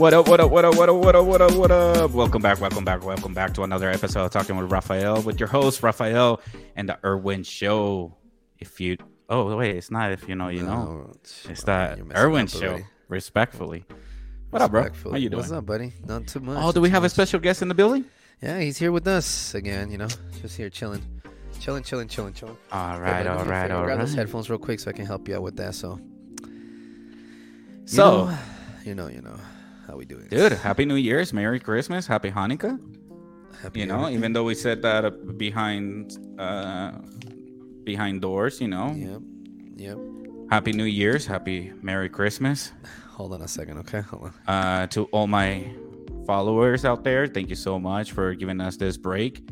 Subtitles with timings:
[0.00, 2.10] What up, what up, what up, what up, what up, what up, what up?
[2.12, 5.50] Welcome back, welcome back, welcome back to another episode of Talking with Raphael with your
[5.50, 6.40] host, Raphael,
[6.74, 8.16] and the Irwin Show.
[8.58, 8.96] If you,
[9.28, 11.12] oh, wait, it's not if you know, you know.
[11.50, 12.86] It's that Irwin Show, already.
[13.08, 13.84] respectfully.
[14.48, 14.86] What up, bro?
[15.10, 15.40] How you doing?
[15.42, 15.92] What's up, buddy?
[16.06, 16.56] Not too much.
[16.58, 18.06] Oh, do we have a special guest in the building?
[18.40, 19.90] Yeah, he's here with us again.
[19.90, 20.08] You know,
[20.40, 21.02] just here chilling,
[21.60, 22.56] chilling, chilling, chilling, chilling.
[22.72, 25.04] All Yeah, right, but all me right, grab those headphones real quick so I can
[25.04, 25.74] help you out with that.
[25.74, 26.00] So,
[26.42, 26.46] you
[27.84, 28.38] So, know,
[28.86, 29.38] you know, you know
[29.90, 32.78] how we do it, dude, Happy New Year's, Merry Christmas, Happy Hanukkah.
[33.60, 36.92] Happy You know, New- even though we said that uh, behind, uh,
[37.84, 39.20] behind doors, you know, Yep,
[39.76, 39.98] yep.
[40.50, 42.72] Happy New Year's, Happy Merry Christmas.
[43.10, 44.00] Hold on a second, okay?
[44.00, 44.54] Hold on.
[44.54, 45.66] uh, to all my
[46.26, 49.42] followers out there, thank you so much for giving us this break.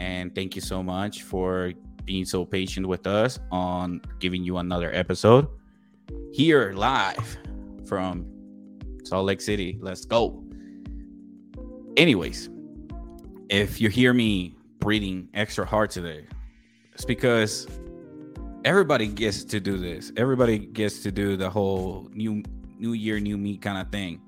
[0.00, 1.72] And thank you so much for
[2.04, 5.46] being so patient with us on giving you another episode
[6.32, 7.36] here live
[7.86, 8.24] from
[9.08, 9.78] Salt Lake City.
[9.80, 10.44] Let's go.
[11.96, 12.50] Anyways,
[13.48, 16.26] if you hear me breathing extra hard today,
[16.92, 17.66] it's because
[18.64, 20.12] everybody gets to do this.
[20.16, 22.42] Everybody gets to do the whole new
[22.78, 24.20] new year, new me kind of thing.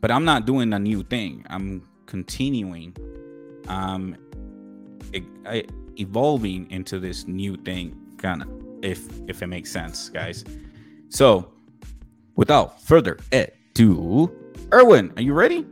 [0.00, 1.44] But I'm not doing a new thing.
[1.50, 2.96] I'm continuing.
[3.68, 4.16] Um,
[5.46, 5.64] I,
[5.96, 8.48] evolving into this new thing, kind of,
[8.82, 10.44] if if it makes sense, guys.
[11.08, 11.52] So,
[12.36, 15.66] without further ado, Erwin, are you ready?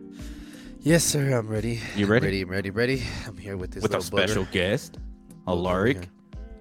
[0.81, 1.39] Yes, sir.
[1.39, 1.79] I'm ready.
[1.95, 2.27] You I'm ready?
[2.27, 2.41] ready.
[2.41, 2.71] I'm ready.
[2.71, 3.03] Ready.
[3.29, 4.25] I'm here with this With a little booger.
[4.25, 4.99] special guest,
[5.47, 6.09] Alaric.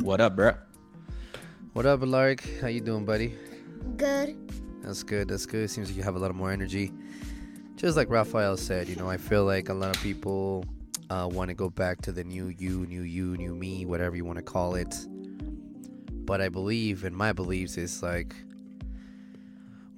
[0.01, 0.53] What up, bro?
[1.73, 2.43] What up, Alaric?
[2.61, 3.33] How you doing, buddy?
[3.97, 4.37] Good.
[4.83, 5.29] That's good.
[5.29, 5.71] That's good.
[5.71, 6.91] Seems like you have a lot of more energy.
[7.75, 10.63] Just like Raphael said, you know, I feel like a lot of people
[11.09, 14.25] uh, want to go back to the new you, new you, new me, whatever you
[14.25, 14.95] want to call it.
[16.23, 18.35] But I believe, in my beliefs, is like,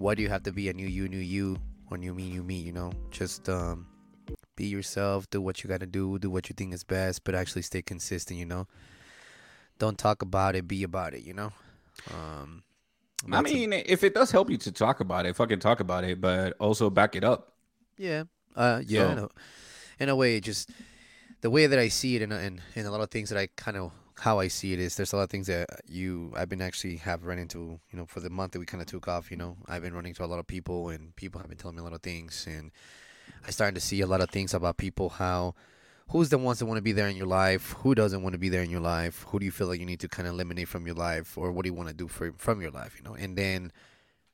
[0.04, 1.56] why do you have to be a new you, new you,
[1.90, 2.56] or new me, new me?
[2.56, 3.88] You know, just um,
[4.58, 7.34] be yourself, do what you got to do, do what you think is best, but
[7.34, 8.38] actually stay consistent.
[8.38, 8.68] You know,
[9.80, 11.24] don't talk about it, be about it.
[11.24, 11.52] You know.
[12.14, 12.64] Um,
[13.32, 15.80] I that's a- mean, if it does help you to talk about it, fucking talk
[15.80, 17.54] about it, but also back it up.
[17.98, 18.24] Yeah.
[18.56, 19.30] Uh yeah, in, a,
[20.00, 20.70] in a way just
[21.42, 23.48] the way that I see it and and, and a lot of things that I
[23.56, 26.50] kind of how I see it is there's a lot of things that you I've
[26.50, 29.08] been actually have run into, you know, for the month that we kind of took
[29.08, 29.58] off, you know.
[29.68, 31.84] I've been running to a lot of people and people have been telling me a
[31.84, 32.72] lot of things and
[33.48, 35.56] I started to see a lot of things about people how
[36.10, 38.40] who's the ones that want to be there in your life, who doesn't want to
[38.40, 40.34] be there in your life, who do you feel like you need to kind of
[40.34, 42.96] eliminate from your life or what do you want to do for from your life,
[42.98, 43.16] you know.
[43.16, 43.72] And then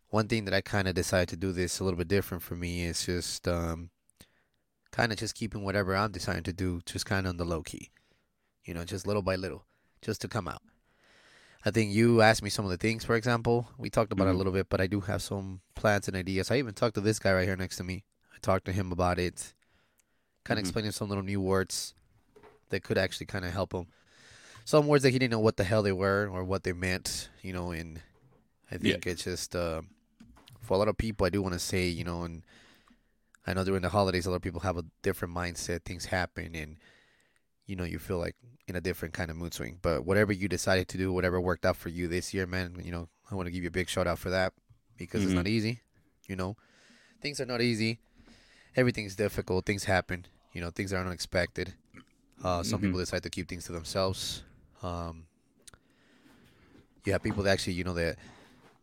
[0.10, 2.56] one thing that I kind of decided to do this a little bit different for
[2.56, 3.92] me is just um
[4.92, 7.62] kind of just keeping whatever I'm deciding to do just kind of on the low
[7.62, 7.92] key.
[8.66, 9.66] You know, just little by little,
[10.02, 10.62] just to come out.
[11.66, 13.68] I think you asked me some of the things, for example.
[13.78, 14.36] We talked about it Mhm.
[14.36, 16.50] a little bit, but I do have some plans and ideas.
[16.52, 18.06] I even talked to this guy right here next to me.
[18.34, 19.54] I talked to him about it,
[20.46, 20.68] kind of Mhm.
[20.68, 21.94] explaining some little new words
[22.70, 23.88] that could actually kind of help him.
[24.64, 27.30] Some words that he didn't know what the hell they were or what they meant,
[27.42, 28.02] you know, and
[28.72, 28.94] I Yeah.
[28.94, 29.82] think it's just uh,
[30.62, 32.44] for a lot of people, I do want to say, you know, and
[33.46, 35.84] I know during the holidays, a lot of people have a different mindset.
[35.84, 36.78] Things happen, and
[37.70, 38.36] you know, you feel like
[38.68, 39.78] in a different kind of mood swing.
[39.82, 42.92] But whatever you decided to do, whatever worked out for you this year, man, you
[42.92, 44.54] know, I want to give you a big shout out for that
[44.98, 45.26] because Mhm.
[45.26, 45.82] it's not easy.
[46.28, 46.58] You know,
[47.22, 48.00] things are not easy.
[48.76, 49.66] Everything's difficult.
[49.66, 50.26] Things happen.
[50.54, 51.76] You know, things are unexpected.
[52.44, 52.84] Uh, some Mhm.
[52.86, 54.44] people decide to keep things to themselves.
[54.82, 55.28] Um,
[57.06, 58.18] you have people that actually, you know, that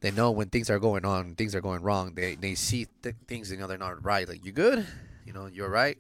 [0.00, 2.14] they know when things are going on, things are going wrong.
[2.14, 4.28] They they see th- things, you know, they're not right.
[4.28, 4.86] Like, you good?
[5.24, 5.98] You know, you're right.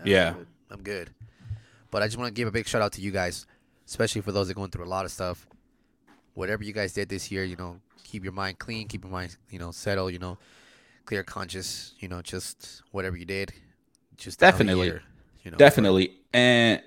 [0.00, 0.34] I'm Yeah.
[0.34, 0.46] good.
[0.70, 1.10] I'm good.
[1.96, 3.46] But I just want to give a big shout out to you guys,
[3.86, 5.46] especially for those that are going through a lot of stuff.
[6.34, 9.34] Whatever you guys did this year, you know, keep your mind clean, keep your mind,
[9.48, 10.36] you know, settled, you know,
[11.06, 13.50] clear conscious, you know, just whatever you did,
[14.18, 14.88] just Definitely.
[14.88, 15.02] year,
[15.42, 16.18] you know, Definitely.
[16.34, 16.82] And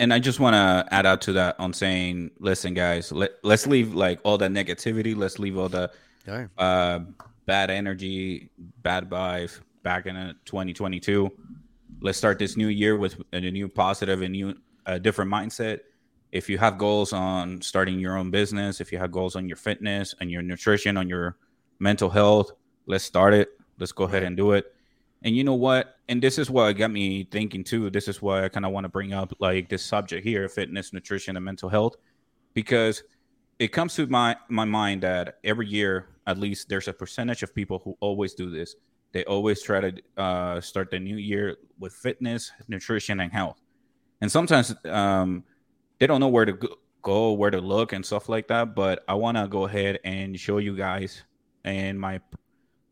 [0.00, 3.66] and I just want to add out to that on saying, listen, guys, let, let's
[3.66, 5.14] leave like all that negativity.
[5.14, 5.90] Let's leave all the
[6.26, 6.48] right.
[6.56, 7.00] uh,
[7.44, 8.48] bad energy,
[8.80, 11.30] bad vibes back in uh, 2022.
[12.00, 14.54] Let's start this new year with a new positive and new,
[14.84, 15.80] a different mindset.
[16.32, 19.56] If you have goals on starting your own business, if you have goals on your
[19.56, 21.38] fitness and your nutrition, on your
[21.78, 22.52] mental health,
[22.86, 23.48] let's start it.
[23.78, 24.74] Let's go ahead and do it.
[25.22, 25.96] And you know what?
[26.08, 27.88] And this is what got me thinking too.
[27.88, 30.92] This is why I kind of want to bring up like this subject here: fitness,
[30.92, 31.96] nutrition, and mental health,
[32.52, 33.02] because
[33.58, 37.54] it comes to my my mind that every year, at least, there's a percentage of
[37.54, 38.76] people who always do this.
[39.14, 43.62] They always try to uh, start the new year with fitness, nutrition, and health.
[44.20, 45.44] And sometimes um,
[46.00, 46.58] they don't know where to
[47.00, 48.74] go- where to look, and stuff like that.
[48.74, 51.22] But I want to go ahead and show you guys
[51.62, 52.20] and my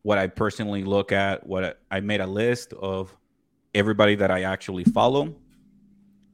[0.03, 1.45] what I personally look at.
[1.45, 3.15] What I, I made a list of
[3.75, 5.35] everybody that I actually follow,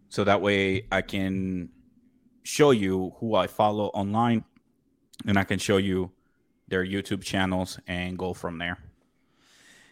[0.09, 1.69] so that way I can
[2.43, 4.43] show you who I follow online,
[5.25, 6.11] and I can show you
[6.67, 8.77] their YouTube channels and go from there.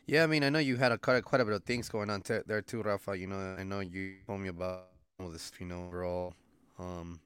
[0.07, 2.09] Yeah, I mean, I know you had a quite, quite a bit of things going
[2.09, 3.17] on t- there too, Rafa.
[3.17, 4.87] You know, I know you told me about
[5.19, 6.33] all this, you know, overall.
[6.79, 7.19] Um,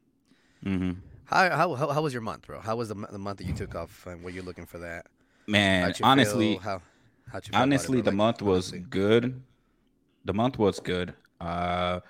[0.63, 0.91] hmm
[1.25, 2.59] how, how how how was your month, bro?
[2.59, 5.07] How was the, the month that you took off, and were you looking for that?
[5.47, 6.57] Man, honestly, feel?
[6.57, 6.81] how
[7.31, 8.85] how'd you about it, honestly, the Like, month was honestly.
[8.89, 9.43] good.
[10.25, 11.15] The month was good.
[11.41, 12.01] Uh,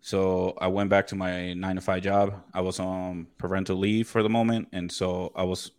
[0.00, 2.44] so I went back to my nine to five job.
[2.54, 5.72] I was on parental leave for the moment, and so I was,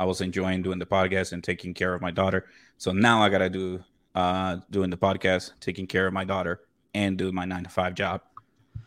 [0.00, 2.46] I was enjoying doing the podcast and taking care of my daughter.
[2.78, 6.60] So now I gotta do, uh, doing the podcast, taking care of my daughter,
[6.94, 8.22] and do my nine to five job.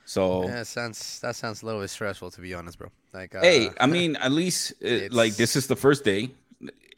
[0.06, 2.90] So Yeah, that sounds that sounds a little bit stressful, to be honest, bro.
[3.14, 6.32] Like, uh, hey, I mean, at least uh, like this is the first day.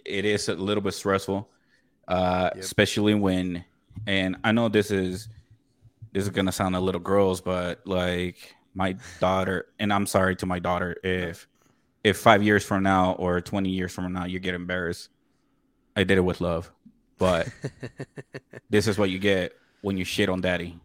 [0.06, 1.50] It is a little bit stressful,
[2.08, 2.64] uh, Yep.
[2.64, 3.66] especially when,
[4.08, 5.28] and I know this is
[6.14, 10.46] this is gonna sound a little gross, but like my daughter, and I'm sorry to
[10.46, 11.48] my daughter if
[12.06, 15.10] if five years from now or twenty years from now you get embarrassed,
[15.96, 16.72] I did it with love,
[17.18, 17.50] but
[18.70, 20.80] this is what you get when you shit on daddy.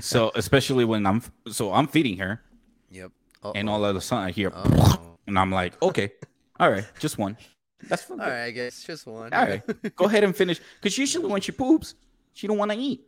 [0.00, 2.42] so especially when I'm so I'm feeding her,
[2.90, 3.12] yep.
[3.54, 3.74] and Uh-oh.
[3.74, 5.18] all of a sudden I hear, Uh-oh.
[5.26, 6.12] and I'm like, okay,
[6.58, 7.36] all right, just one.
[7.88, 8.20] That's fine.
[8.20, 9.32] All right, I guess just one.
[9.32, 9.62] All right,
[9.96, 10.60] go ahead and finish.
[10.80, 11.94] Because usually when she poops,
[12.32, 13.02] she don't want to eat.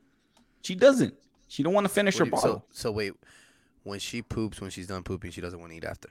[0.63, 1.15] She doesn't.
[1.49, 2.67] She don't want to finish her What do you- bottle.
[2.71, 3.15] so, so wait,
[3.83, 6.11] when she poops, when she's done pooping, she doesn't want to eat after.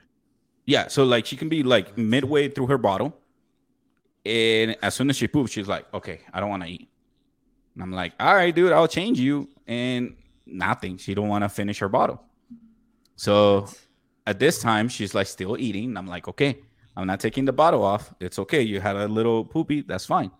[0.68, 3.16] Yeah, so like she can be like midway through her bottle,
[4.26, 6.90] and as soon as she poops, she's like, okay, I don't want to eat.
[7.72, 9.48] And I'm like, all right, dude, I'll change you.
[9.66, 10.98] And nothing.
[10.98, 12.22] She don't want to finish her bottle.
[13.16, 13.66] So
[14.26, 15.84] at this time, she's like still eating.
[15.84, 16.58] And I'm like, okay,
[16.94, 18.12] I'm not taking the bottle off.
[18.20, 18.60] It's okay.
[18.60, 19.80] You had a little poopy.
[19.80, 20.30] That's fine.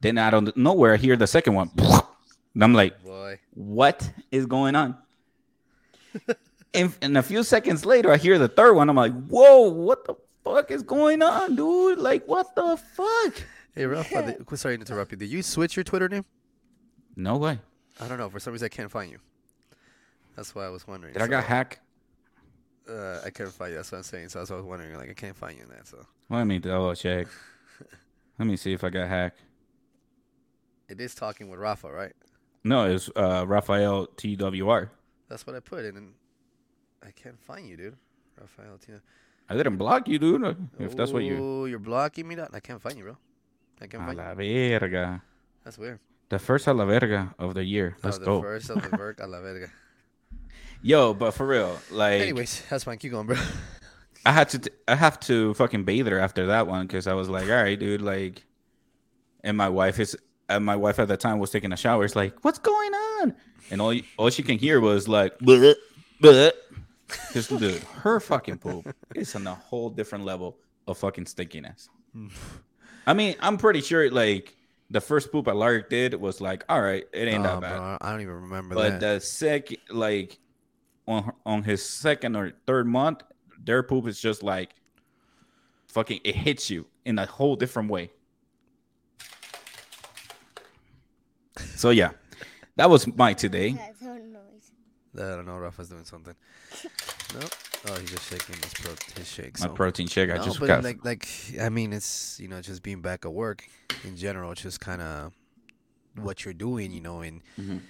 [0.00, 1.70] Then out of nowhere, I hear the second one.
[2.54, 4.96] And I'm like, Boy, what is going on?
[6.74, 8.88] and, and a few seconds later, I hear the third one.
[8.88, 10.14] I'm like, whoa, what the
[10.44, 11.98] fuck is going on, dude?
[11.98, 13.42] Like, what the fuck?
[13.74, 15.16] hey Rafa, did- sorry to interrupt you.
[15.18, 16.24] Did you switch your Twitter name?
[17.16, 17.58] No way.
[18.00, 18.28] I don't know.
[18.30, 19.18] For some reason, I can't find you.
[20.36, 21.12] That's why I was wondering.
[21.12, 21.80] Did I got hacked?
[22.88, 23.76] Uh, I can't find you.
[23.76, 24.30] That's what I'm saying.
[24.30, 24.96] So that's what I was wondering.
[24.96, 25.86] Like, I can't find you in that.
[25.86, 27.26] So Let me double check.
[28.38, 29.40] Let me see if I got hacked.
[30.88, 32.12] it is talking with Rafa, right?
[32.64, 34.88] No, it's uh, Raphael TWR.
[35.28, 36.14] That's what I put in, and
[37.04, 37.96] I can't find you, dude.
[38.40, 39.00] Rafael Tina.
[39.48, 40.56] I didn't block you, dude.
[40.78, 41.38] If that's what you.
[41.40, 42.36] Oh, you're blocking me.
[42.36, 43.16] That I can't find you, bro.
[43.80, 44.78] I can't find A la you.
[44.78, 45.22] verga.
[45.64, 45.98] That's weird.
[46.28, 47.96] The first a la verga of the year.
[47.98, 48.42] Oh, Let's oh, the go.
[48.42, 49.68] first of the work a la verga.
[50.80, 52.98] Yo, but for real, like, Anyways, that's fine.
[52.98, 53.36] Keep going, bro.
[54.26, 57.14] I had to, t- I have to fucking bathe her after that one because I
[57.14, 58.44] was like, all right, dude, like,
[59.44, 60.16] and my wife is,
[60.48, 62.04] and my wife at the time was taking a shower.
[62.04, 63.34] It's like, what's going on?
[63.70, 65.74] And all, all she can hear was like, bleh,
[66.20, 66.50] bleh.
[67.32, 71.88] Just dude, her fucking poop is on a whole different level of fucking stinkiness.
[73.06, 74.56] I mean, I'm pretty sure like
[74.90, 77.76] the first poop Alaric did was like, all right, it ain't Oh, that bad.
[77.78, 79.14] bro, I don't even remember But that.
[79.14, 80.38] the second, like
[81.08, 83.22] on on his second or third month,
[83.64, 84.74] their poop is just like
[85.88, 86.20] fucking.
[86.24, 88.10] It hits you in a whole different way.
[91.76, 92.10] So yeah,
[92.76, 93.76] that was my today.
[95.14, 95.32] That's no noise.
[95.32, 95.58] I don't know.
[95.58, 96.34] Rafa's doing something.
[97.34, 97.46] No.
[97.88, 99.58] Oh, he's just shaking his pro his shake.
[99.60, 100.30] My protein shake.
[100.30, 100.84] I no, just got.
[100.84, 101.28] like like
[101.60, 103.66] I mean, it's you know just being back at work
[104.04, 104.52] in general.
[104.52, 105.32] It's just kind of
[106.16, 107.80] what you're doing, you know, and Mhm.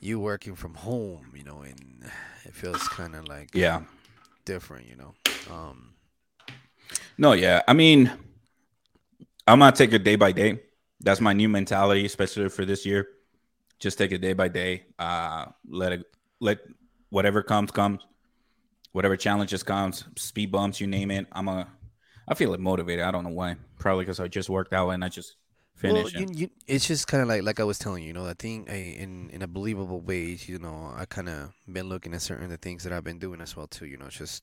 [0.00, 2.10] you working from home, you know, and
[2.44, 3.82] it feels kind of like yeah.
[4.44, 5.14] different, you know.
[5.50, 5.94] Um,
[7.18, 7.62] No, yeah.
[7.66, 8.10] I mean,
[9.46, 10.60] I'm gonna take it day by day.
[11.00, 13.08] That's my new mentality, especially for this year.
[13.78, 14.84] Just take it day by day.
[14.98, 16.04] Uh, let it
[16.40, 16.58] let
[17.10, 18.00] whatever comes comes,
[18.92, 21.26] whatever challenges comes, speed bumps, you name it.
[21.32, 21.68] I'm a.
[22.28, 23.04] I feel like motivated.
[23.04, 23.56] I don't know why.
[23.78, 25.36] Probably because I just worked out and I just
[25.76, 26.16] finished.
[26.16, 28.26] Well, you, you, it's just kind of like like I was telling you, you know,
[28.26, 30.36] I think I, in in a believable way.
[30.46, 33.40] you know, I kind of been looking at certain the things that I've been doing
[33.40, 33.86] as well too.
[33.86, 34.42] You know, it's just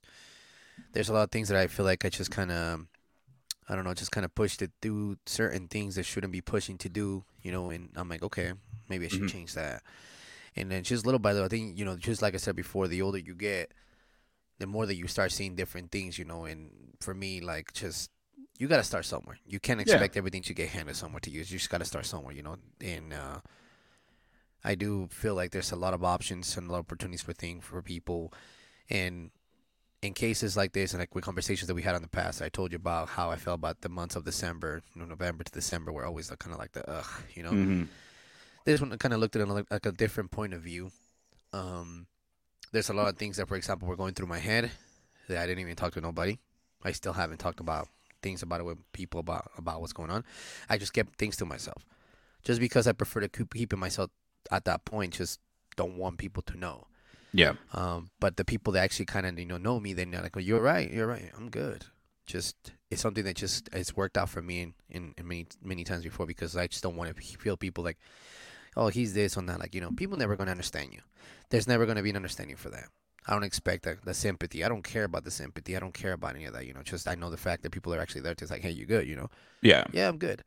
[0.93, 2.85] there's a lot of things that I feel like I just kind of
[3.67, 6.77] I don't know, just kind of pushed it through certain things that shouldn't be pushing
[6.79, 7.23] to do.
[7.41, 8.53] You know, and I'm like, okay,
[8.89, 9.29] maybe I should Mhm.
[9.29, 9.83] change that.
[10.55, 12.87] And then just little by little, I think you know, just like I said before,
[12.87, 13.73] the older you get,
[14.59, 16.17] the more that you start seeing different things.
[16.19, 18.11] You know, and for me, like just
[18.59, 19.37] you got to start somewhere.
[19.47, 19.83] You can't Yeah.
[19.95, 21.39] expect everything to get handed somewhere to you.
[21.39, 22.57] You just got to start somewhere, you know.
[22.81, 23.39] And uh,
[24.63, 27.33] I do feel like there's a lot of options and a lot of opportunities for
[27.33, 28.31] things for people,
[28.89, 29.31] and
[30.01, 32.49] in cases like this and like with conversations that we had in the past, I
[32.49, 35.51] told you about how I felt about the months of December, you know, November to
[35.51, 37.51] December, were always like, kind of like the ugh, you know.
[37.51, 37.87] Mhm.
[38.65, 40.91] This one I kind of looked at it like, like a different point of view.
[41.51, 42.07] Um,
[42.71, 44.71] there's a lot of things that, for example, were going through my head
[45.27, 46.39] that I didn't even talk to nobody.
[46.83, 47.87] I still haven't talked about
[48.21, 50.23] things about it with people about about what's going on.
[50.69, 51.85] I just kept things to myself,
[52.43, 54.09] just because I prefer to keep keeping myself
[54.51, 55.13] at that point.
[55.13, 55.39] Just
[55.75, 56.87] don't want people to know.
[57.33, 57.53] Yeah.
[57.73, 60.35] Um, but the people that actually kind of you know know me, then they're like,
[60.35, 61.85] "Well, you're right, you're right, I'm good."
[62.25, 62.55] Just
[62.89, 66.03] it's something that just it's worked out for me in, in, in many many times
[66.03, 67.97] before because I just don't want to feel people like,
[68.75, 71.01] "Oh, he's this or that." Like you know, people never gonna understand you.
[71.49, 72.85] There's never gonna be an understanding for that.
[73.25, 74.63] I don't expect the, the sympathy.
[74.63, 75.77] I don't care about the sympathy.
[75.77, 76.65] I don't care about any of that.
[76.65, 78.71] You know, just I know the fact that people are actually there to like, "Hey,
[78.71, 79.29] you good?" You know
[79.61, 79.85] Yeah.
[79.93, 80.43] yeah, I'm good.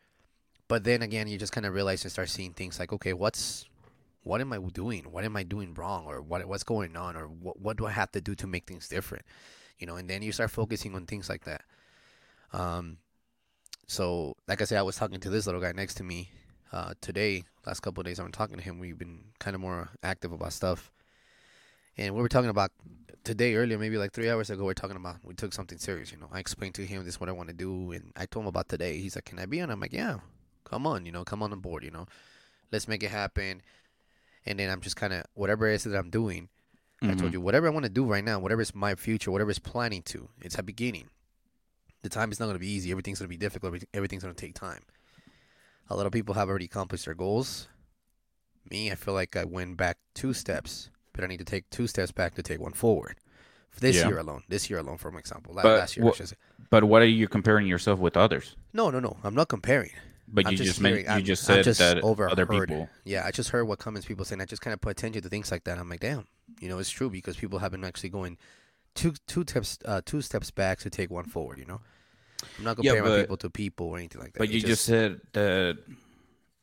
[0.68, 3.66] But then again, you just kind of realize and start seeing things like, okay, what's
[4.22, 5.04] what am I doing?
[5.12, 7.92] What am I doing wrong, or what what's going on, or what what do I
[7.92, 9.24] have to do to make things different?
[9.78, 11.62] You know, and then you start focusing on things like that.
[12.52, 12.98] Um,
[13.86, 16.30] so like I said, I was talking to this little guy next to me
[16.72, 17.44] uh, today.
[17.66, 18.78] Last couple of days, I've been talking to him.
[18.78, 20.90] We've been kind of more active about stuff,
[21.96, 22.70] and we were talking about
[23.24, 24.64] today earlier, maybe like three hours ago.
[24.64, 26.12] We are talking about we took something serious.
[26.12, 28.26] You know, I explained to him this is what I want to do, and I
[28.26, 28.98] told him about today.
[28.98, 30.18] He's like, "Can I be on?" I'm like, "Yeah,
[30.64, 31.06] come on.
[31.06, 31.82] You know, come on the board.
[31.82, 32.06] You know,
[32.70, 33.62] let's make it happen."
[34.44, 36.48] And then I'm just kind of whatever it is that I'm doing.
[37.02, 37.32] I told Mhm.
[37.34, 40.02] you whatever I want to do right now, whatever is my future, whatever is planning
[40.04, 40.28] to.
[40.40, 41.10] It's a beginning.
[42.02, 42.90] The time is not going to be easy.
[42.92, 43.82] Everything's going to be difficult.
[43.92, 44.84] Everything's going to take time.
[45.88, 47.68] A lot of people have already accomplished their goals.
[48.70, 51.86] Me, I feel like I went back two steps, but I need to take two
[51.86, 53.16] steps back to take one forward.
[53.70, 54.08] For this Yeah.
[54.08, 56.32] year alone, this year alone, for example, But last year, should.
[56.70, 58.56] But what are you comparing yourself with others?
[58.72, 59.18] No, no, no.
[59.22, 59.92] I'm not comparing.
[60.28, 62.68] But I'm you just just, meant, you just said just that other overheard.
[62.68, 62.88] people.
[63.04, 64.40] Yeah, I just heard what comments people saying.
[64.40, 65.78] I just kind of put attention to things like that.
[65.78, 66.26] I'm like, damn,
[66.60, 68.36] you know, it's true because people have been actually going
[68.94, 71.58] two two steps uh, two steps back to take one forward.
[71.58, 71.80] You know,
[72.58, 74.38] I'm not Yeah, comparing my but- people to people or anything like that.
[74.38, 75.78] But It you just, said that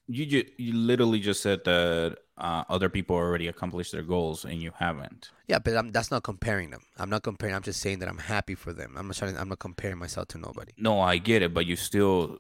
[0.07, 4.71] you you literally just said that uh, other people already accomplished their goals and you
[4.77, 5.29] haven't.
[5.47, 6.81] yeah, but I'm, that's not comparing them.
[6.97, 7.55] I'm not comparing.
[7.55, 8.95] I'm just saying that I'm happy for them.
[8.97, 9.37] I'm not trying.
[9.37, 10.71] I'm not comparing myself to nobody.
[10.77, 12.39] No, I get it, but you still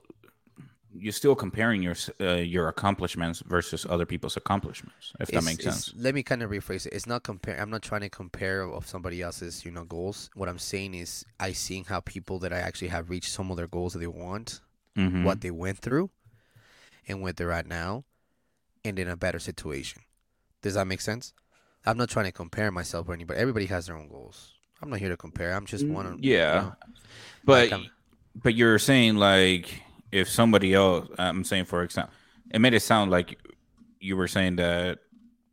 [0.95, 5.13] you're still comparing your uh, your accomplishments versus other people's accomplishments.
[5.19, 5.93] If that makes sense.
[5.97, 6.93] Let me kind of rephrase it.
[6.93, 7.59] It's not compare.
[7.59, 10.29] I'm not trying to compare of somebody else's, you know, goals.
[10.35, 13.57] What I'm saying is, I seeing how people that I actually have reached some of
[13.57, 14.61] their goals that they want,
[14.97, 15.23] Mhm.
[15.23, 16.09] what they went through,
[17.07, 18.03] and where they're at now,
[18.85, 20.01] and in a better situation.
[20.61, 21.33] Does that make sense?
[21.85, 23.39] I'm not trying to compare myself or anybody.
[23.39, 24.53] Everybody has their own goals.
[24.81, 25.53] I'm not here to compare.
[25.53, 26.05] I'm just one.
[26.05, 26.75] Mm, Yeah, You know,
[27.45, 27.81] but like
[28.35, 29.81] but you're saying like
[30.13, 32.13] if somebody else, I'm saying for example,
[32.51, 33.39] it made it sound like
[33.99, 34.99] you were saying that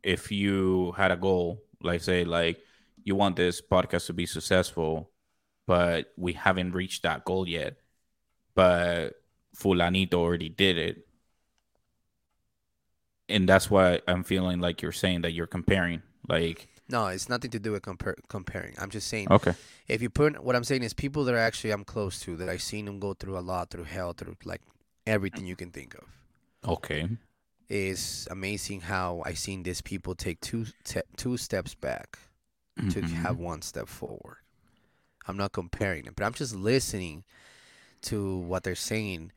[0.03, 2.59] if you had a goal, like say like
[3.03, 5.09] you want this podcast to be successful,
[5.65, 7.77] but we haven't reached that goal yet,
[8.53, 9.15] but
[9.57, 11.07] fulanito already did it.
[13.27, 16.03] And that's why I'm feeling like you're saying that you're comparing.
[16.27, 18.75] Like, no, it's nothing to do with compar- comparing.
[18.79, 19.53] I'm just saying okay,
[19.87, 22.49] if you put what I'm saying is people that are actually I'm close to that
[22.49, 24.61] I've seen them go through a lot through hell through like
[25.07, 26.05] everything you can think of.
[26.69, 27.07] okay,
[27.69, 32.19] It's amazing how I've seen these people take two te- two steps back
[32.77, 33.09] to Mhm.
[33.23, 34.37] have one step forward.
[35.27, 37.23] I'm not comparing them, but I'm just listening
[38.03, 39.31] to what they're saying,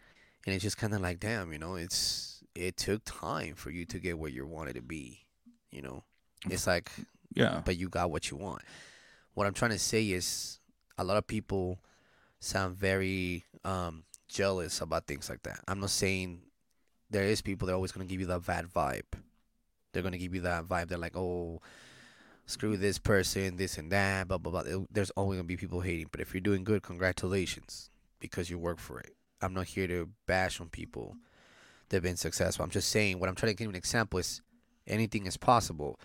[0.47, 3.85] and it's just kind of like, damn, you know, it's it took time for you
[3.85, 5.27] to get where you wanted to be,
[5.71, 6.05] you know.
[6.49, 6.91] It's like
[7.35, 8.63] yeah, but you got what you want.
[9.35, 10.61] What I'm trying to say is
[10.97, 11.79] a lot of people
[12.41, 15.61] sound very um, jealous about things like that.
[15.67, 16.41] I'm not saying
[17.11, 19.03] there is people that are always going to give you that bad vibe.
[19.93, 20.89] They're going to give you that vibe.
[20.89, 21.61] They're like, oh,
[22.47, 24.85] screw this person, this and that, blah, blah, blah.
[24.91, 26.09] There's always going to be people hating.
[26.11, 29.15] But if you're doing good, congratulations because you work for it.
[29.41, 31.17] I'm not here to bash on people
[31.89, 32.65] that have been successful.
[32.65, 34.41] I'm just saying what I'm trying to give an example is
[34.87, 35.99] anything is possible.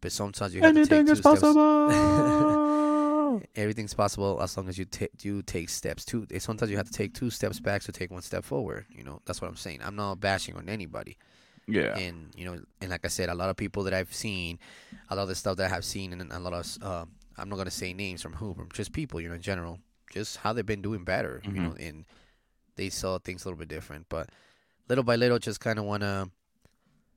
[0.00, 1.40] But sometimes you have to take two steps.
[1.40, 3.42] Possible.
[3.56, 6.04] Everything's possible as long as you take you take steps.
[6.04, 6.26] Two.
[6.38, 8.86] Sometimes you have to take two steps back to take one step forward.
[8.90, 9.80] You know that's what I'm saying.
[9.82, 11.16] I'm not bashing on anybody.
[11.66, 11.96] yeah.
[11.98, 14.58] And you know, and like I said, a lot of people that I've seen,
[15.10, 17.04] a lot of the stuff that I have seen, and a lot of uh,
[17.36, 19.80] I'm not gonna say names from who, but just people, you know, in general,
[20.12, 21.42] just how they've been doing better.
[21.44, 22.04] You know, and
[22.76, 24.30] they saw things a little bit different, but
[24.88, 26.30] little by little, just kind of wanna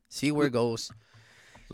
[0.08, 0.90] see where it goes.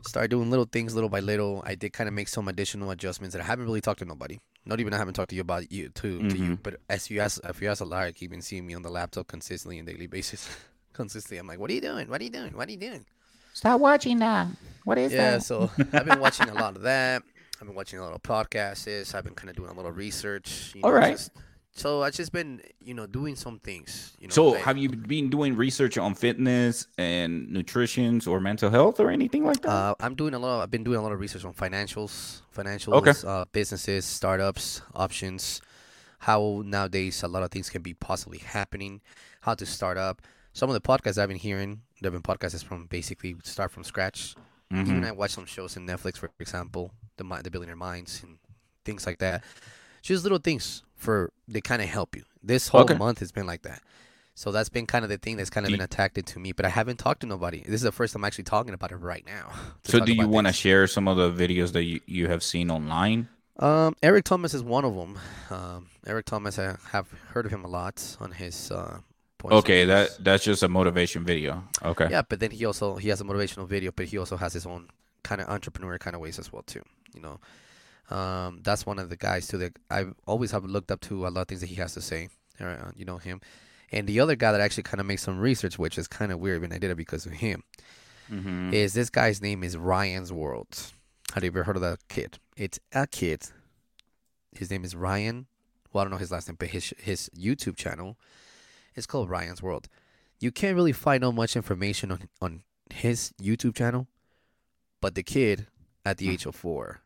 [0.04, 1.62] Start doing little things little by little.
[1.66, 4.38] I did kind of make some additional adjustments that I haven't really talked to nobody.
[4.64, 6.56] Not even I haven't talked to you about you to to you.
[6.56, 6.62] Mhm.
[6.62, 9.26] But as you ask, if you ask Alaric, you've been seeing me on the laptop
[9.28, 10.48] consistently on daily basis.
[10.92, 12.08] consistently, I'm like, what are you doing?
[12.08, 12.56] What are you doing?
[12.56, 13.04] What are you doing?
[13.52, 14.48] Stop watching that.
[14.84, 15.32] What is Yeah, that?
[15.32, 17.22] Yeah, so I've been watching a lot of that.
[17.60, 19.14] I've been watching a lot of podcasts.
[19.14, 20.72] I've been kind of doing a little research.
[20.74, 21.12] You All know, right.
[21.16, 21.30] just-
[21.76, 24.16] so I've just been, you know, doing some things.
[24.18, 28.70] You know, So, like- have you been doing research on fitness and nutrition or mental
[28.70, 29.68] health or anything like that?
[29.70, 30.62] Uh, I'm doing a lot.
[30.62, 33.12] I've been doing a lot of research on financials, financials, Okay.
[33.26, 35.60] uh, businesses, startups, options,
[36.20, 39.02] how nowadays a lot of things can be possibly happening,
[39.42, 40.22] how to start up.
[40.54, 44.34] Some of the podcasts I've been hearing, they've been podcasts from basically start from scratch.
[44.72, 44.80] Mhm.
[44.88, 48.38] Even I watch some shows in Netflix, for example, the the Billionaire Minds and
[48.84, 49.44] things like that.
[50.06, 52.22] Just little things for they kind of help you.
[52.42, 52.94] This whole Okay.
[52.94, 53.82] month has been like that.
[54.36, 56.64] So that's been kind of the thing that's kind of been attracted to me, but
[56.64, 57.62] I haven't talked to nobody.
[57.62, 59.50] This is the first time I'm actually talking about it right now.
[59.84, 62.70] So, do you want to share some of the videos that you, you have seen
[62.70, 63.28] online?
[63.58, 65.18] Um, Eric Thomas is one of them.
[65.50, 68.70] Um, Eric Thomas, I have heard of him a lot on his.
[68.70, 68.98] Uh,
[69.44, 71.62] Okay, that that's just a motivation video.
[71.84, 72.08] Okay.
[72.10, 74.66] Yeah, but then he also he has a motivational video, but he also has his
[74.66, 74.88] own
[75.22, 76.82] kind of entrepreneur kind of ways as well too.
[77.14, 77.38] You know,
[78.10, 81.28] um, that's one of the guys too that I always have looked up to a
[81.28, 82.28] lot of things that he has to say.
[82.60, 83.40] Uh, you know him,
[83.92, 86.38] and the other guy that actually kind of makes some research, which is kind of
[86.38, 87.62] weird, and I did it because of him.
[88.30, 88.72] Mhm.
[88.72, 90.92] Is this guy's name is Ryan's World?
[91.34, 92.38] Have you ever heard of that kid?
[92.56, 93.42] It's a kid.
[94.52, 95.46] His name is Ryan.
[95.92, 98.16] Well, I don't know his last name, but his his YouTube channel
[98.94, 99.88] is called Ryan's World.
[100.40, 104.06] You can't really find out much information on on his YouTube channel,
[105.00, 105.66] but the kid
[106.04, 106.32] at the Hmm.
[106.32, 107.00] age of four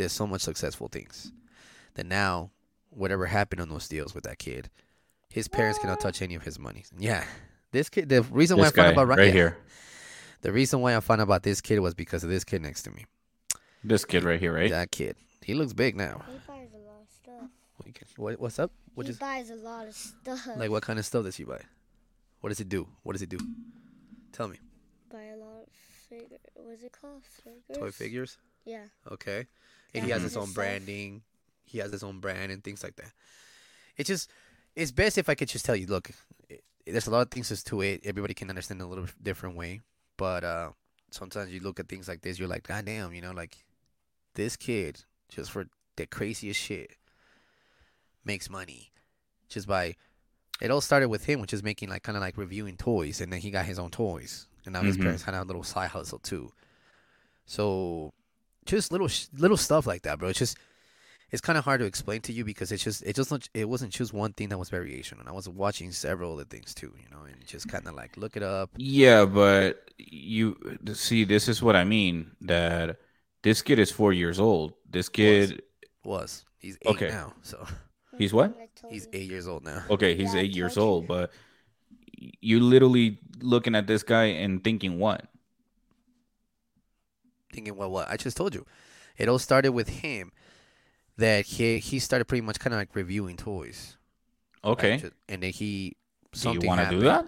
[0.00, 1.32] did so much successful things
[1.94, 2.50] that now
[2.90, 4.70] whatever happened on those deals with that kid,
[5.28, 6.84] his parents cannot touch any of his money.
[6.98, 7.24] Yeah,
[7.72, 8.08] this kid.
[8.08, 9.56] The reason why This I found out about right Ryan, here.
[10.42, 12.82] the reason why I found out about this kid was because of this kid next
[12.84, 13.06] to me.
[13.84, 14.70] This kid right here, right?
[14.70, 15.16] That kid.
[15.42, 16.22] He looks big now.
[16.26, 18.16] He buys a lot of stuff.
[18.16, 18.72] What, what's up?
[18.94, 20.46] What he is buys a lot of stuff.
[20.56, 20.70] like?
[20.70, 21.60] What kind of stuff does he buy?
[22.40, 22.86] What does he do?
[23.02, 23.38] What does he do?
[24.32, 24.56] Tell me.
[25.10, 25.68] buy a lot of
[26.08, 26.38] figure.
[26.54, 27.22] What's it called?
[27.24, 27.78] Figures.
[27.78, 28.36] Toy figures.
[28.64, 28.84] Yeah.
[29.10, 29.46] Okay.
[29.94, 30.54] And he has his His own stuff.
[30.54, 31.22] branding.
[31.64, 33.12] He has his own brand and things like that.
[33.96, 34.30] It's just,
[34.76, 36.10] it's best if I could just tell you, look,
[36.48, 38.00] it, there's a lot of things as to it.
[38.04, 39.80] Everybody can understand a little different way,
[40.16, 40.70] but uh,
[41.10, 43.64] sometimes you look at things like this, you're like, God damn, you know, like
[44.34, 46.92] this kid just for the craziest shit
[48.24, 48.90] makes money
[49.48, 49.96] just by.
[50.60, 53.32] It all started with him, which is making like kind of like reviewing toys, and
[53.32, 55.02] then he got his own toys, and now his Mhm.
[55.02, 56.52] parents had a little side hustle too.
[57.46, 58.12] So
[58.66, 60.28] just little little stuff like that, bro.
[60.30, 60.58] It's just
[61.30, 63.68] it's kind of hard to explain to you because it's just it just not, it
[63.68, 66.94] wasn't just one thing that was variation, and I was watching several other things too,
[66.98, 68.70] you know, and just kind of like look it up.
[68.76, 70.56] Yeah, but you
[70.94, 72.32] see, this is what I mean.
[72.40, 72.98] That
[73.42, 74.74] this kid is four years old.
[74.88, 75.62] This kid,
[76.04, 77.08] Was he's eight Okay.
[77.08, 77.66] now, so
[78.18, 78.54] He's what?
[78.88, 79.84] He's eight years old now.
[79.88, 80.78] okay, he's Yeah, eight years you.
[80.78, 81.32] old, but
[82.40, 85.26] you literally looking at this guy and thinking what?
[87.52, 88.64] Thinking, well, what I just told you,
[89.16, 90.32] it all started with him.
[91.16, 93.96] That he he started pretty much kind of like reviewing toys.
[94.64, 95.96] Okay, and then he
[96.32, 97.26] do you want to do that?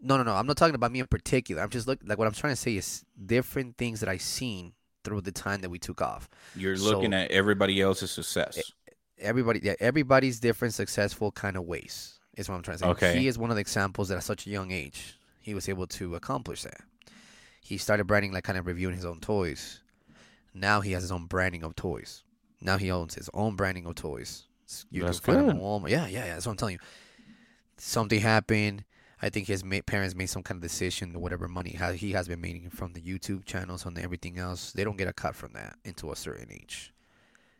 [0.00, 0.34] No, no, no.
[0.34, 1.62] I'm not talking about me in particular.
[1.62, 4.72] I'm just look like what I'm trying to say is different things that I've seen
[5.04, 6.28] through the time that we took off.
[6.54, 8.58] You're So- looking at everybody else's success.
[9.18, 12.18] Everybody, yeah, everybody's different, successful kind of ways.
[12.36, 12.90] Is what I'm trying to say.
[12.90, 13.18] Okay.
[13.18, 15.86] He is one of the examples that at such a young age he was able
[15.86, 16.80] to accomplish that.
[17.66, 19.80] He started branding like kind of reviewing his own toys.
[20.54, 22.22] Now he has his own branding of toys.
[22.60, 24.44] Now he owns his own branding of toys.
[24.88, 25.56] You That's can find good.
[25.56, 25.90] Walmart.
[25.90, 26.34] Yeah, yeah, yeah.
[26.34, 26.78] That's what I'm telling you.
[27.76, 28.84] Something happened.
[29.20, 32.28] I think his ma- parents made some kind of decision, or whatever money he has
[32.28, 34.72] been making from the YouTube channels and everything else.
[34.72, 36.92] They don't get a cut from that until a certain age,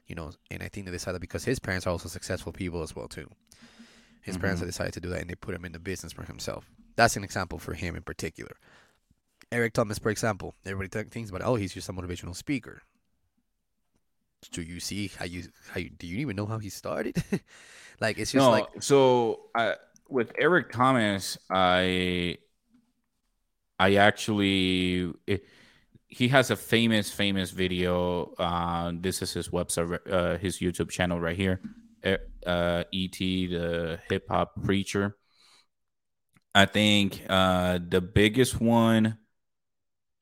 [0.06, 0.30] you know.
[0.52, 3.28] And I think they decided because his parents are also successful people as well too.
[4.22, 4.64] His parents Mhm.
[4.64, 6.70] have decided to do that, and they put him in the business for himself.
[6.94, 8.56] That's an example for him in particular.
[9.52, 12.82] Eric Thomas, for example, everybody th- thinks about, oh, he's just a motivational speaker.
[14.50, 17.16] Do you see how you how you, do you even know how he started?
[18.00, 19.40] like it's just no, like so
[20.09, 22.38] with Eric Thomas, I
[23.78, 25.44] I actually it,
[26.09, 28.35] he has a famous famous video.
[28.38, 31.61] Uh, this is his website, uh, his YouTube channel right here.
[32.04, 35.16] Uh, ET the hip hop preacher.
[36.54, 39.18] I think uh, the biggest one.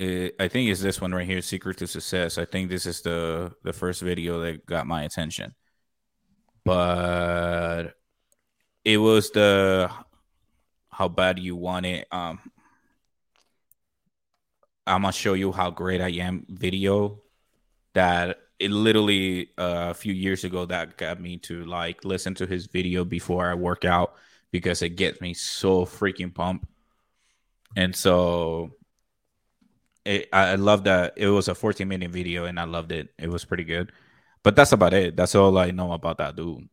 [0.00, 3.02] I- I think it's this one right here, "Secret to Success." I think this is
[3.02, 5.54] the the first video that got my attention,
[6.64, 7.94] but
[8.84, 9.90] it was the
[10.90, 12.06] how bad you want it.
[12.12, 12.40] Um,
[14.86, 17.22] I'm gonna show you how great I am video
[17.94, 22.46] that it literally uh, a few years ago that got me to like listen to
[22.46, 24.14] his video before I work out
[24.52, 26.66] because it gets me so freaking pumped.
[27.76, 28.76] And so
[30.04, 33.08] it, I I love that it was a 14 minute video and I loved it.
[33.18, 33.92] It was pretty good.
[34.42, 35.16] But that's about it.
[35.16, 36.68] That's all I know about that dude.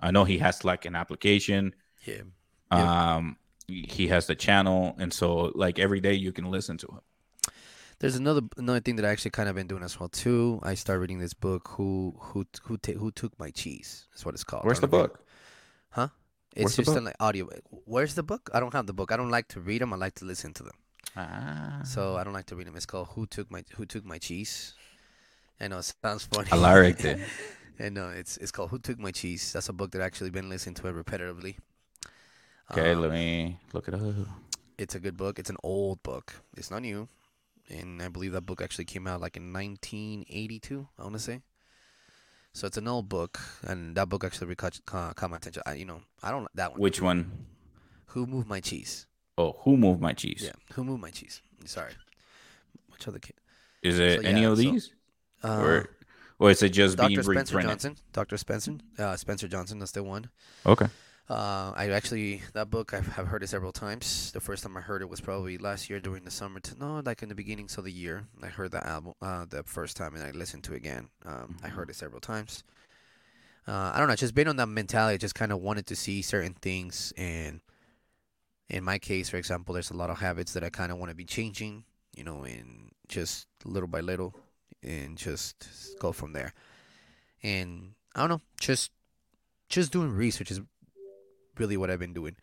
[0.00, 1.74] I know he has like an application.
[2.04, 2.22] Yeah.
[2.72, 3.14] Yeah.
[3.14, 3.36] Um,
[3.68, 7.52] he has the channel, and so like every day you can listen to him.
[7.98, 10.58] There's another another thing that I actually kind of been doing as well too.
[10.62, 11.68] I started reading this book.
[11.76, 14.08] Who who who ta- who took my cheese?
[14.10, 14.64] That's what it's called.
[14.64, 15.26] Where's the don't know if you- book?
[15.90, 16.08] Huh?
[16.56, 17.48] It's the just an like, audio.
[17.84, 18.50] Where's the book?
[18.54, 19.12] I don't have the book.
[19.12, 19.92] I don't like to read them.
[19.92, 20.74] I like to listen to them.
[21.16, 22.76] Ah, So I don't like to read them.
[22.76, 24.74] It's called "Who Took My Who Took My Cheese."
[25.60, 26.48] I know it sounds funny.
[26.52, 27.28] Alaric liked it.
[27.78, 30.30] and no, it's it's called "Who Took My Cheese." That's a book that I actually
[30.30, 31.56] been listening to it repetitively.
[32.70, 34.02] Okay, Um, let me look it up.
[34.78, 35.38] it's a good book.
[35.38, 36.34] It's an old book.
[36.56, 37.08] It's not new,
[37.68, 40.86] and I believe that book actually came out like in 1982.
[40.98, 41.42] I want to say.
[42.52, 45.62] So it's an old book, and that book actually recaught, ca- caught my attention.
[45.66, 46.80] I, you know, I don't that one.
[46.80, 47.46] Which one?
[48.14, 49.06] Who moved my cheese?
[49.40, 50.42] Oh, who moved my cheese?
[50.44, 51.40] Yeah, who moved my cheese?
[51.64, 51.92] Sorry.
[52.92, 53.36] Which other kid?
[53.82, 54.92] Is it So, any yeah, of so- these,
[55.42, 55.90] Uh, or
[56.38, 57.22] or is it just being Dr.
[57.22, 57.70] Spencer reprinted?
[57.70, 57.96] Johnson.
[58.12, 58.36] Dr.
[58.36, 58.74] Spencer.
[58.98, 59.78] Uh, Spencer Johnson.
[59.78, 60.28] That's the one.
[60.66, 60.88] Okay.
[61.28, 64.32] Uh, I actually that book I've have heard it several times.
[64.32, 66.60] The first time I heard it was probably last year during the summer.
[66.60, 69.62] To, no, like in the beginnings of the year, I heard the album uh, the
[69.62, 71.08] first time, and I listened to it again.
[71.24, 72.64] Um, I heard it several times.
[73.68, 75.94] Uh, I don't know, just based on that mentality, I just kind of wanted to
[75.96, 77.60] see certain things, and
[78.70, 81.10] in my case, for example, there's a lot of habits that I kind of want
[81.10, 81.84] to be changing,
[82.16, 84.34] you know, and just little by little,
[84.82, 86.54] and just go from there.
[87.42, 88.92] And I don't know, just
[89.68, 90.60] just doing research is
[91.58, 92.36] really what I've been doing.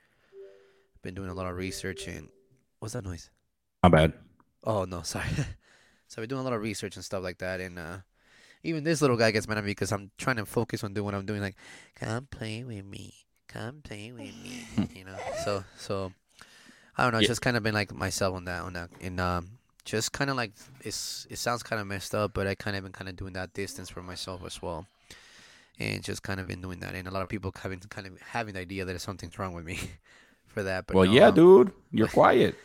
[1.02, 2.30] Been doing a lot of research and
[2.80, 3.30] what's that noise?
[3.84, 4.14] Not bad.
[4.64, 5.30] Oh no, sorry.
[6.08, 7.98] so I've been doing a lot of research and stuff like that, and uh,
[8.64, 11.06] even this little guy gets mad at me because I'm trying to focus on doing
[11.06, 11.42] what I'm doing.
[11.42, 11.56] Like,
[11.96, 13.14] come play with me,
[13.48, 15.18] come play with me, you know.
[15.44, 16.14] So so
[16.98, 17.20] I don't know.
[17.20, 17.30] It's Yeah.
[17.30, 20.36] just kind of been like myself on that on that, and um, just kind of
[20.38, 23.16] like it's it sounds kind of messed up, but I kind of been kind of
[23.16, 24.88] doing that distance for myself as well.
[25.80, 28.20] And just kind of been doing that, and a lot of people having kind of
[28.22, 29.80] having the idea that something's wrong with me
[30.48, 30.88] for that.
[30.88, 32.56] But well, no, yeah, um, dude, you're quiet.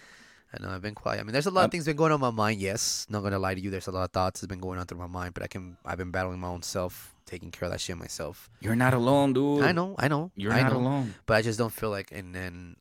[0.54, 1.20] I know I've been quiet.
[1.20, 2.60] I mean, there's a lot of Um, things been going on in my mind.
[2.60, 3.70] Yes, not gonna lie to you.
[3.70, 5.76] There's a lot of thoughts that's been going on through my mind, but I can.
[5.84, 8.50] I've been battling my own self, taking care of that shit myself.
[8.60, 9.64] You're not alone, dude.
[9.64, 11.14] I know, I know, You're I not know, alone.
[11.24, 12.12] but I just don't feel like.
[12.12, 12.76] And then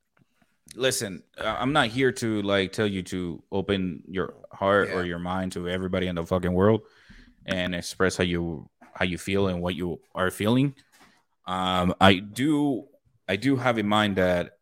[0.76, 5.20] Listen, uh, I'm not here to like tell you to open your heart or your
[5.20, 6.82] mind to everybody in the fucking world
[7.46, 10.74] and express how you how you feel and what you are feeling.
[11.46, 12.88] Um, I do
[13.28, 14.60] I do have in mind that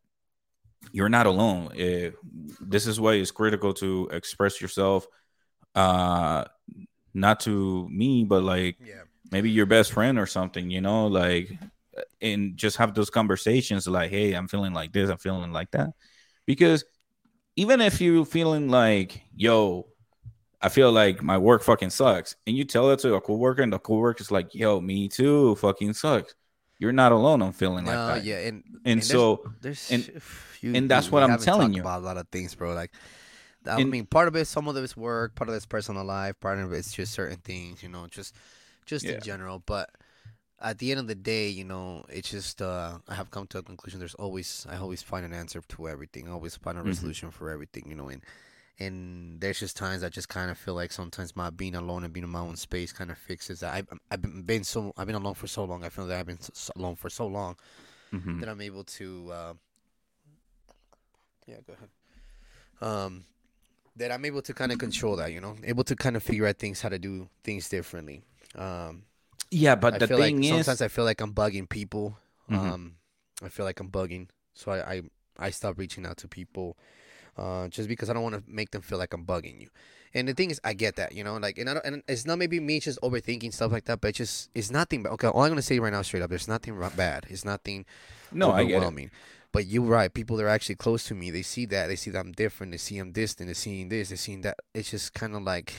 [0.92, 1.70] you're not alone.
[1.78, 2.12] Eh,
[2.60, 5.06] this is why it's critical to express yourself,
[5.76, 6.46] uh,
[7.14, 11.52] not to me, but like yeah, maybe your best friend or something, you know, like
[12.22, 15.90] and just have those conversations like, hey, I'm feeling like this, I'm feeling like that.
[16.46, 16.86] Because
[17.56, 19.88] even if you're feeling like, yo,
[20.62, 23.72] I feel like my work fucking sucks, and you tell that to a coworker, and
[23.72, 26.36] the coworker's like, yo, me too, fucking sucks.
[26.80, 28.24] You're not alone I'm feeling like no, that.
[28.24, 30.22] yeah, and And there's- so there's and-
[30.62, 31.82] you- and that's what I'm telling you.
[31.82, 32.74] about a lot of things, bro.
[32.74, 32.92] Like,
[33.66, 36.06] I And- mean, part of it, some of it is work, part of it's personal
[36.06, 38.34] life, part of it's just certain things, you know, just
[38.90, 39.12] just Yeah.
[39.12, 39.60] in general.
[39.66, 39.90] But
[40.60, 43.60] at the end of the day, you know, it's just uh, I have come to
[43.60, 44.00] a conclusion.
[44.00, 46.28] There's always I always find an answer to everything.
[46.28, 46.88] I always find a Mhm.
[46.92, 48.24] resolution for everything, you know, and
[48.80, 52.14] and there's just times I just kind of feel like sometimes my being alone and
[52.14, 53.74] being in my own space kind of fixes that.
[53.74, 55.84] I've I've been, so I've been alone for so long.
[55.84, 57.58] I feel that I've been so, alone for so long
[58.12, 58.40] mhm.
[58.40, 59.32] that I'm able to.
[59.32, 59.54] Uh,
[61.48, 61.90] yeah, go ahead.
[62.82, 63.26] Um,
[63.98, 66.48] that I'm able to kind of control that, you know, able to kind of figure
[66.48, 68.24] out things, how to do things differently.
[68.56, 69.04] Um,
[69.52, 72.18] yeah, but I the feel thing like is, sometimes I feel like I'm bugging people.
[72.50, 72.58] Mhm.
[72.58, 72.96] Um,
[73.44, 75.02] I feel like I'm bugging, so I I,
[75.38, 76.78] I stop reaching out to people,
[77.38, 79.70] uh, just because I don't want to make them feel like I'm bugging you.
[80.14, 82.26] And the thing is, I get that, you know, like, and I don't, and it's
[82.26, 85.04] not maybe me just overthinking stuff like that, but it's just it's nothing.
[85.04, 87.28] But okay, all I'm gonna say right now, straight up, there's nothing bad.
[87.30, 87.86] It's nothing
[88.32, 88.76] no, I get it.
[88.76, 89.12] overwhelming.
[89.52, 90.14] But you're right.
[90.14, 91.88] People that are actually close to me, they see that.
[91.88, 92.72] They see that I'm different.
[92.72, 93.48] They see I'm distant.
[93.48, 94.10] They're seeing this.
[94.10, 94.60] They're seeing that.
[94.76, 95.74] It's just kind of like,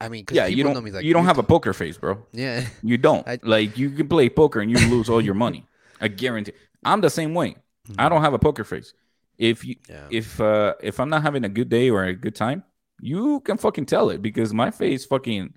[0.00, 2.24] I- mean, Yeah, you don't know me like you don't have a poker face, bro.
[2.32, 2.66] yeah.
[2.82, 3.26] You don't.
[3.32, 5.66] I- like you can play poker and you lose all your money.
[6.00, 6.52] I guarantee.
[6.84, 7.56] I'm the same way.
[7.98, 8.94] I don't have a poker face.
[9.36, 10.06] If you Yeah.
[10.10, 12.62] if uh if I'm not having a good day or a good time,
[13.00, 15.54] you can fucking tell it because my face fucking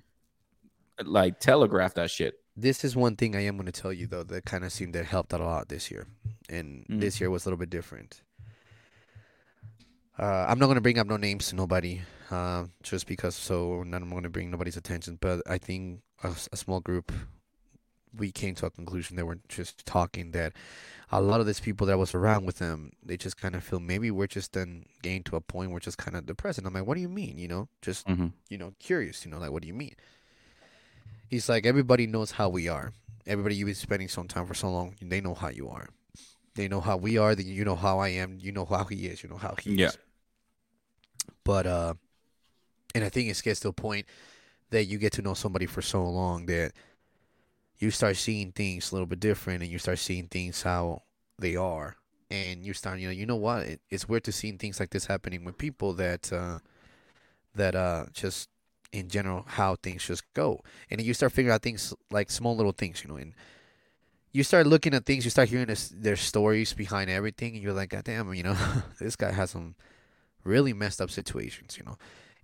[1.05, 2.39] like telegraph that shit.
[2.55, 4.95] This is one thing I am going to tell you though that kind of seemed
[4.95, 6.07] that helped out a lot this year,
[6.49, 6.99] and Mm.
[7.01, 8.21] this year was a little bit different.
[10.17, 13.35] Uh, I'm not going to bring up no names to nobody, uh, just because.
[13.35, 15.17] So not I'm going to bring nobody's attention.
[15.19, 17.11] But I think a small group
[18.17, 20.53] we came to a conclusion that we're just talking that
[21.11, 23.79] a lot of these people that was around with them, they just kind of feel
[23.79, 26.57] maybe we're just then getting to a point where just kind of depressed.
[26.57, 27.37] And I'm like, what do you mean?
[27.37, 28.31] You know, just Mhm.
[28.49, 29.23] you know, curious.
[29.25, 29.95] You know, like what do you mean?
[31.29, 32.93] He's like, everybody knows how we are.
[33.25, 35.89] Everybody you've been spending some time for so long, they know how you are.
[36.55, 37.35] They know how we are.
[37.35, 38.39] Then you know how I am.
[38.39, 39.21] You know how he is.
[39.21, 39.87] You know how he Yeah.
[39.89, 39.97] is.
[41.43, 41.93] But uh,
[42.97, 44.05] and I think it gets to a point
[44.71, 46.73] that you get to know somebody for so long that
[47.79, 51.03] you start seeing things a little bit different, and you start seeing things how
[51.37, 51.95] they are,
[52.31, 53.67] and you start, you know, you know what?
[53.67, 56.59] It, it's weird to seeing things like this happening with people that uh,
[57.55, 58.49] that uh just
[58.91, 62.71] in general how things just go, and you start figuring out things like small little
[62.71, 63.33] things, you know, and
[64.31, 67.73] you start looking at things, you start hearing this, their stories behind everything, and you're
[67.73, 68.57] like, God damn, you know,
[68.99, 69.75] this guy has some
[70.43, 71.97] really messed up situations, you know.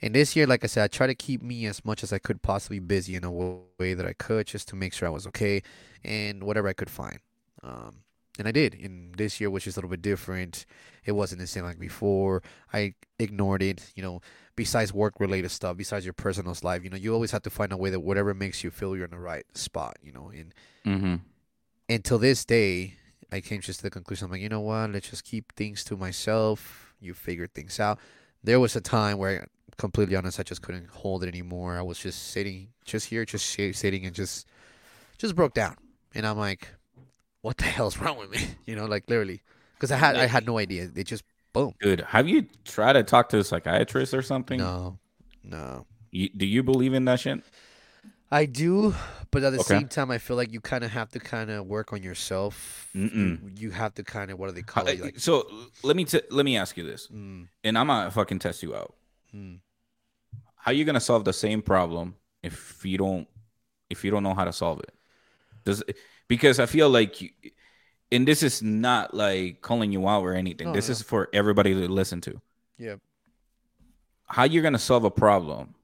[0.03, 2.19] And this year, like I said, I try to keep me as much as I
[2.19, 5.25] could possibly busy in a way that I could, just to make sure I was
[5.27, 5.63] okay,
[6.03, 7.19] and whatever I could find.
[7.63, 8.03] Um,
[8.37, 8.73] and I did.
[8.73, 10.65] And this year, which is a little bit different,
[11.05, 12.43] it wasn't the same like before.
[12.73, 14.19] I ignored it, you know.
[14.57, 17.77] Besides work-related stuff, besides your personal life, you know, you always have to find a
[17.77, 20.31] way that whatever makes you feel you're in the right spot, you know.
[20.35, 20.53] And
[20.85, 21.15] Mm-hmm.
[21.87, 22.95] until this day,
[23.31, 24.25] I came just to the conclusion.
[24.25, 24.91] I'm like, you know what?
[24.91, 26.93] Let's just keep things to myself.
[26.99, 27.99] You figure things out.
[28.43, 31.77] There was a time where, completely honest, I just couldn't hold it anymore.
[31.77, 34.47] I was just sitting, just here, just sitting, and just,
[35.17, 35.77] just broke down.
[36.13, 36.67] And I'm like,
[37.41, 38.39] what the hell's wrong with me?
[38.65, 39.41] You know, like literally,
[39.75, 40.89] because I had, I had no idea.
[40.95, 41.73] It just boom.
[41.81, 44.57] Dude, have you tried to talk to a psychiatrist or something?
[44.57, 44.97] No,
[45.43, 45.85] no.
[46.11, 47.41] You, do you believe in that shit?
[48.33, 48.95] I do,
[49.29, 49.77] but at the Okay.
[49.77, 52.89] same time, I feel like you kind of have to kind of work on yourself.
[52.95, 53.59] Mm-mm.
[53.59, 54.99] You, have to kind of what do they call it?
[54.99, 55.47] Like, so
[55.83, 58.75] let me t- let me ask you this, mm, and I'm gonna fucking test you
[58.75, 58.95] out.
[59.33, 59.59] mm.
[60.55, 63.27] How you gonna solve the same problem if you don't
[63.89, 64.93] if you don't know how to solve it?
[65.63, 65.83] Does
[66.27, 67.29] because I feel like you,
[68.11, 70.67] and this is not like calling you out or anything.
[70.67, 70.93] No, this no.
[70.93, 72.41] is for everybody to listen to.
[72.79, 72.95] yeah.
[74.25, 75.75] How you gonna solve a problem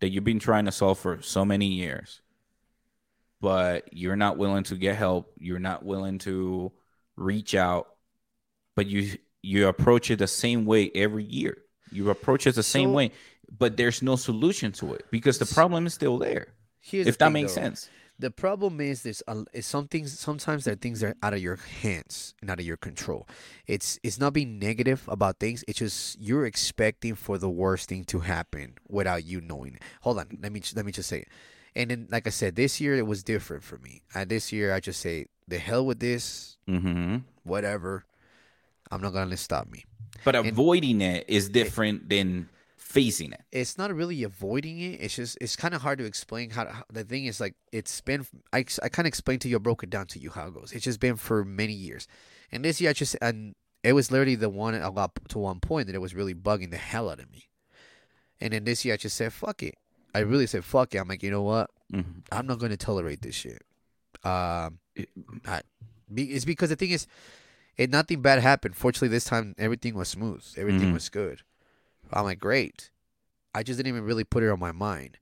[0.00, 2.20] that you've been trying to solve for so many years,
[3.40, 5.32] but you're not willing to get help.
[5.38, 6.72] You're not willing to
[7.16, 7.88] reach out,
[8.74, 11.58] but you you approach it the same way every year.
[11.92, 13.12] You approach it the same So- way,
[13.56, 16.48] but there's no solution to it because the problem is still there.
[16.90, 17.62] If that makes though.
[17.62, 17.88] sense.
[18.20, 20.18] The problem is there's a, is some things.
[20.18, 23.28] Sometimes there are things that are out of your hands and out of your control.
[23.66, 25.64] It's it's not being negative about things.
[25.68, 29.82] It's just you're expecting for the worst thing to happen without you knowing it.
[30.00, 31.28] Hold on, let me let me just say it.
[31.76, 34.02] And then, like I said, this year it was different for me.
[34.12, 38.04] Uh, this year I just say the hell with this, hmm whatever.
[38.90, 39.84] I'm not gonna let stop me.
[40.24, 42.48] But avoiding it is different than
[42.88, 43.42] facing it.
[43.52, 45.00] it's not really avoiding it.
[45.00, 48.00] It's just it's kind of hard to explain how, how the thing is like it's
[48.00, 48.26] been.
[48.52, 50.54] I I kind of explained to you, I broke it down to you how it
[50.54, 50.72] goes.
[50.72, 52.08] It's just been for many years,
[52.50, 55.60] and this year I just and it was literally the one I got to one
[55.60, 57.44] point that it was really bugging the hell out of me,
[58.40, 59.74] and then this year I just said fuck it.
[60.14, 60.98] I really said fuck it.
[60.98, 61.70] I'm like you know what?
[61.92, 62.22] Mhm.
[62.32, 63.62] I'm not going to tolerate this shit.
[64.24, 64.78] Um,
[65.46, 65.60] I,
[66.16, 67.06] it's because the thing is,
[67.76, 68.76] it nothing bad happened.
[68.76, 70.44] Fortunately, this time everything was smooth.
[70.56, 70.94] Everything Mhm.
[70.94, 71.42] was good.
[72.12, 72.90] I'm like, great.
[73.54, 75.18] I just didn't even really put it on my mind.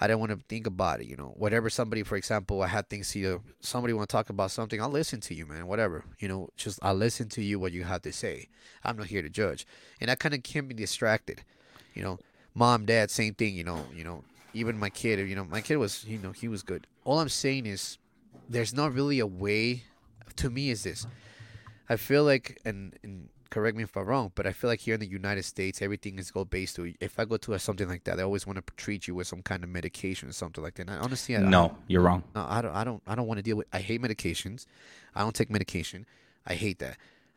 [0.00, 1.06] I didn't want to think about it.
[1.06, 4.50] You know, whatever somebody, for example, I had things to somebody want to talk about
[4.50, 4.80] something.
[4.80, 5.66] I'll listen to you, man.
[5.66, 6.04] Whatever.
[6.20, 8.48] You know, just I'll listen to you what you have to say.
[8.84, 9.66] I'm not here to judge,
[10.00, 11.42] and I kind of can't be distracted.
[11.94, 12.18] You know,
[12.54, 13.56] mom, dad, same thing.
[13.56, 14.22] You know, you know,
[14.54, 15.18] even my kid.
[15.28, 16.86] You know, my kid was, you know, he was good.
[17.04, 17.98] All I'm saying is,
[18.48, 19.82] there's not really a way.
[20.36, 21.04] To me, is this.
[21.88, 24.94] I feel like, and, and correct me if I'm wrong, but I feel like here
[24.94, 26.92] in the United States, everything is go based to.
[27.00, 29.26] If I go to a, something like that, they always want to treat you with
[29.26, 30.88] some kind of medication or something like that.
[30.88, 32.24] And I, honestly, I, No, you're wrong.
[32.34, 32.74] no, I don't.
[32.74, 33.02] I don't.
[33.06, 33.66] I don't want to deal with.
[33.72, 34.66] I hate medications.
[35.14, 36.06] I don't take medication.
[36.46, 36.96] I hate that.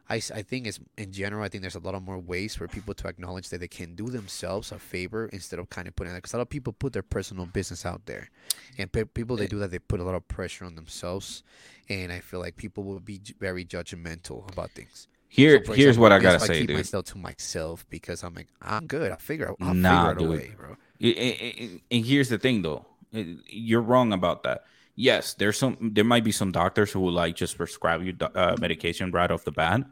[0.10, 1.42] I, I think it's in general.
[1.42, 3.96] I think there's a lot of more ways for people to acknowledge that they can
[3.96, 6.18] do themselves a favor instead of kind of putting that.
[6.18, 8.30] Because a lot of people put their personal business out there,
[8.78, 11.44] and pe- people they do that they put a lot of pressure on themselves,
[11.88, 15.08] and I feel like people will be very judgmental about things.
[15.34, 16.76] Here, So, here's example, what I gotta if say, keep dude.
[16.78, 19.14] myself to myself because I'm like I'm good.
[19.14, 19.48] I figure.
[19.50, 20.30] out- I'll Nah, figure out dude.
[20.30, 20.76] way, bro.
[21.02, 24.66] I- I- I- And here's the thing, though, you're wrong about that.
[24.96, 25.78] Yes, there's some.
[25.94, 29.46] There might be some doctors who will like just prescribe you uh, medication right off
[29.46, 29.84] the bat,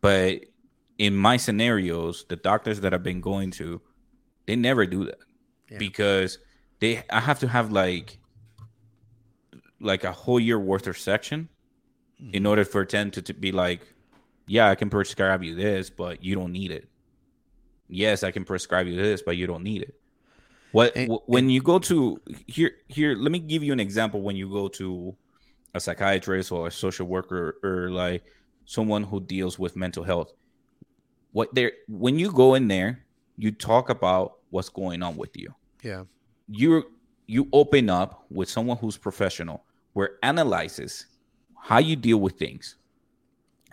[0.00, 0.44] but
[0.98, 3.82] in my scenarios, the doctors that I've been going to,
[4.46, 5.18] they never do that
[5.68, 5.78] Yeah.
[5.78, 6.38] because
[6.78, 7.02] they.
[7.10, 8.18] I have to have like,
[9.80, 11.48] like a whole year worth of section,
[12.32, 13.80] in order for them to, to be like,
[14.46, 16.88] yeah, I can prescribe you this, but you don't need it.
[17.88, 19.94] Yes, I can prescribe you this, but you don't need it.
[20.72, 23.14] What And- wh- when you go to here here?
[23.14, 24.22] Let me give you an example.
[24.22, 25.14] When you go to
[25.74, 28.24] a psychiatrist or a social worker or like
[28.64, 30.32] someone who deals with mental health
[31.32, 33.04] what they when you go in there
[33.36, 35.52] you talk about what's going on with you
[35.82, 36.04] Yeah.
[36.48, 36.84] you
[37.26, 41.06] you open up with someone who's professional where analyzes
[41.60, 42.76] how you deal with things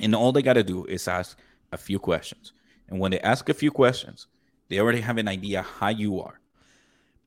[0.01, 1.37] and all they got to do is ask
[1.71, 2.53] a few questions
[2.89, 4.27] and when they ask a few questions
[4.69, 6.39] they already have an idea how you are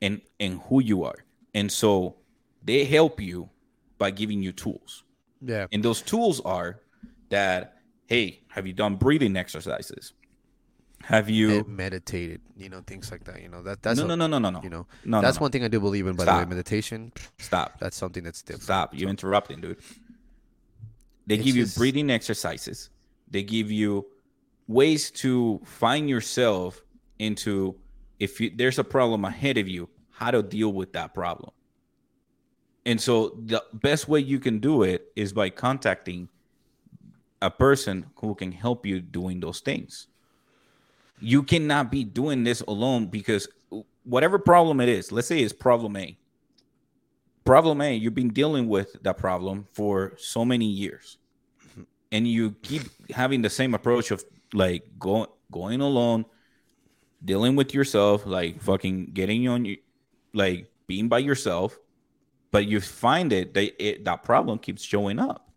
[0.02, 2.16] and and who you are and so
[2.62, 3.48] they help you
[3.98, 5.04] by giving you tools
[5.40, 5.66] Yeah.
[5.72, 6.80] and those tools are
[7.30, 10.12] that hey have you done breathing exercises
[11.02, 13.42] have you Med- meditated, you know, things like that.
[13.42, 15.36] You know, that that's no, a- no no no no no you know, no that's
[15.36, 15.44] no, no.
[15.44, 16.16] one thing I do believe in.
[16.16, 17.12] By the way, meditation.
[17.38, 18.62] stop That's something that's different.
[18.62, 18.94] Stop.
[18.94, 19.76] You interrupting, dude.
[21.26, 22.90] They It's give you breathing exercises.
[23.30, 24.06] They give you
[24.68, 26.82] ways to find yourself
[27.18, 27.76] into
[28.18, 31.50] if you, there's a problem ahead of you, how to deal with that problem.
[32.86, 36.28] And so the best way you can do it is by contacting
[37.42, 40.06] a person who can help you doing those things.
[41.20, 43.48] You cannot be doing this alone because
[44.04, 46.16] whatever problem it is, let's say it's problem A
[47.44, 51.18] problem A, you've been dealing with that problem for so many years,
[51.70, 51.82] mm-hmm.
[52.12, 56.24] and you keep having the same approach of like going going alone,
[57.24, 59.76] dealing with yourself, like fucking getting on you,
[60.32, 61.78] like being by yourself,
[62.50, 65.50] but you find it that it, that problem keeps showing up,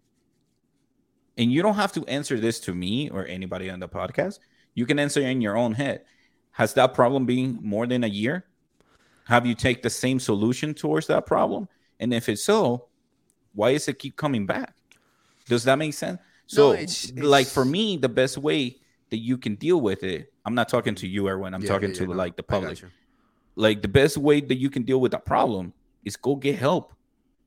[1.37, 4.39] and you don't have to answer this to me or anybody on the podcast.
[4.75, 6.03] You can answer in your own head.
[6.51, 8.45] Has that problem been more than a year?
[9.25, 11.67] Have you take the same solution towards that problem?
[11.99, 12.87] And if it's so,
[13.53, 14.73] why does it keep coming back?
[15.47, 16.19] Does that make sense?
[16.45, 18.77] So, it's- like for me, the best way
[19.09, 21.53] that you can deal with it, I'm not talking to you, Erwin.
[21.53, 22.83] I'm Yeah, talking yeah, to yeah, no, like the public.
[23.55, 25.73] Like the best way that you can deal with that problem
[26.05, 26.93] is go get help.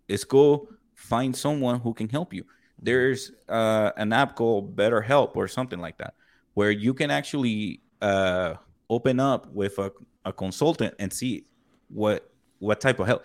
[0.08, 2.44] Is go find someone who can help you.
[2.82, 6.14] There's uh, an app called BetterHelp or something like that,
[6.54, 8.54] where you can actually uh,
[8.88, 9.92] open up with a,
[10.24, 11.44] a consultant and see
[11.88, 13.24] what what type of help.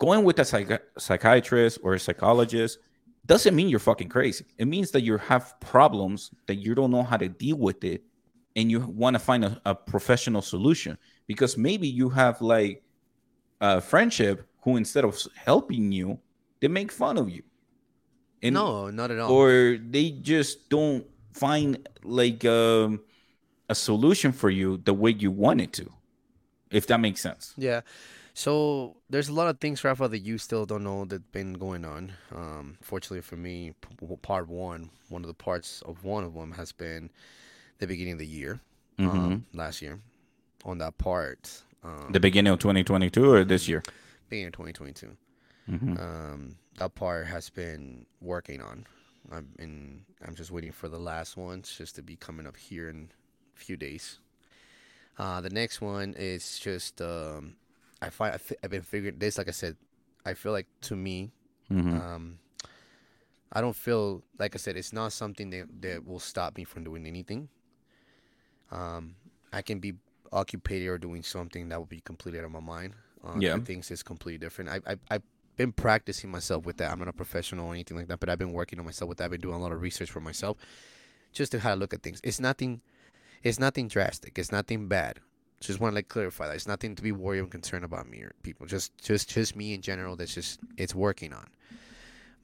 [0.00, 2.78] Going with a psych- psychiatrist or a psychologist
[3.26, 4.46] doesn't mean you're fucking crazy.
[4.58, 8.02] It means that you have problems that you don't know how to deal with it,
[8.56, 12.82] and you want to find a, a professional solution because maybe you have like
[13.60, 16.18] a friendship who instead of helping you,
[16.60, 17.42] they make fun of you.
[18.42, 19.30] And no, not at all.
[19.30, 23.00] or they just don't find like um,
[23.68, 25.92] a solution for you the way you want it to,
[26.70, 27.52] if that makes sense.
[27.58, 27.82] Yeah.
[28.40, 31.84] So there's a lot of things, Rafa, that you still don't know that been going
[31.84, 32.12] on.
[32.34, 33.74] Um, fortunately for me,
[34.22, 37.10] part one, one of the parts of one of them has been
[37.80, 38.58] the beginning of the year,
[38.98, 40.00] um, last year.
[40.64, 43.82] On that part, um, The beginning of 2022 or this year?
[44.30, 45.16] beginning of 2022,
[45.68, 46.00] Mhm.
[46.00, 48.86] um, that part has been working on.
[49.30, 52.88] I've been, I'm just waiting for the last ones just to be coming up here
[52.88, 53.10] in
[53.54, 54.18] a few days.
[55.18, 57.56] Uh, the next one is just um,
[58.02, 59.38] I find I I've been figuring this.
[59.38, 59.76] Like I said,
[60.24, 61.32] I feel like to me,
[61.70, 62.00] Mhm.
[62.00, 62.38] um,
[63.52, 66.84] I don't feel like I said it's not something that that will stop me from
[66.84, 67.48] doing anything.
[68.70, 69.16] Um,
[69.52, 69.94] I can be
[70.32, 72.94] occupied or doing something that will be completely out of my mind.
[73.24, 73.58] Uh, Yeah.
[73.58, 74.70] things is completely different.
[74.70, 75.22] I I I've
[75.56, 76.90] been practicing myself with that.
[76.90, 79.18] I'm not a professional or anything like that, but I've been working on myself with
[79.18, 79.24] that.
[79.24, 80.56] I've been doing a lot of research for myself,
[81.32, 82.20] just to how to look at things.
[82.22, 82.80] It's nothing.
[83.42, 84.38] It's nothing drastic.
[84.38, 85.20] It's nothing bad.
[85.60, 88.22] Just want to like clarify that it's nothing to be worried and concerned about me
[88.22, 88.66] or people.
[88.66, 90.16] Just just just me in general.
[90.16, 91.46] That's just it's working on.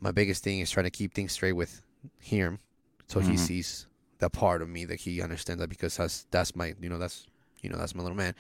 [0.01, 1.83] My biggest thing is trying to keep things straight with
[2.21, 2.59] him,
[3.09, 3.39] so he Mhm.
[3.39, 3.87] sees
[4.19, 7.27] that part of me that he understands that because that's that's my you know that's
[7.63, 8.35] you know that's my little man.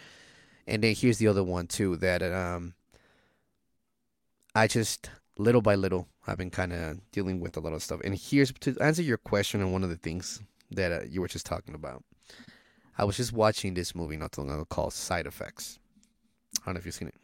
[0.66, 2.74] And then here's the other one too that um
[4.54, 8.00] I just little by little I've been kind of dealing with a lot of stuff.
[8.04, 10.40] And here's to answer your question on one of the things
[10.72, 12.02] that uh, you were just talking about.
[12.98, 15.78] I was just watching this movie not too long ago called Side Effects.
[16.62, 17.14] I don't know if you've seen it.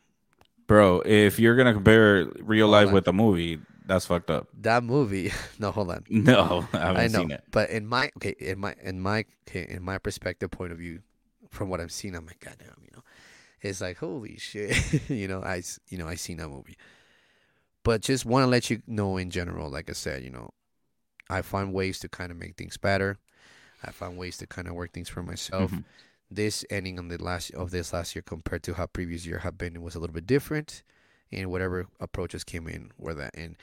[0.66, 2.94] Bro, if you're gonna compare real Hold life on.
[2.94, 4.48] with a movie, that's fucked up.
[4.60, 6.04] That movie, no, hold on.
[6.08, 7.44] No, I haven't I know, seen it.
[7.50, 11.00] but in my okay, in my in my okay, in my perspective point of view,
[11.50, 13.02] from what I'm seeing, I'm like, goddamn, you know,
[13.60, 16.76] it's like holy shit, you know, I you know I seen that movie,
[17.82, 20.50] but just want to let you know in general, like I said, you know,
[21.28, 23.18] I find ways to kind of make things better.
[23.84, 25.72] I found ways to kind of work things for myself.
[25.72, 25.84] Mhm.
[26.30, 29.58] This ending on the last of this last year compared to how previous year have
[29.58, 30.82] been, was a little bit different,
[31.30, 33.56] and whatever approaches came in were that and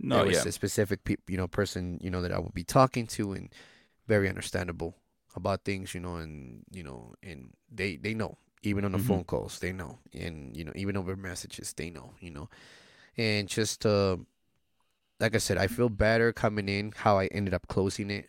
[0.00, 0.48] No, there was yeah.
[0.48, 3.50] a specific pe- you know person you know that I would be talking to and
[4.06, 4.94] very understandable
[5.36, 9.06] about things you know and you know and they they know even on the Mhm.
[9.06, 12.48] phone calls they know and you know even over messages they know you know
[13.16, 14.16] and just uh
[15.20, 16.92] like I said, I feel better coming in.
[16.94, 18.28] How I ended up closing it.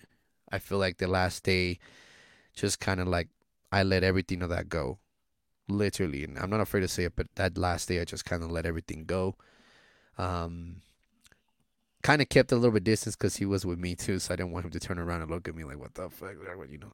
[0.52, 1.80] I feel like the last day,
[2.54, 3.30] just kind of like
[3.72, 5.00] I let everything of that go,
[5.68, 6.24] literally.
[6.24, 8.52] And I'm not afraid to say it, but that last day I just kind of
[8.52, 9.36] let everything go.
[10.18, 10.78] Um,
[12.02, 14.38] kind of kept a little bit distance because he was with me too, so I
[14.38, 16.36] didn't want him to turn around and look at me like, "What the fuck?"
[16.70, 16.94] You know,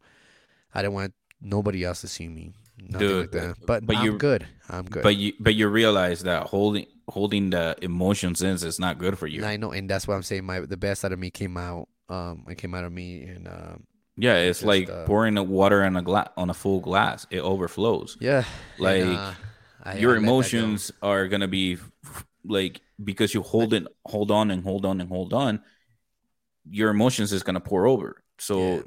[0.73, 3.65] I didn't want nobody else to see me, nothing Dude, like that.
[3.65, 4.45] But, but I'm you- good.
[4.69, 5.03] I'm good.
[5.03, 9.27] But you but you realize that holding holding the emotions in is not good for
[9.27, 9.43] you.
[9.45, 11.87] I know, and that's why I'm saying my the best out of me came out.
[12.09, 13.83] Um, it came out of me, and um,
[14.17, 17.25] Yeah, it's Just, like uh, pouring the water on a glass on a full glass.
[17.31, 18.17] It overflows.
[18.19, 18.43] yeah,
[18.77, 19.33] Like, and, uh,
[19.83, 21.77] I- Your I emotions are gonna be
[22.43, 25.61] like because you hold it, hold on and hold on and hold on.
[26.69, 28.23] Your emotions is gonna pour over.
[28.39, 28.81] So, Yeah.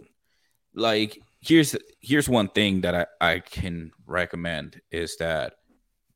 [0.74, 5.54] like here's here's one thing that I I can recommend is that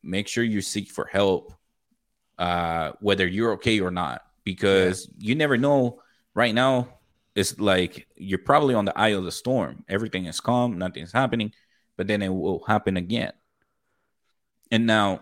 [0.03, 1.53] make sure you seek for help,
[2.39, 6.02] uh, whether you're okay or not, because you never know.
[6.35, 6.89] Right now,
[7.35, 9.85] it's like you're probably on the eye of the storm.
[9.89, 11.53] Everything is calm, nothing's happening,
[11.97, 13.33] but then it will happen again.
[14.71, 15.21] And now,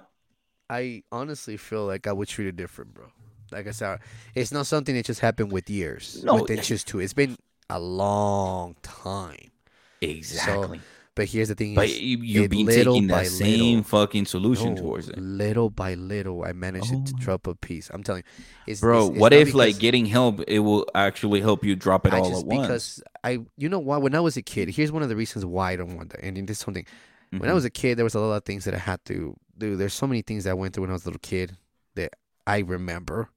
[0.68, 3.06] I honestly feel like I would treat it different, bro.
[3.50, 3.98] Like I said,
[4.34, 6.22] it's not something that just happened with years.
[6.22, 7.00] No, within just two.
[7.00, 7.36] It's been
[7.68, 9.50] a long time.
[10.00, 10.80] exactly.
[11.16, 15.08] But here's the thing: but you've been taking that same little- fucking solution no, towards
[15.08, 17.90] it, little by little, I managed Oh to drop a piece.
[17.92, 18.98] I'm telling you, it's, bro.
[18.98, 20.40] it's- it's what if like getting help?
[20.46, 22.60] It will actually help you drop it I all just at once.
[22.62, 24.02] because I, you know what?
[24.02, 26.22] When I was a kid, here's one of the reasons why I don't want that.
[26.24, 26.86] And this is something.
[27.30, 27.54] When I Mhm.
[27.54, 29.76] was a kid, there was a lot of things that I had to do.
[29.76, 31.56] There's so many things that I went through when I was a little kid
[31.96, 32.14] that
[32.46, 33.30] I remember,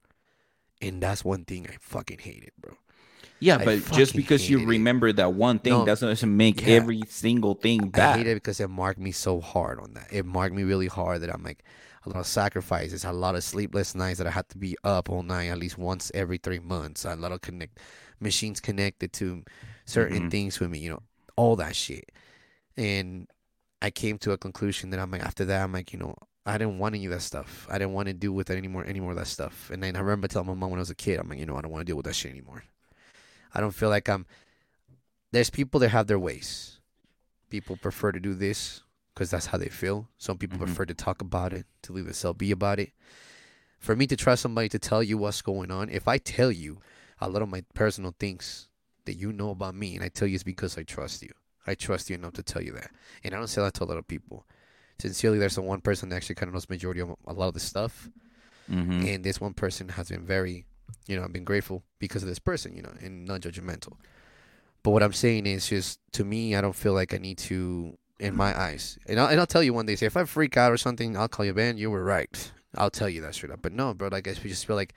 [0.82, 2.78] and that's one thing I fucking hated, bro.
[3.44, 4.66] Yeah, I but just because you it.
[4.66, 6.76] remember that one thing No, doesn't make yeah.
[6.76, 8.16] every single thing bad.
[8.16, 10.08] I hate it because it marked me so hard on that.
[10.12, 11.64] It marked me really hard that I'm like
[12.06, 15.10] a lot of sacrifices, a lot of sleepless nights that I had to be up
[15.10, 17.06] all night at least once every three months.
[17.06, 17.80] A lot of connect
[18.20, 19.44] machines connected to
[19.86, 20.32] certain Mhm.
[20.32, 21.04] things with me, you know,
[21.36, 22.12] all that shit.
[22.78, 23.28] And
[23.82, 26.16] I came to a conclusion that I'm like after that I'm like, you know,
[26.46, 27.68] I didn't want any of that stuff.
[27.70, 29.70] I didn't want to deal with it anymore any more of that stuff.
[29.72, 31.46] And then I remember telling my mom when I was a kid, I'm like, you
[31.46, 32.64] know, I don't want to deal with that shit anymore.
[33.54, 34.26] I don't feel like I'm
[35.32, 36.80] there's people that have their ways.
[37.50, 38.82] People prefer to do this
[39.14, 40.10] because that's how they feel.
[40.18, 40.66] Some people Mhm.
[40.66, 42.92] prefer to talk about it, to leave themselves be about it.
[43.80, 46.82] For me to trust somebody to tell you what's going on, if I tell you
[47.20, 48.70] a lot of my personal things
[49.06, 51.32] that you know about me, and I tell you it's because I trust you.
[51.68, 52.92] I trust you enough to tell you that.
[53.24, 54.46] And I don't say that to a lot of people.
[55.00, 57.54] Sincerely, there's the one person that actually kind of knows majority of a lot of
[57.56, 58.10] the stuff
[58.70, 59.06] Mhm.
[59.06, 60.66] and this one person has been very
[61.08, 63.94] you know i've been grateful because of this person you know and not judgmental
[64.84, 67.98] but what i'm saying is just to me i don't feel like i need to
[68.20, 70.56] in my eyes and i'll, and I'll tell you one day say if i freak
[70.56, 73.52] out or something i'll call you man you were right i'll tell you that straight
[73.52, 74.94] up but no bro like i guess we just feel like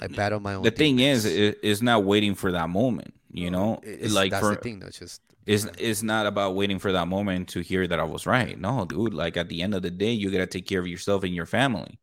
[0.00, 1.40] i battle my own the thing is, demons.
[1.40, 3.14] it, it's not waiting for that moment.
[3.32, 6.78] You know, it's, like that's for the thing though just it's it's not about waiting
[6.78, 8.58] for that moment to hear that I was right.
[8.58, 9.12] No, dude.
[9.12, 11.46] Like at the end of the day, you gotta take care of yourself and your
[11.46, 11.98] family,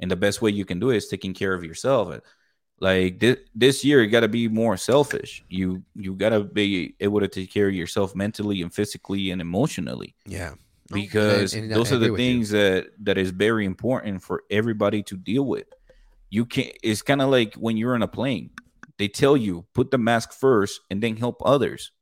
[0.00, 2.18] and the best way you can do it is taking care of yourself.
[2.80, 5.44] Like this this year, you gotta be more selfish.
[5.48, 10.14] You you gotta be able to take care of yourself mentally and physically and emotionally
[10.26, 10.54] yeah
[10.92, 12.26] because and- and I those are the with you.
[12.26, 15.66] things that that is very important for everybody to deal with.
[16.30, 16.76] You can't.
[16.82, 18.50] It's kind of like when you're on a plane.
[18.98, 21.92] They tell you put the mask first and then help others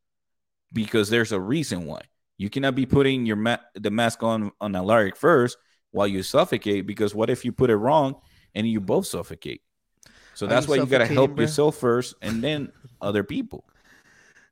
[0.72, 2.02] because there's a reason why.
[2.38, 5.58] You cannot be putting your ma- the mask on on a alaric first
[5.90, 8.16] while you suffocate because what if you put it wrong
[8.54, 9.60] and you both suffocate?
[10.34, 11.38] So that's you why you gotta help bruh?
[11.38, 13.64] yourself first and then other people.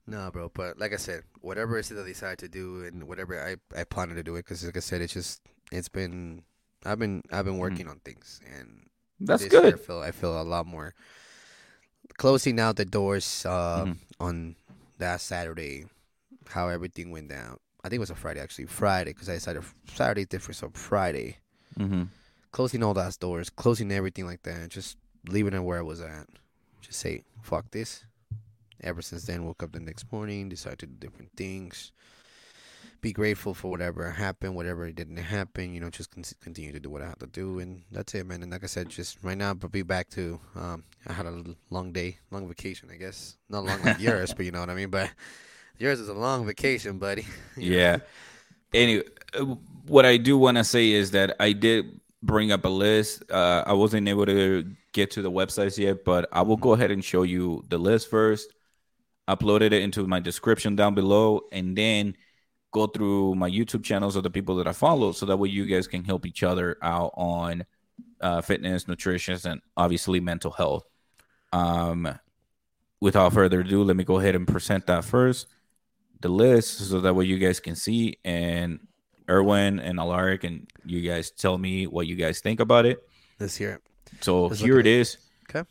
[0.06, 0.50] No, bro.
[0.52, 3.56] But like I said, whatever it is that I decide to do, and whatever I
[3.78, 6.42] I plan to do it, because like I said, it's just it's been
[6.84, 8.88] I've been I've been working on things, and
[9.20, 9.26] Mm-hmm.
[9.26, 9.74] That's this year good.
[9.74, 10.94] I feel I feel a lot more
[12.18, 13.98] closing out the doors uh, Mhm.
[14.18, 14.56] on
[14.98, 15.86] that Saturday.
[16.48, 17.58] How everything went down.
[17.84, 18.66] I think it was a Friday actually.
[18.66, 19.64] Friday because I decided
[19.94, 21.38] Saturday different, so Friday
[21.78, 22.02] hmm
[22.52, 24.96] closing all those doors, closing everything like that, just
[25.28, 26.26] leaving it where I was at.
[26.80, 28.04] Just say fuck this.
[28.82, 31.92] Ever since then, woke up the next morning, decided to do different things.
[33.02, 35.74] Be grateful for whatever happened, whatever didn't happen.
[35.74, 38.26] You know, just con- continue to do what I have to do, and that's it,
[38.26, 38.42] man.
[38.42, 40.40] And like I said, just right now, but be back to.
[40.54, 43.36] Um, I had a long day, long vacation, I guess.
[43.48, 44.90] Not long like yours, but you know what I mean.
[44.90, 45.10] But
[45.78, 47.26] yours is a long vacation, buddy.
[47.56, 47.98] Yeah.
[48.72, 49.04] Anyway,
[49.34, 49.44] uh,
[49.86, 53.30] what I do want to say is that I did bring up a list.
[53.30, 56.90] Uh, I wasn't able to get to the websites yet, but I will go ahead
[56.90, 58.52] and show you the list first.
[59.28, 62.16] Uploaded it into my description down below, and then
[62.72, 65.66] go through my YouTube channels of the people that I follow, so that way you
[65.66, 67.64] guys can help each other out on
[68.20, 70.84] uh, fitness, nutrition, and obviously mental health.
[71.52, 72.18] Um,
[73.00, 75.46] without further ado, let me go ahead and present that first,
[76.20, 78.80] the list, so that way you guys can see, and
[79.28, 82.98] Erwin and Alaric, and you guys tell me what you guys think about it.
[83.38, 83.89] Let's hear it.
[84.20, 85.16] So Let's here at it is.
[85.48, 85.68] Okay.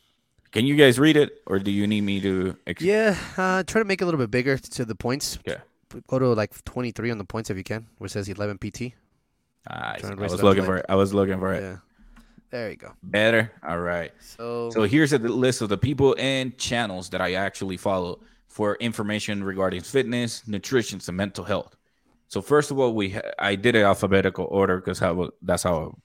[0.51, 2.55] Can you guys read it, or do you need me to?
[2.65, 5.37] Ex- Yeah, uh, try to make it a little bit bigger to the points.
[5.47, 5.61] Okay.
[6.07, 8.93] Go to like 23 on the points if you can, where it says 11 PT.
[9.69, 10.85] Ah, I I was looking for it.
[10.89, 11.61] I was looking for it.
[11.61, 11.77] Yeah.
[12.51, 12.91] There you go.
[13.03, 13.51] Better.
[13.67, 14.11] All right.
[14.19, 18.75] So, So here's a list of the people and channels that I actually follow for
[18.79, 21.75] information regarding fitness, nutrition, and mental health.
[22.27, 25.97] So first of all, we ha- I did it alphabetical order because how that's how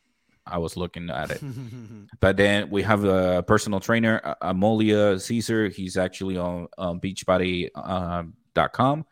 [0.46, 1.42] I was looking at it.
[2.20, 5.68] but then we have a personal trainer, Amoila Cesar.
[5.68, 9.06] He's actually on um, Beachbody.com.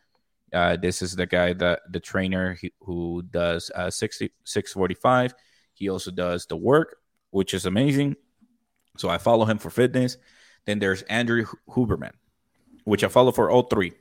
[0.52, 5.34] Uh, this is the guy that the trainer he, who does uh, 60, 645.
[5.72, 6.96] He also does the work,
[7.30, 8.16] which is amazing.
[8.98, 10.18] So I follow him for fitness.
[10.66, 12.12] Then there's Andrew Huberman,
[12.84, 13.92] which I follow for all three.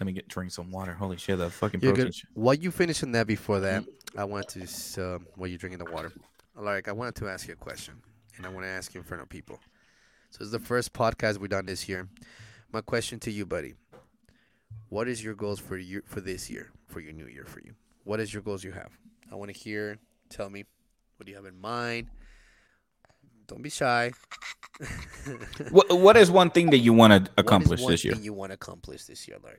[0.00, 0.92] Let me get drink some water.
[0.92, 2.12] Holy shit, that fucking You're protein.
[2.12, 2.22] good.
[2.34, 3.84] While you finishing that before that,
[4.16, 6.12] I wanted to, uh, while you're drinking the water,
[6.56, 7.94] like I wanted to ask you a question,
[8.36, 9.58] and I want to ask you in front of people.
[10.30, 12.08] So it's the first podcast we've done this year.
[12.72, 13.74] My question to you, buddy,
[14.88, 17.74] what is your goals for you for this year, for your new year, for you?
[18.04, 18.90] What is your goals you have?
[19.30, 19.98] I want to hear.
[20.28, 20.64] Tell me,
[21.16, 22.08] what do you have in mind?
[23.46, 24.12] Don't be shy.
[25.70, 28.14] What, what is one thing that you want to What is accomplish one this year?
[28.14, 29.58] thing you want to accomplish this year, Larry?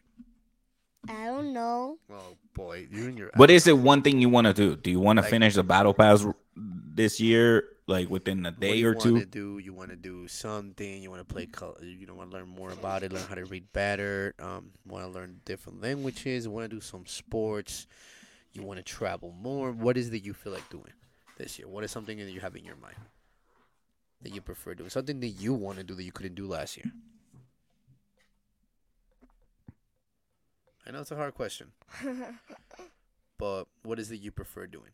[1.10, 1.98] I don't know.
[2.12, 4.76] Oh boy, you and your What is it one thing you want to do?
[4.76, 6.26] Do you want to Like- finish the battle pass
[6.56, 9.26] this year, like within a day do you or two?
[9.26, 12.48] do you want to do something you want to play col- you want to learn
[12.48, 16.68] more about it learn how to read better um want to learn different languages want
[16.68, 17.86] to do some sports
[18.54, 20.94] you want to travel more what is that you feel like doing
[21.38, 22.96] this year what is something that you have in your mind
[24.24, 26.78] that you prefer doing something that you want to do that you couldn't do last
[26.78, 26.92] year
[30.86, 31.72] i know it's a hard question
[33.38, 34.92] but what is it you prefer doing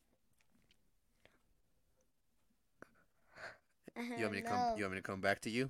[3.96, 4.78] You want me to come?
[4.78, 5.70] You want me to come back to you?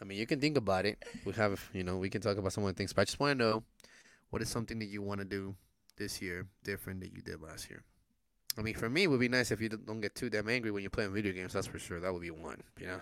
[0.00, 1.02] I mean, you can think about it.
[1.24, 3.20] We have, you know, we can talk about some of the things, but I just
[3.20, 3.62] want to know
[4.30, 5.54] what is something that you want to do
[5.96, 7.84] this year different that you did last year.
[8.58, 10.48] I mean, for me, it would be nice if you don't don't get too damn
[10.48, 11.52] angry when you're playing video games.
[11.52, 12.00] That's for sure.
[12.00, 12.60] That would be one.
[12.80, 13.00] You know.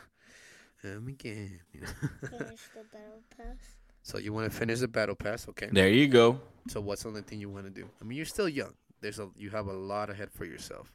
[0.85, 1.89] Um, again, you know.
[2.21, 3.80] Finish the battle pass.
[4.03, 5.69] So you want to finish the battle pass, okay?
[5.71, 6.41] There you go.
[6.69, 7.89] So what's the only thing you want to do?
[8.01, 8.75] I mean, you're still young.
[9.01, 10.93] There's a you have a lot ahead for yourself.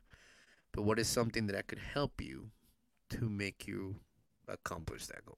[0.71, 2.51] But what is something that I could help you
[3.09, 3.95] to make you
[4.47, 5.37] accomplish that goal?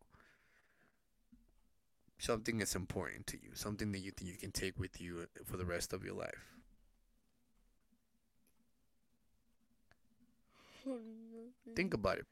[2.18, 5.44] Something that's important to you, something that you think you can take with you uh,
[5.46, 6.58] for the rest of your life.
[11.76, 12.26] Think about it.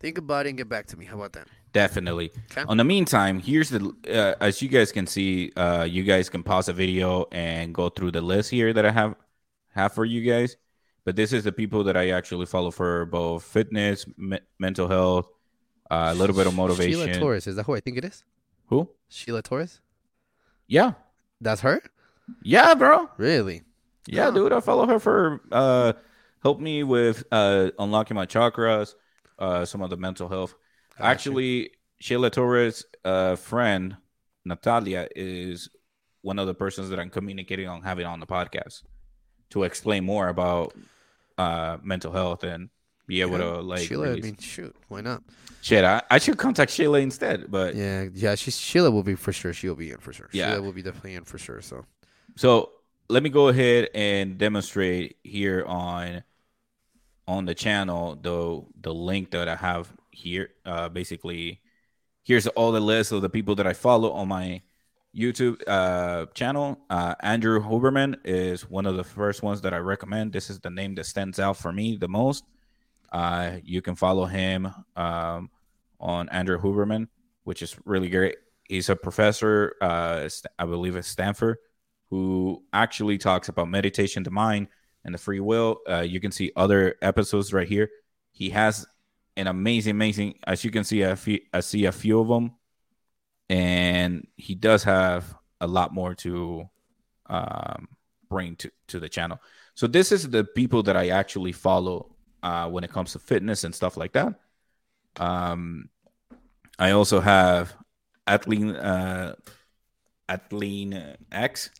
[0.00, 1.04] Think about it and get back to me.
[1.06, 1.48] How about that?
[1.72, 2.30] Definitely.
[2.52, 2.62] Okay.
[2.68, 6.42] On the meantime, here's the uh, as you guys can see, uh, you guys can
[6.42, 9.14] pause the video and go through the list here that I have
[9.74, 10.56] have for you guys.
[11.04, 15.26] But this is the people that I actually follow for both fitness, me- mental health,
[15.90, 16.92] uh, a little bit of motivation.
[17.06, 18.24] Sheila Torres, is that who I think it is?
[18.68, 18.88] Who?
[19.08, 19.80] Sheila Torres?
[20.66, 20.92] Yeah,
[21.40, 21.82] That's her?
[22.42, 23.10] yeah, bro.
[23.18, 23.62] Really?
[24.06, 24.30] Yeah, Huh.
[24.30, 24.52] dude.
[24.52, 25.92] I follow her for uh,
[26.42, 28.94] help me with uh, unlocking my chakras,
[29.38, 30.54] uh, some of the mental health.
[30.96, 31.08] Gotcha.
[31.08, 31.70] Actually,
[32.00, 33.96] Sheila Torres' uh, friend
[34.44, 35.68] Natalia is
[36.22, 38.82] one of the persons that I'm communicating on having on the podcast
[39.50, 40.74] to explain more about
[41.38, 42.70] uh, mental health and
[43.06, 43.44] be able Yeah.
[43.44, 43.80] to like.
[43.88, 45.22] Sheila, I mean, shoot, why not?
[45.62, 47.50] Shit, I, I should contact Sheila instead.
[47.50, 48.34] But Yeah, yeah.
[48.34, 49.52] She's Sheila will be for sure.
[49.52, 50.28] She'll be in for sure.
[50.32, 50.50] Yeah.
[50.52, 51.60] Sheila will be definitely in for sure.
[51.60, 51.84] So
[52.36, 52.70] So
[53.08, 56.22] let me go ahead and demonstrate here on
[57.26, 60.50] on the channel the the link that I have here.
[60.64, 61.60] Uh, basically,
[62.22, 64.62] here's all the list of the people that I follow on my
[65.16, 66.78] YouTube uh, channel.
[66.90, 70.32] Uh, Andrew Huberman is one of the first ones that I recommend.
[70.32, 72.44] This is the name that stands out for me the most.
[73.12, 75.50] Uh, you can follow him um,
[76.00, 77.06] on Andrew Huberman,
[77.44, 78.36] which is really great.
[78.68, 81.58] He's a professor, uh, I believe at Stanford,
[82.10, 84.68] who actually talks about meditation, the mind,
[85.04, 85.80] and the free will.
[85.88, 87.90] Uh, you can see other episodes right here.
[88.32, 88.86] He has
[89.36, 90.38] an amazing, amazing.
[90.46, 92.52] As you can see, I, see a few of them,
[93.48, 96.68] and he does have a lot more to
[97.26, 97.88] um,
[98.28, 99.40] bring to to the channel.
[99.74, 103.64] So this is the people that I actually follow uh, when it comes to fitness
[103.64, 104.34] and stuff like that.
[105.16, 105.88] Um,
[106.78, 107.74] I also have
[108.26, 109.34] Athlean uh,
[110.28, 111.70] Atleen X,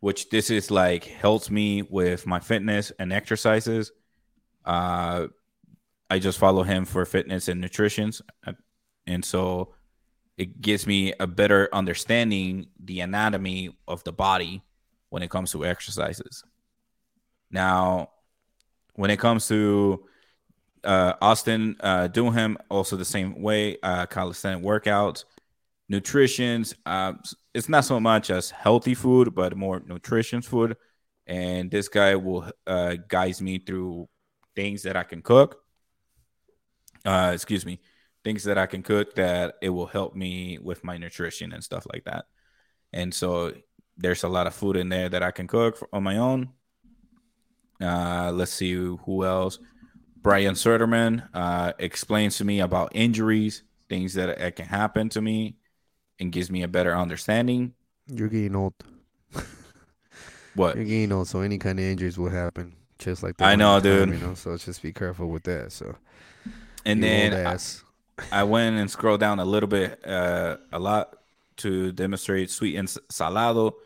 [0.00, 3.92] which this is like helps me with my fitness and exercises.
[4.64, 5.28] Uh,
[6.08, 8.12] I just follow him for fitness and nutrition,
[9.06, 9.74] and so
[10.36, 14.62] it gives me a better understanding the anatomy of the body
[15.10, 16.42] when it comes to exercises.
[17.50, 18.10] Now,
[18.94, 20.06] when it comes to
[20.84, 25.24] uh, Austin uh, him also the same way, uh, calisthenic workouts,
[25.88, 26.74] nutritions.
[26.86, 27.14] Uh,
[27.54, 30.76] it's not so much as healthy food, but more nutrition food.
[31.26, 34.08] And this guy will uh, guide me through
[34.56, 35.62] things that I can cook.
[37.04, 37.80] Uh, excuse me,
[38.24, 41.86] things that I can cook that it will help me with my nutrition and stuff
[41.92, 42.26] like that.
[42.92, 43.54] And so
[43.96, 46.50] there's a lot of food in there that I can cook for, on my own.
[47.80, 49.58] Uh, let's see who else.
[50.16, 55.56] Brian Sutterer uh, explains to me about injuries, things that, that can happen to me,
[56.20, 57.74] and gives me a better understanding.
[58.06, 58.74] You're getting old.
[60.54, 60.76] what?
[60.76, 63.48] You're getting old, so any kind of injuries will happen, just like that.
[63.48, 64.10] I know, dude.
[64.10, 65.72] you know, so just be careful with that.
[65.72, 65.96] So,
[66.84, 67.58] and then I,
[68.30, 71.16] I, went and scrolled down a little bit, uh, a lot
[71.58, 73.76] to demonstrate sweet and salado,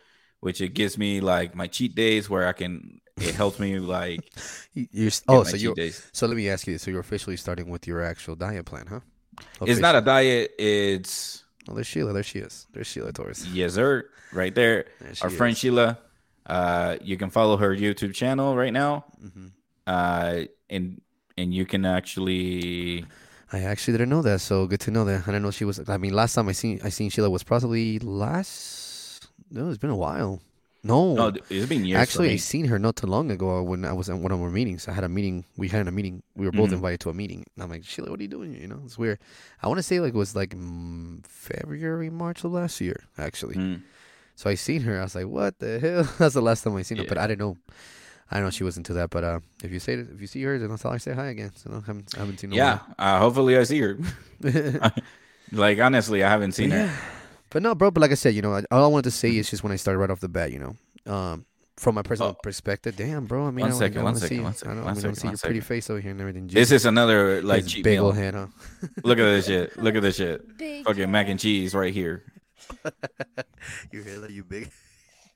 [0.41, 4.21] which it gives me like my cheat days where I can it helps me like
[4.75, 5.75] you're oh so you
[6.13, 8.87] so let me ask you this so you're officially starting with your actual diet plan
[8.89, 9.01] huh
[9.39, 9.71] Officially.
[9.71, 13.75] it's not a diet it's oh there's sheila there she is there's sheila torres yes
[13.75, 15.99] sir right there, there our friend sheila
[16.47, 19.47] uh you can follow her youtube channel right now mm-hmm.
[19.87, 20.41] uh
[20.71, 21.01] and
[21.37, 23.05] and you can actually
[23.53, 25.23] I actually didn't know that, so good to know that.
[25.23, 25.81] I didn't know she was.
[25.89, 29.29] I mean, last time I seen I seen Sheila was probably last.
[29.49, 30.43] No, it's been a while.
[30.87, 31.99] No, no, it's been years.
[31.99, 34.51] Actually, I seen her not too long ago when I was at one of our
[34.51, 34.87] meetings.
[34.87, 35.47] I had a meeting.
[35.57, 36.23] We had a meeting.
[36.37, 36.75] We were both mm-hmm.
[36.75, 37.47] invited to a meeting.
[37.55, 38.55] And I'm like, Sheila, what are you doing?
[38.55, 39.19] You know, it's weird.
[39.63, 43.55] I want to say like it was like mm, February, March of last year, actually.
[43.55, 43.83] Mm.
[44.37, 45.01] So I seen her.
[45.01, 46.03] I was like, what the hell?
[46.19, 47.05] That's the last time I seen yeah.
[47.05, 47.09] her.
[47.09, 47.57] But I didn't know.
[48.31, 49.09] I know she was into that.
[49.09, 51.29] But uh, if you say if you see her, then I'll tell her say hi
[51.29, 51.53] again.
[51.57, 52.57] So I haven't, I haven't seen her.
[52.57, 53.99] Yeah, uh, hopefully I see her.
[55.53, 56.89] like honestly, I haven't seen yeah.
[56.89, 57.01] her.
[57.51, 57.91] But no, bro.
[57.91, 59.77] But like I said, you know, all I wanted to say is just when I
[59.77, 62.41] started right off the bat, you know, um, from my personal oh.
[62.43, 63.47] perspective, damn, bro.
[63.47, 65.17] I mean, one I, second, I one second, see, one second, I, don't, one second,
[65.17, 66.47] see your pretty face over here and everything.
[66.47, 68.07] This is another like cheap big meal.
[68.07, 68.47] old head, huh?
[69.05, 69.77] Look at this shit.
[69.77, 70.57] Look at this shit.
[70.57, 71.11] Big Fucking head.
[71.11, 72.25] mac and cheese right here.
[73.93, 74.71] you head, are you big?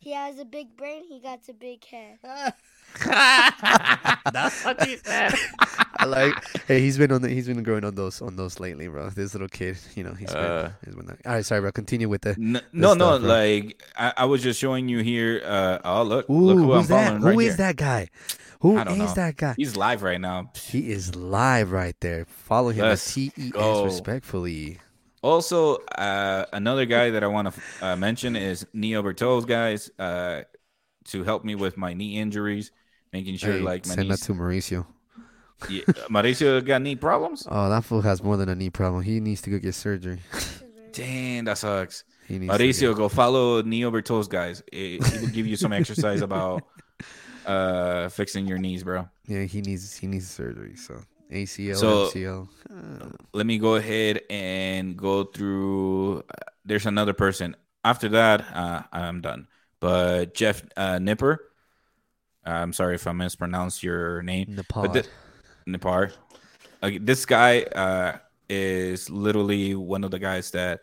[0.01, 1.05] He has a big brain.
[1.09, 2.18] He got a big head.
[4.32, 5.34] That's what he said.
[5.99, 6.34] I like.
[6.66, 9.11] Hey, he's been on the, he's been growing on those on those lately, bro.
[9.11, 10.38] This little kid, you know, he's been.
[10.38, 11.72] Uh, he's been all right, sorry, bro.
[11.72, 12.30] Continue with the.
[12.30, 13.28] N- no, stuff, no, bro.
[13.28, 15.42] like I, I, was just showing you here.
[15.44, 17.20] Uh, oh look, Ooh, look who I'm that?
[17.20, 18.09] Who right is that guy?
[18.61, 19.14] Who is know.
[19.14, 19.55] that guy?
[19.57, 20.53] He's live right now.
[20.55, 22.24] He is live right there.
[22.26, 24.78] Follow him Let's at T E S respectfully.
[25.23, 29.91] Also, uh, another guy that I want to uh, mention is Knees Over Toes Guys
[29.99, 30.43] uh,
[31.07, 32.71] to help me with my knee injuries
[33.12, 34.21] making sure hey, like my send knees...
[34.21, 34.87] that to Mauricio.
[35.69, 37.47] Yeah, Mauricio got knee problems.
[37.51, 39.03] Oh, that fool has more than a knee problem.
[39.03, 40.21] He needs to go get surgery.
[40.93, 42.05] Damn, that sucks.
[42.29, 44.62] Mauricio, go follow Knees Over Toes Guys.
[44.71, 46.62] He will give you some exercise about
[47.47, 49.09] uh fixing your knees, bro.
[49.27, 50.77] Yeah, he needs he needs surgery.
[50.77, 51.01] So
[51.33, 52.49] ACL, so, MCL.
[53.33, 56.18] Let me go ahead and go through.
[56.18, 57.57] Uh, there's another person.
[57.85, 59.49] After that, uh, I'm done.
[59.81, 61.51] But Jeff uh, Nipper,
[62.45, 64.47] I'm sorry if I mispronounced your name.
[64.47, 64.93] Nippard.
[64.93, 65.09] Th-
[65.68, 66.12] Nippard.
[66.83, 68.18] Uh, this guy uh,
[68.49, 70.81] is literally one of the guys that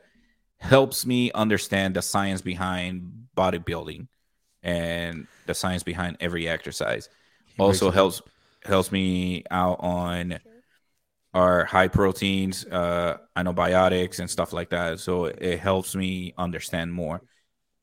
[0.57, 4.07] helps me understand the science behind bodybuilding
[4.63, 7.09] and the science behind every exercise.
[7.45, 8.21] He also helps
[8.65, 10.39] helps me out on
[11.33, 14.99] our high proteins, uh, antibiotics, and stuff like that.
[14.99, 17.21] So it helps me understand more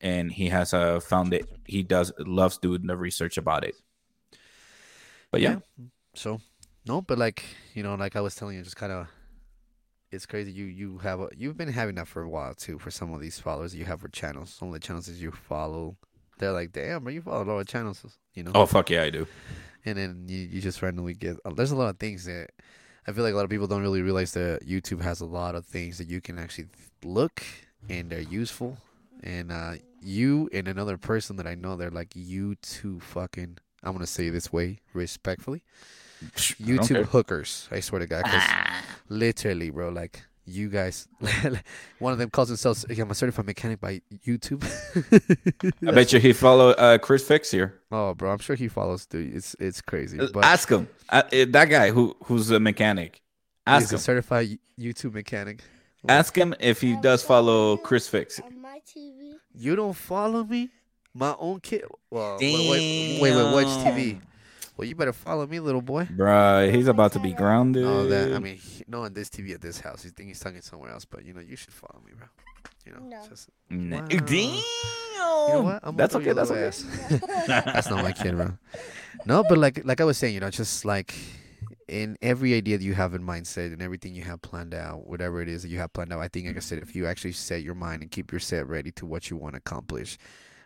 [0.03, 1.49] and he has uh, found it.
[1.65, 3.75] He does loves doing the research about it.
[5.31, 5.57] But yeah.
[5.77, 5.85] yeah.
[6.13, 6.41] So
[6.85, 9.07] no, but like you know, like I was telling you, just kind of.
[10.11, 10.51] It's crazy.
[10.51, 12.77] You you have a, you've been having that for a while too.
[12.77, 15.31] For some of these followers you have for channels, some of the channels that you
[15.31, 15.97] follow,
[16.37, 18.05] they're like, "Damn, bro, you follow a lot of channels."
[18.35, 18.51] You know?
[18.53, 19.25] Oh fuck yeah, I do.
[19.85, 21.37] And then you, you just randomly get.
[21.43, 22.49] Uh, there's a lot of things that
[23.07, 25.55] I feel like a lot of people don't really realize that YouTube has a lot
[25.55, 26.67] of things that you can actually
[27.03, 27.43] look
[27.89, 28.77] and they're useful.
[29.23, 33.57] And uh, you and another person that I know, they're like you two fucking.
[33.83, 35.63] I'm gonna say this way respectfully.
[36.23, 38.43] YouTube hookers, I swear to God, because
[39.09, 41.07] literally, bro, like you guys,
[41.99, 44.63] one of them calls themselves "I'm a certified mechanic" by YouTube.
[45.87, 47.81] I bet you he follow uh, Chris Fix here.
[47.91, 49.05] Oh, bro, I'm sure he follows.
[49.05, 50.19] Dude, it's it's crazy.
[50.19, 50.87] Uh, but Ask him.
[51.09, 53.21] Uh, that guy who who's a mechanic.
[53.65, 53.95] Ask him.
[53.97, 55.61] a certified YouTube mechanic.
[56.07, 58.41] Ask him if he does follow Chris Fix.
[59.55, 60.69] You don't follow me?
[61.13, 61.85] My own kid.
[62.09, 64.19] Well, wait, wait, wait, wait, watch TV.
[64.75, 66.05] Well, you better follow me, little boy.
[66.05, 67.83] Bruh, he's about to be grounded.
[67.83, 70.03] No, that I mean, he- no on this TV at this house.
[70.03, 72.27] He think he's talking somewhere else, but you know, you should follow me, bro.
[72.85, 73.27] You know, No.
[73.29, 74.01] just Nah.
[74.01, 74.07] Wow.
[74.07, 74.27] Damn.
[74.27, 75.79] you know what?
[75.83, 76.33] I'm That's okay.
[76.33, 76.71] That's okay.
[77.47, 78.57] That's not my kid, bro.
[79.25, 81.13] No, but like like I was saying, you know, just like
[81.87, 85.41] in every idea that you have in mindset and everything you have planned out, whatever
[85.41, 87.33] it is that you have planned out, I think like I said, if you actually
[87.33, 90.17] set your mind and keep your set ready to what you want to accomplish,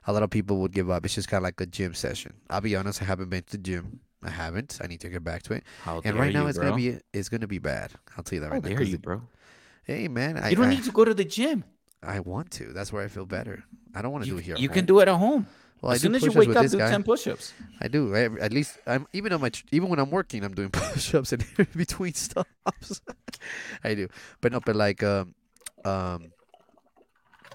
[0.07, 1.05] a lot of people would give up.
[1.05, 2.33] It's just kind of like a gym session.
[2.49, 3.99] I'll be honest, I haven't been to the gym.
[4.23, 4.79] I haven't.
[4.81, 5.63] I need to get back to it.
[5.83, 6.69] How And right now you, it's bro.
[6.71, 7.91] gonna be it's gonna be bad.
[8.17, 8.69] I'll tell you that How right now.
[8.69, 9.21] dare 'cause you, bro?
[9.83, 11.63] Hey man, I You don't I, need to go to the gym.
[12.01, 12.73] I want to.
[12.73, 13.63] That's where I feel better.
[13.93, 14.55] I don't want to do it here.
[14.57, 15.45] you can do it at home.
[15.81, 16.89] Well, as I soon do as you wake up, do guy.
[16.89, 17.53] 10 push-ups.
[17.79, 18.15] I do.
[18.15, 21.33] I, at least I'm even on my tr- even when I'm working, I'm doing push-ups
[21.33, 23.01] and in between stops.
[23.83, 24.07] I do,
[24.41, 25.35] but no, but like um,
[25.85, 26.31] um,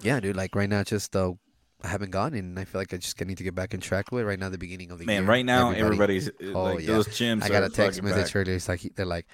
[0.01, 0.35] yeah, dude.
[0.37, 1.33] Like right now, just uh,
[1.83, 4.11] I haven't gone, and I feel like I just need to get back in track
[4.11, 4.25] with it.
[4.25, 5.29] Right now, the beginning of the Man, year.
[5.29, 6.87] right now, everybody- everybody's uh, Oh, like yeah.
[6.87, 7.43] those gyms.
[7.43, 8.35] I got a text message back.
[8.37, 8.55] earlier.
[8.55, 9.25] It's like they're like,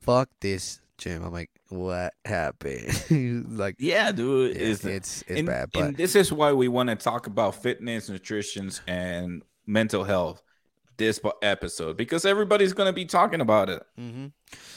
[0.00, 4.56] "Fuck this gym." I'm like, "What happened?" like, Yeah, dude.
[4.56, 7.26] yeah, It's, it's it's and, bad, but and this is why we want to talk
[7.26, 10.42] about fitness, nutrition, and mental health
[10.96, 13.82] this episode because everybody's going to be talking about it.
[13.98, 14.30] Mhm.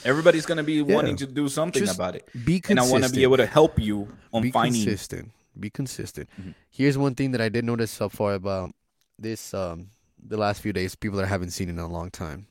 [0.03, 0.95] Everybody's going to be Yeah.
[0.95, 2.27] wanting to do something Just about it.
[2.45, 4.83] be And I want to be able to help you on be finding.
[4.83, 5.31] consistent.
[5.59, 6.29] Be consistent.
[6.39, 6.53] Mhm.
[6.69, 8.73] Here's one thing that I did notice so far about
[9.19, 9.89] this um
[10.23, 12.47] the last few days, people that I haven't seen in a long time.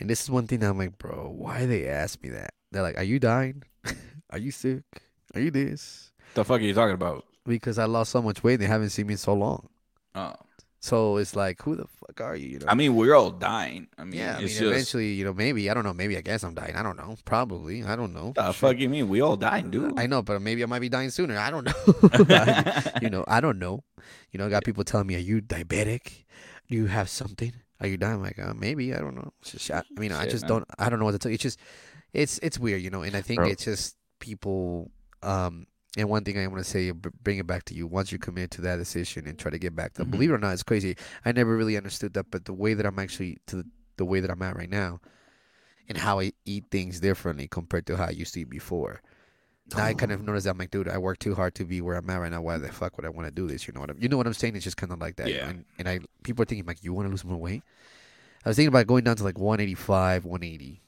[0.00, 2.54] And this is one thing that I'm like, bro, why they ask me that?
[2.72, 3.62] They're like, Are you dying?
[4.30, 4.82] are you sick?
[5.34, 6.12] Are you this?
[6.34, 7.24] The fuck are you talking about?
[7.46, 9.68] Because I lost so much weight, they haven't seen me in so long.
[10.14, 10.34] Oh.
[10.84, 12.46] So it's like, who the fuck are you?
[12.46, 12.66] You know?
[12.68, 13.88] I mean, we're all dying.
[13.96, 15.94] I mean, yeah, I mean, just eventually, you know, maybe I don't know.
[15.94, 16.76] Maybe I guess I'm dying.
[16.76, 17.16] I don't know.
[17.24, 18.34] Probably, I don't know.
[18.36, 18.56] the Shit.
[18.56, 19.08] fuck you mean?
[19.08, 19.98] We all dying, dude.
[19.98, 21.38] I know, but maybe I might be dying sooner.
[21.38, 22.92] I don't know.
[23.00, 23.82] you know, I don't know.
[24.30, 26.26] You know, I got people telling me, "Are you diabetic?
[26.68, 27.54] Do you have something?
[27.80, 29.32] Are you dying?" I'm like, uh, maybe I don't know.
[29.40, 30.50] It's just, I, I mean, I just man.
[30.50, 30.64] don't.
[30.78, 31.36] I don't know what to tell you.
[31.36, 31.58] It's just,
[32.12, 33.00] it's it's weird, you know.
[33.00, 33.48] And I think Bro.
[33.48, 34.90] it's just people.
[35.22, 35.66] Um,
[35.96, 37.86] and one thing I want to say, bring it back to you.
[37.86, 40.10] Once you commit to that decision and try to get back to, Mhm.
[40.10, 40.96] believe it or not, it's crazy.
[41.24, 43.66] I never really understood that, but the way that I'm actually to the,
[43.96, 45.00] the way that I'm at right now,
[45.88, 49.00] and how I eat things differently compared to how I used to eat before.
[49.76, 51.80] Now I kind of noticed that I'm like, dude, I work too hard to be
[51.80, 52.42] where I'm at right now.
[52.42, 53.66] Why the fuck would I want to do this?
[53.66, 54.56] You know what I'm, you know what I'm saying?
[54.56, 55.28] It's just kind of like that.
[55.28, 55.48] Yeah.
[55.48, 57.62] And, and I people are thinking like, you want to lose more weight?
[58.44, 60.82] I was thinking about going down to like 185, 180.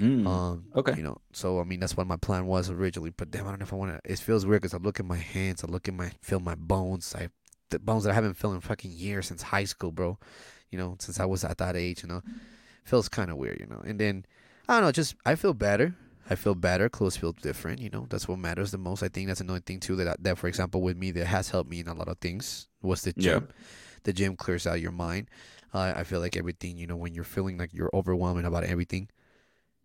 [0.00, 0.26] Mm.
[0.26, 0.94] Um, Okay.
[0.96, 3.10] You know, so I mean that's what my plan was originally.
[3.16, 4.12] But damn, I don't know if I want to.
[4.12, 6.54] It feels weird because I look at my hands, I look at my feel my
[6.56, 7.14] bones.
[7.16, 7.28] I
[7.70, 10.18] the bones that I haven't felt in fucking years since high school, bro.
[10.70, 12.02] You know, since I was at that age.
[12.02, 12.22] You know,
[12.84, 13.60] feels kind of weird.
[13.60, 14.26] You know, and then
[14.68, 14.92] I don't know.
[14.92, 15.94] Just I feel better.
[16.28, 16.88] I feel better.
[16.88, 17.80] Clothes feel different.
[17.80, 19.02] You know, that's what matters the most.
[19.02, 21.70] I think that's another thing too that that for example with me that has helped
[21.70, 23.32] me in a lot of things was the Yeah.
[23.34, 23.48] gym.
[24.04, 25.28] The gym clears out your mind.
[25.72, 26.76] Uh, I feel like everything.
[26.78, 29.08] You know, when you're feeling like you're overwhelming about everything,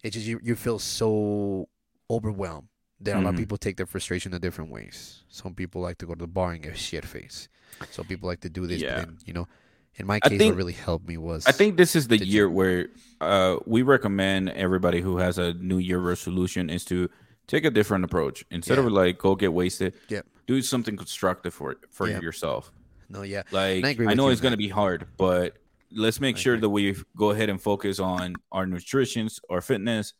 [0.03, 1.67] it just you you feel so
[2.09, 2.67] overwhelmed
[3.01, 3.39] that a lot of Mhm.
[3.39, 5.23] people take their frustration in different ways.
[5.29, 7.47] Some people like to go to the bar and get shit face.
[7.91, 8.81] Some people like to do this.
[8.81, 8.95] Yeah.
[8.99, 9.47] But then, you know,
[9.95, 12.49] in my case, think- what really helped me was I think this is the year
[12.49, 12.87] where
[13.21, 17.09] uh, we recommend everybody who has a New Year resolution is to
[17.47, 18.85] take a different approach instead Yeah.
[18.85, 19.93] of like go get wasted.
[20.09, 20.25] Yep.
[20.47, 22.19] Do something constructive for for Yeah.
[22.21, 22.71] yourself.
[23.11, 25.57] no, yeah, Like I I know you it's to be hard, but
[25.91, 30.13] let's make I sure that we go ahead and focus on our nutrition, our fitness,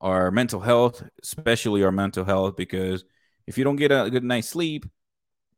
[0.00, 3.04] our mental health, especially our mental health, because
[3.46, 4.86] if you don't get a good night's sleep,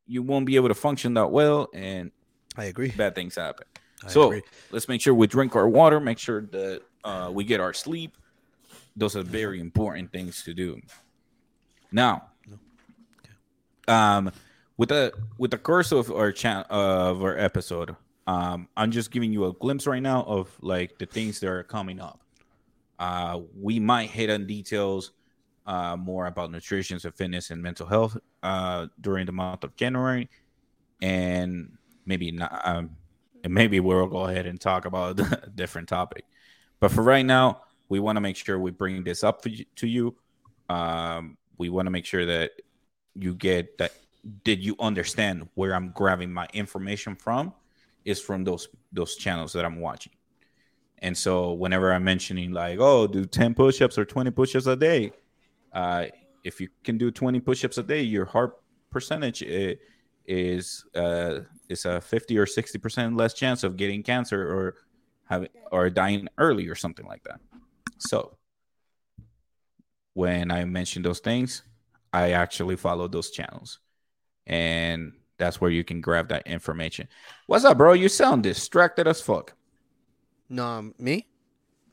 [0.07, 2.11] you won't be able to function that well, and
[2.57, 2.91] I agree.
[2.91, 3.67] bad things happen.
[4.05, 4.43] I so agree.
[4.71, 8.17] let's make sure we drink our water, make sure that uh, we get our sleep.
[8.97, 10.81] Those are very important things to do.
[11.93, 12.31] Now,
[13.87, 14.31] um,
[14.77, 16.33] with the with the course of our
[16.71, 17.97] of our episode,
[18.29, 21.63] um, I'm just giving you a glimpse right now of like the things that are
[21.63, 22.21] coming up.
[22.99, 25.13] Uh, we might hit on details
[25.67, 30.29] uh, more about nutrition and fitness and mental health uh, during the month of January,
[31.01, 31.73] and
[32.05, 32.61] maybe not.
[32.65, 32.91] Um,
[33.45, 36.27] and maybe we'll go ahead and talk about a different topic.
[36.81, 39.87] But for right now, we want to make sure we bring this up you, to
[39.87, 40.15] you.
[40.69, 42.51] Um, we want to make sure that
[43.15, 43.93] you get that.
[44.45, 47.55] Did you understand where I'm grabbing my information from?
[48.09, 50.15] Is from those those channels that I'm watching.
[51.01, 55.13] And so whenever I'm mentioning like, oh, do 10 push-ups or 20 push-ups a day,
[55.73, 56.07] uh,
[56.43, 58.57] if you can do 20 push-ups a day, your heart
[58.91, 59.43] percentage
[60.27, 64.75] is uh, is a 50 or 60 percent less chance of getting cancer or
[65.25, 67.41] having or dying early or something like that.
[67.99, 68.39] So
[70.15, 71.63] when I mention those things,
[72.13, 73.81] I actually follow those channels,
[74.47, 77.09] and that's where you can grab that information.
[77.47, 77.93] What's up, bro?
[77.95, 79.55] You sound distracted as fuck.
[80.49, 81.27] No, um, me,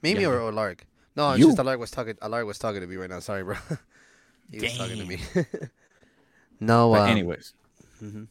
[0.02, 0.86] me, me, or, or Lark.
[1.16, 1.48] No, it's You.
[1.48, 2.16] just Lark was talking.
[2.28, 3.20] Lark was talking to me right now.
[3.20, 3.56] Sorry, bro.
[4.52, 5.20] he was talking to me.
[6.60, 7.54] no, But um, anyways,
[8.02, 8.28] mhm.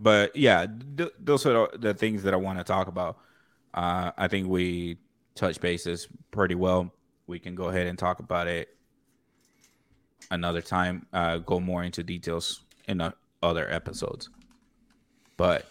[0.00, 0.66] but yeah,
[0.96, 3.18] th- those are the- things that I want to talk about.
[3.74, 4.98] Uh, I think we
[5.34, 6.92] touch bases pretty well.
[7.26, 8.68] We can go ahead and talk about it
[10.30, 11.06] another time.
[11.12, 13.12] Uh, go more into details in uh,
[13.42, 14.28] other episodes.
[15.36, 15.66] But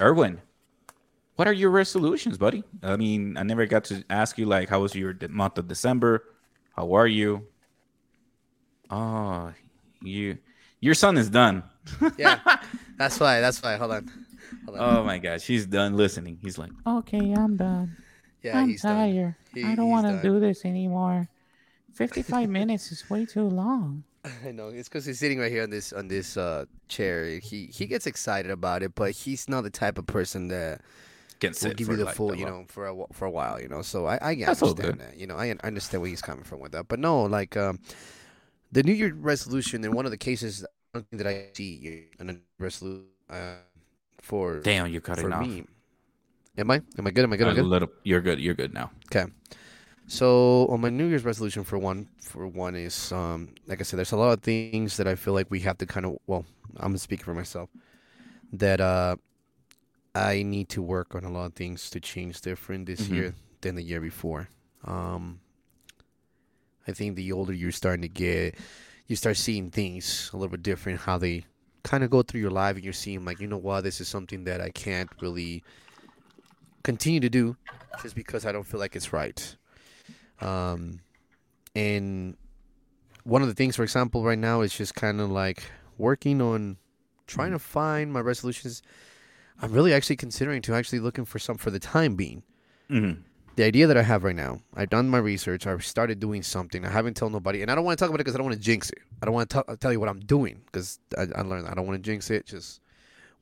[0.00, 0.40] Erwin,
[1.36, 2.62] what are your resolutions, buddy?
[2.82, 5.68] I mean, I never got to ask you like, how was your de- month of
[5.68, 6.24] December?
[6.76, 7.46] How are you?
[8.90, 9.52] Oh,
[10.02, 10.38] you,
[10.80, 11.62] your son is done.
[12.18, 12.40] yeah,
[12.98, 13.40] that's why.
[13.40, 13.76] That's why.
[13.76, 14.10] Hold on.
[14.66, 14.96] Hold on.
[14.98, 16.38] Oh my gosh, he's done listening.
[16.42, 17.96] He's like, Okay, I'm done.
[18.42, 18.96] yeah, I'm he's done.
[19.14, 19.34] tired.
[19.54, 21.28] He- I don't want to do this anymore.
[21.94, 24.04] 55 minutes is way too long.
[24.46, 27.38] I know it's because he's sitting right here on this on this uh, chair.
[27.38, 30.82] He he gets excited about it, but he's not the type of person that
[31.40, 33.30] can sit will give for you the like full, you know, for a for a
[33.30, 33.82] while, you know.
[33.82, 35.36] So I I That's understand that, you know.
[35.36, 37.80] I I understand where he's coming from with that, but no, like um,
[38.72, 40.64] the New Year resolution in one of the cases
[41.12, 43.56] that I see in a resolution uh,
[44.20, 45.46] for Damn, you cut for it off.
[45.46, 45.64] me.
[46.58, 47.24] Am I am I good?
[47.24, 47.46] Am I good?
[47.46, 47.64] Am I good?
[47.64, 48.40] little, you're good.
[48.40, 48.90] You're good now.
[50.10, 53.98] So on my New Year's resolution for one for one is um like I said,
[53.98, 56.44] there's a lot of things that I feel like we have to kind of well,
[56.78, 57.70] I'm speaking for myself
[58.52, 59.16] that uh
[60.14, 63.10] I need to work on a lot of things to change different this Mhm.
[63.10, 64.48] year than the year before.
[64.84, 65.40] Um
[66.88, 68.56] I think the older you're starting to get,
[69.06, 71.44] you start seeing things a little bit different how they
[71.84, 74.08] kind of go through your life and you're seeing like, you know what, this is
[74.08, 75.62] something that I can't really
[76.82, 77.56] continue to do
[78.02, 79.56] just because I don't feel like it's right.
[80.40, 81.00] Um,
[81.74, 82.36] and
[83.24, 85.62] one of the things, for example, right now is just kind of like
[85.98, 86.76] working on
[87.26, 88.82] trying to find my resolutions.
[89.62, 92.42] I'm really actually considering to actually looking for some for the time being.
[92.90, 93.20] Mm-hmm.
[93.56, 95.66] The idea that I have right now, I've done my research.
[95.66, 96.86] I've started doing something.
[96.86, 98.46] I haven't told nobody, and I don't want to talk about it because I don't
[98.46, 98.98] want to jinx it.
[99.20, 101.74] I don't want to t- tell you what I'm doing because I, I learned I
[101.74, 102.46] don't want to jinx it.
[102.46, 102.80] Just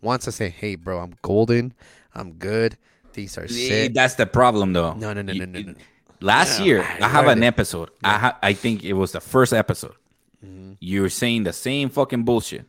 [0.02, 1.72] once I say, "Hey, bro, I'm golden.
[2.14, 2.76] I'm good.
[3.12, 4.94] These are sick." That's the problem, though.
[4.94, 5.74] No, no, no, You- no, no, no.
[6.20, 7.46] Last Yeah, year, I I have an it.
[7.46, 7.90] episode.
[8.02, 9.94] I ha- I think it was the first episode.
[10.44, 10.76] Mhm.
[10.80, 12.66] You were saying the same fucking bullshit.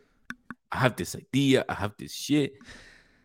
[0.72, 1.66] I have this idea.
[1.68, 2.54] I have this shit,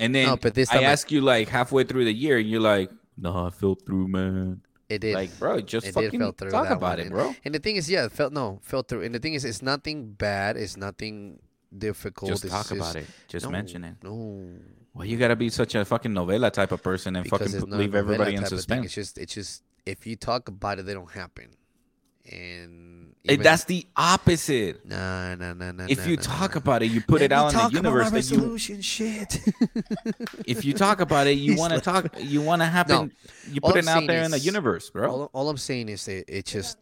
[0.01, 2.39] and then No, but this I time I- ask you like halfway through the year,
[2.39, 5.15] and you're like, "No, I fell through, man." It did.
[5.15, 7.35] Like, bro, just It fucking talk about one, it, bro.
[7.45, 9.03] And the thing is, yeah, it felt no, fell through.
[9.03, 10.57] And the thing is, it's nothing bad.
[10.57, 11.41] It's nothing
[11.77, 12.31] difficult.
[12.31, 13.07] Just it's talk about it.
[13.29, 13.97] Just no, mention it.
[14.03, 14.47] No,
[14.93, 17.61] Well, you gotta be such a fucking novela type of person and because fucking it's
[17.65, 18.59] put- not a leave everybody in type of thing.
[18.59, 18.85] suspense.
[18.87, 21.49] It's just, it's just if you talk about it, they don't happen.
[22.31, 24.85] And even- that's the opposite.
[24.87, 25.87] nah, nah, nah, nah.
[25.89, 26.59] If nah, you nah, talk nah.
[26.59, 28.31] about it, you put Let it out in the about universe.
[28.31, 29.41] You, resolution shit.
[30.47, 32.09] if you talk about it, you want to talk.
[32.19, 33.13] You want to happen.
[33.51, 35.11] you put it out there in the universe, bro.
[35.11, 36.79] all, all I'm saying is that it just,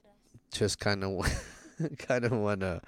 [0.52, 1.26] just kind of,
[1.98, 2.80] kind of wanna,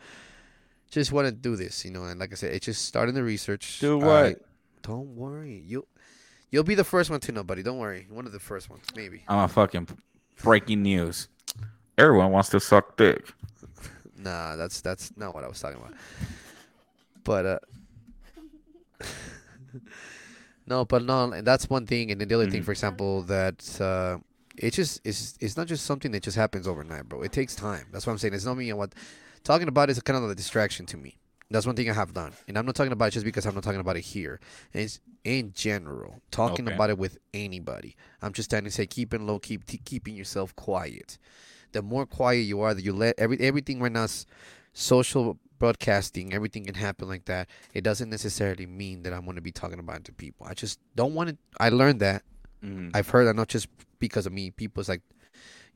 [0.90, 2.04] just wanna do this, you know.
[2.04, 3.80] And like I said, it's just starting the research.
[3.80, 4.40] Do what?
[4.84, 5.86] don't worry, you,
[6.54, 7.62] you'll be the first one to know, buddy.
[7.62, 9.24] Don't worry, one of the first ones, maybe.
[9.28, 9.88] I'm a fucking
[10.42, 11.28] breaking news.
[11.98, 13.32] Everyone wants to suck dick.
[14.16, 15.92] Nah, that's that's not what I was talking about.
[17.24, 17.58] But uh
[20.66, 22.64] No, but no, and that's one thing and then the other thing Mhm.
[22.64, 24.18] for example that uh
[24.56, 27.20] it just it's it's not just something that just happens overnight, bro.
[27.22, 27.86] It takes time.
[27.92, 28.32] That's what I'm saying.
[28.34, 28.94] It's not me and what
[29.42, 31.18] talking about is kind of a distraction to me.
[31.54, 32.32] That's one thing I have done.
[32.48, 34.40] And I'm not talking about it just because I'm not talking about it here.
[34.72, 36.20] It's in general.
[36.32, 36.74] Talking Okay.
[36.74, 37.94] about it with anybody.
[38.20, 41.16] I'm just trying to say keeping low, keep t- keeping yourself quiet.
[41.70, 44.06] The more quiet you are, that you let every everything right now
[44.72, 47.48] social broadcasting, everything can happen like that.
[47.72, 50.46] It doesn't necessarily mean that I'm going to be talking about it to people.
[50.48, 51.36] I just don't want to.
[51.60, 52.24] I learned that.
[52.64, 52.90] Mhm.
[52.94, 53.68] I've heard that not just
[54.00, 54.50] because of me.
[54.50, 55.02] People's like,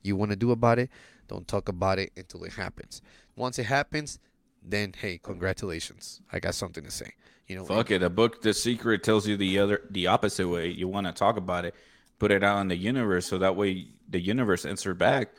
[0.02, 0.90] you want to do about it,
[1.28, 3.00] don't talk about it until it happens.
[3.36, 4.18] Once it happens,
[4.62, 6.20] then hey, congratulations.
[6.32, 7.12] I got something to say.
[7.46, 8.00] You know, Fuck it.
[8.00, 10.68] The book, The Secret, tells you the other, the opposite way.
[10.68, 11.74] You want to talk about it,
[12.18, 15.30] put it out in the universe, so that way the universe answer back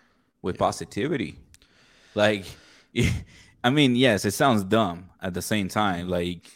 [0.41, 1.38] with positivity.
[2.15, 2.45] Like,
[3.63, 6.09] I mean, yes, it sounds dumb at the same time.
[6.09, 6.49] Like,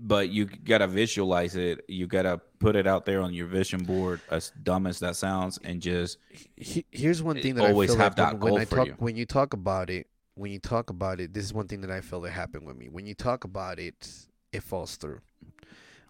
[0.00, 1.84] but you gotta visualize it.
[1.88, 5.58] You gotta put it out there on your vision board, as dumb as that sounds,
[5.64, 6.18] and just
[6.56, 8.76] here's one thing that always I feel have like that when, when goal I for
[8.76, 8.94] talk you.
[8.98, 10.06] when you talk about it
[10.36, 12.76] when you talk about it this is one thing that I feel that happened with
[12.76, 14.08] me when you talk about it
[14.52, 15.20] it falls through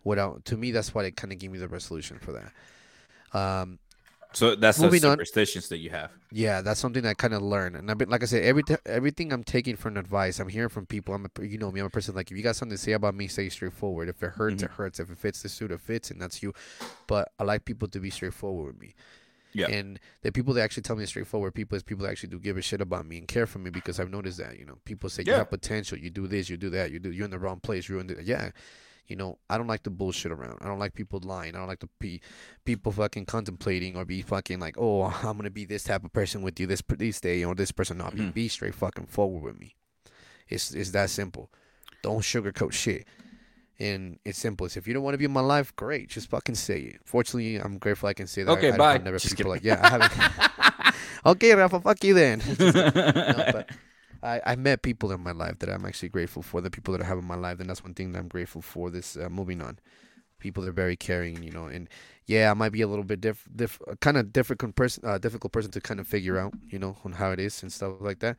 [0.05, 2.53] without to me that's why it kind of gave me the resolution for that
[3.39, 3.79] um
[4.33, 5.12] So that's the Moving on.
[5.16, 6.11] superstitions that you have.
[6.31, 8.77] Yeah, that's something I kind of learned, and I've been like I said, every t-
[8.85, 11.14] everything I'm taking from advice, I'm hearing from people.
[11.14, 12.93] I'm a, you know me, I'm a person like if you got something to say
[12.93, 14.09] about me, say straightforward.
[14.11, 15.01] If it hurts, it hurts.
[15.01, 16.53] If it fits the suit, it fits, and that's you.
[17.07, 18.95] But I like people to be straightforward with me.
[19.57, 19.69] Yeah.
[19.69, 22.57] And the people that actually tell me straightforward people is people that actually do give
[22.57, 25.09] a shit about me and care for me because I've noticed that you know people
[25.11, 27.39] say you have potential, you do this, you do that, you do you're in the
[27.39, 28.51] wrong place, you're in the yeah.
[29.09, 30.59] You know, I don't like the bullshit around.
[30.61, 31.55] I don't like people lying.
[31.55, 32.21] I don't like to be
[32.65, 36.43] people fucking contemplating or be fucking like, oh, I'm gonna be this type of person
[36.43, 37.99] with you this this day or this person.
[37.99, 38.35] Not be Mhm.
[38.35, 39.77] be straight fucking forward with me.
[40.49, 41.51] It's it's that simple.
[42.03, 43.07] Don't sugarcoat shit.
[43.79, 44.66] And it's simple.
[44.66, 46.09] If you don't want to be in my life, great.
[46.09, 47.01] Just fucking say it.
[47.05, 48.53] Fortunately, I'm grateful I can say that.
[48.53, 48.95] Okay, I, I, bye.
[48.95, 50.95] I've never Just people like, yeah, I haven't.
[51.27, 52.43] okay, Rafa, fuck you then.
[52.59, 53.70] no, but
[54.22, 56.61] I, I met people in my life that I'm actually grateful for.
[56.61, 58.62] The people that I have in my life, and that's one thing that I'm grateful
[58.62, 58.91] for.
[58.91, 59.79] This uh, moving on,
[60.39, 61.66] people that are very caring, you know.
[61.66, 61.89] And
[62.27, 65.53] yeah, I might be a little bit diff, diff kind of difficult person, uh, difficult
[65.53, 68.20] person to kind of figure out, you know, on how it is and stuff like
[68.20, 68.39] that,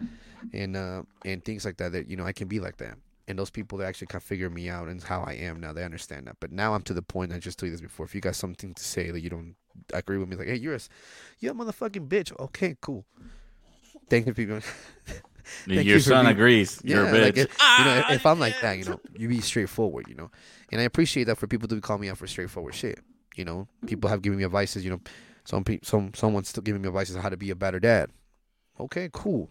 [0.51, 1.91] and uh, and things like that.
[1.91, 2.97] That you know, I can be like that.
[3.29, 5.73] And those people that actually kind of figure me out and how I am now,
[5.73, 6.37] they understand that.
[6.39, 7.33] But now I'm to the point.
[7.33, 8.05] I just told you this before.
[8.05, 9.55] If you got something to say that you don't
[9.93, 10.87] agree with me, like, hey, you're a, s-
[11.39, 12.31] you're a motherfucking bitch.
[12.39, 13.05] Okay, cool.
[14.09, 14.59] Thank you, people.
[15.65, 16.79] Thank Your you son being- agrees.
[16.83, 17.21] You're a bitch.
[17.23, 20.07] like if, you know, if, if I'm like ah, that, you know, you be straightforward,
[20.07, 20.29] you know,
[20.71, 22.99] and I appreciate that for people to call me out for straightforward shit.
[23.35, 24.83] You know, people have given me advices.
[24.83, 25.01] You know,
[25.45, 28.09] some people, some someone's still giving me advices on how to be a better dad.
[28.79, 29.49] Okay, cool.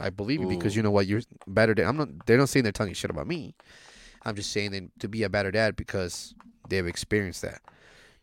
[0.00, 0.78] I believe you because Ooh.
[0.78, 1.86] you know what, you're better dad.
[1.86, 2.26] I'm not.
[2.26, 3.54] They're not saying they're telling you shit about me.
[4.24, 6.34] I'm just saying that to be a better dad because
[6.68, 7.60] they've experienced that.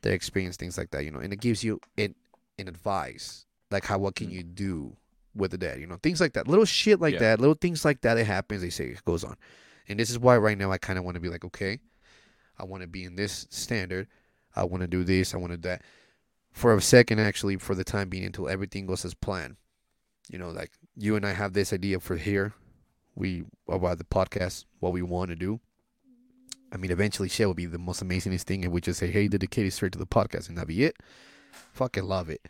[0.02, 2.16] They experienced things like that, you know, and it gives you an
[2.58, 4.96] an advice like how what can you do
[5.36, 7.20] with the dad, you know, things like that, little shit like Yeah.
[7.20, 8.18] that, little things like that.
[8.18, 8.62] It happens.
[8.62, 9.36] They say it goes on,
[9.88, 11.80] and this is why right now I kind of want to be like, okay,
[12.58, 14.08] I want to be in this standard.
[14.56, 15.34] I want to do this.
[15.34, 15.82] I want to do that.
[16.54, 19.58] For a second, actually, for the time being, until everything goes as planned.
[20.30, 22.54] You know, like you and I have this idea for here.
[23.16, 25.60] We uh, about the podcast, what we want to do.
[26.74, 29.28] I mean, eventually, shit will be the most amazingest thing, and we just say, "Hey,
[29.28, 30.98] dedicate it straight to the podcast," and that be it.
[31.74, 32.42] Fucking love it.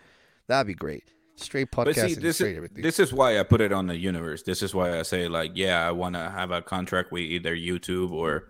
[0.47, 1.03] That'd be great.
[1.35, 2.81] Straight podcast see, this straight is everything.
[2.81, 4.43] this is why I put it on the universe.
[4.43, 7.53] This is why I say like, yeah, I want to have a contract with either
[7.55, 8.47] YouTube or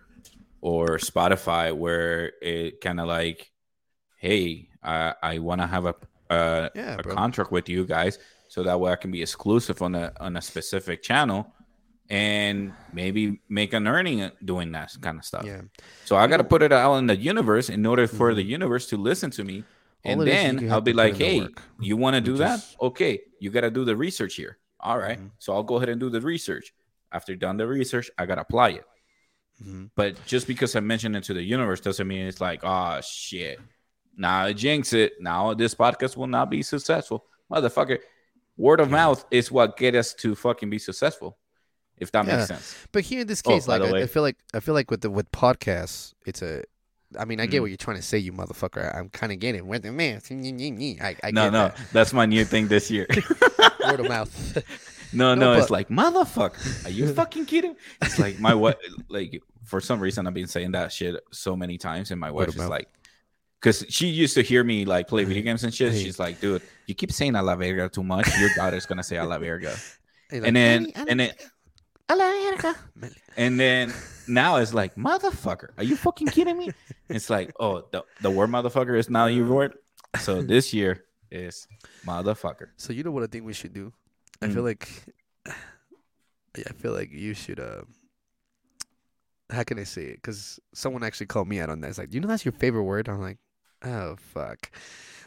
[0.62, 3.52] or Spotify, where it kind of like,
[4.18, 5.96] hey, I I want to have a
[6.30, 7.16] a, Yeah, a bro.
[7.16, 8.20] contract with you guys,
[8.56, 11.51] so that way I can be exclusive on a on a specific channel,
[12.10, 15.43] and maybe make an earning doing that kind of stuff.
[15.45, 15.62] yeah.
[16.06, 18.88] So I got to put it out in the universe in order for the universe
[18.91, 19.58] to listen to me.
[20.06, 21.62] All And it is is then I'll be like, hey, work.
[21.82, 22.60] you want to do that?
[22.60, 24.58] is- Okay, you got to do the research here.
[24.80, 25.20] All right.
[25.20, 25.32] Mhm.
[25.39, 26.74] So I'll go ahead and do the research.
[27.12, 28.86] After done the research, I got to apply it.
[29.64, 29.89] Mhm.
[29.95, 33.60] But just because I mentioned it to the universe doesn't mean it's like, oh, shit.
[34.16, 35.14] Now I jinx it.
[35.20, 37.26] Now this podcast will not be successful.
[37.51, 37.99] Motherfucker,
[38.58, 41.38] word of mouth is what get us to fucking be successful.
[41.97, 42.36] If that Yeah.
[42.38, 42.76] makes sense.
[42.91, 44.91] But here in this Oh, case, by like I, I feel like I feel like
[44.91, 46.64] with the with podcasts, it's a.
[47.18, 47.62] I mean, I get Mhm.
[47.62, 48.93] what you're trying to say, you motherfucker.
[48.93, 50.20] I, am kind of getting with the man.
[50.30, 51.78] I, I no, no, that.
[51.93, 53.08] that's my new thing this year.
[53.88, 54.64] word of mouth.
[55.14, 56.86] No, No, no, it's like motherfucker.
[56.86, 57.76] Are you fucking kidding?
[58.01, 58.82] It's like my what?
[59.08, 62.49] Like for some reason I've been saying that shit so many times, and my wife
[62.49, 62.89] is like,
[63.60, 65.93] because she used to hear me like play video games and shit.
[65.93, 66.03] Hey.
[66.03, 68.28] She's like, dude, you keep saying "a la verga" too much.
[68.39, 69.76] Your daughter's gonna say "a la verga,"
[70.32, 71.32] like, and then "Mami, and then
[72.10, 72.76] A la verga.
[73.38, 73.93] and then
[74.28, 75.70] now it's like motherfucker.
[75.78, 76.72] Are you fucking kidding me?
[77.10, 79.78] It's like, oh, the the word motherfucker is now your word.
[80.20, 81.68] So this year is
[82.06, 82.70] motherfucker.
[82.78, 83.91] So you know what I think we should do?
[84.41, 84.53] I Mm.
[84.53, 84.89] feel like
[86.58, 87.84] I feel like you should uh
[89.51, 90.16] how can I say it?
[90.16, 91.89] Because someone actually called me out on that.
[91.89, 93.08] It's like, you know that's your favorite word?
[93.08, 93.38] I'm like,
[93.86, 94.72] oh fuck.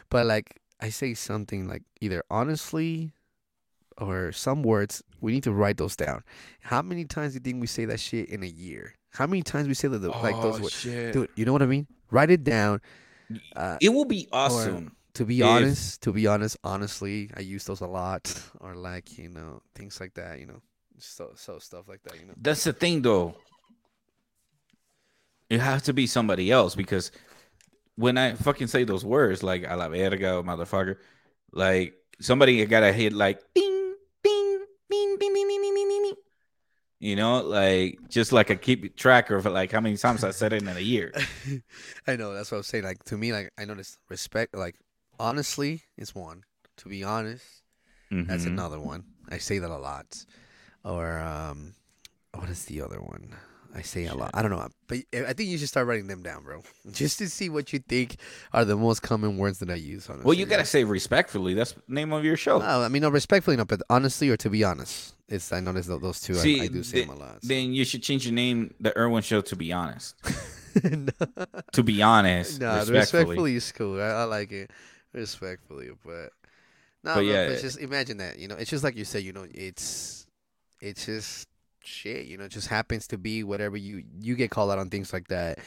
[0.09, 3.13] But like I say something like either honestly
[3.97, 6.23] or some words, we need to write those down.
[6.61, 8.93] How many times do you think we say that shit in a year?
[9.11, 10.75] How many times we say that the, like those words?
[10.85, 11.13] Oh, shit.
[11.13, 11.87] Dude, you know what I mean?
[12.11, 12.79] Write it down.
[13.55, 14.95] Uh, It will be awesome.
[15.15, 18.31] to be If- honest, to be honest, honestly, I use those a lot,
[18.61, 20.39] or like you know things like that.
[20.39, 20.61] You know,
[20.97, 22.19] so so stuff like that.
[22.19, 22.33] You know.
[22.37, 23.35] That's the thing, though.
[25.49, 27.11] It has to be somebody else because
[27.99, 30.95] when I fucking say those words like "a la verga" motherfucker,
[31.51, 36.13] like somebody gotta hit like bing, bing, bing, bing, bing, bing, bing, bing, bing, bing.
[37.01, 40.53] You know, like just like a keep track of like how many times I said
[40.53, 41.11] it in a year.
[42.07, 42.83] I know that's what I'm saying.
[42.85, 44.55] Like to me, like I notice respect.
[44.55, 44.75] Like
[45.19, 46.43] honestly, is one.
[46.77, 47.43] To be honest,
[48.09, 48.55] that's Mhm.
[48.55, 49.03] another one.
[49.29, 50.25] I say that a lot.
[50.83, 51.75] Or um,
[52.33, 53.35] what is the other one?
[53.75, 54.31] I say a lot.
[54.33, 57.29] I don't know, but I think you should start writing them down, bro, just to
[57.29, 58.15] see what you think
[58.51, 60.09] are the most common words that I use.
[60.09, 61.53] Honestly, Well, you gotta say respectfully.
[61.53, 62.57] That's the name of your show.
[62.59, 65.87] No, I mean, no, respectfully, no, but honestly, or to be honest, it's I noticed
[65.87, 66.33] tho- those two.
[66.33, 67.43] See, I, I do say th- them a lot.
[67.43, 67.47] so.
[67.47, 70.15] Then you should change your name, the Irwin Show, to be honest.
[70.83, 71.09] no,
[71.73, 72.97] To be honest, no, respectfully.
[72.99, 74.01] respectfully is cool.
[74.01, 74.71] I, I like it,
[75.13, 76.31] respectfully, but
[77.03, 78.39] no, But but yeah, it's just imagine that.
[78.39, 79.21] You know, it's just like you said.
[79.23, 80.25] You know, it's
[80.81, 81.47] it's just
[81.89, 82.25] shit.
[82.27, 85.11] You know, it just happens to be whatever you you get called out on things
[85.11, 85.59] like that.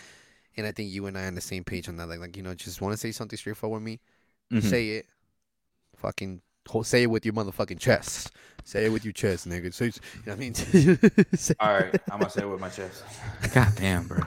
[0.57, 2.09] And I think you and I are on the same page on that.
[2.09, 4.01] Like, like you know, just want to say something straightforward with me.
[4.53, 4.63] Mhm.
[4.63, 5.07] Say it.
[5.97, 6.41] Fucking
[6.85, 8.31] say it with your motherfucking chest.
[8.65, 9.73] Say it with your chest, nigga.
[9.75, 9.93] Say, you
[10.27, 10.55] know what I mean?
[11.35, 13.03] Say- All right, I'm gonna say it with my chest.
[13.53, 14.21] God damn, bro.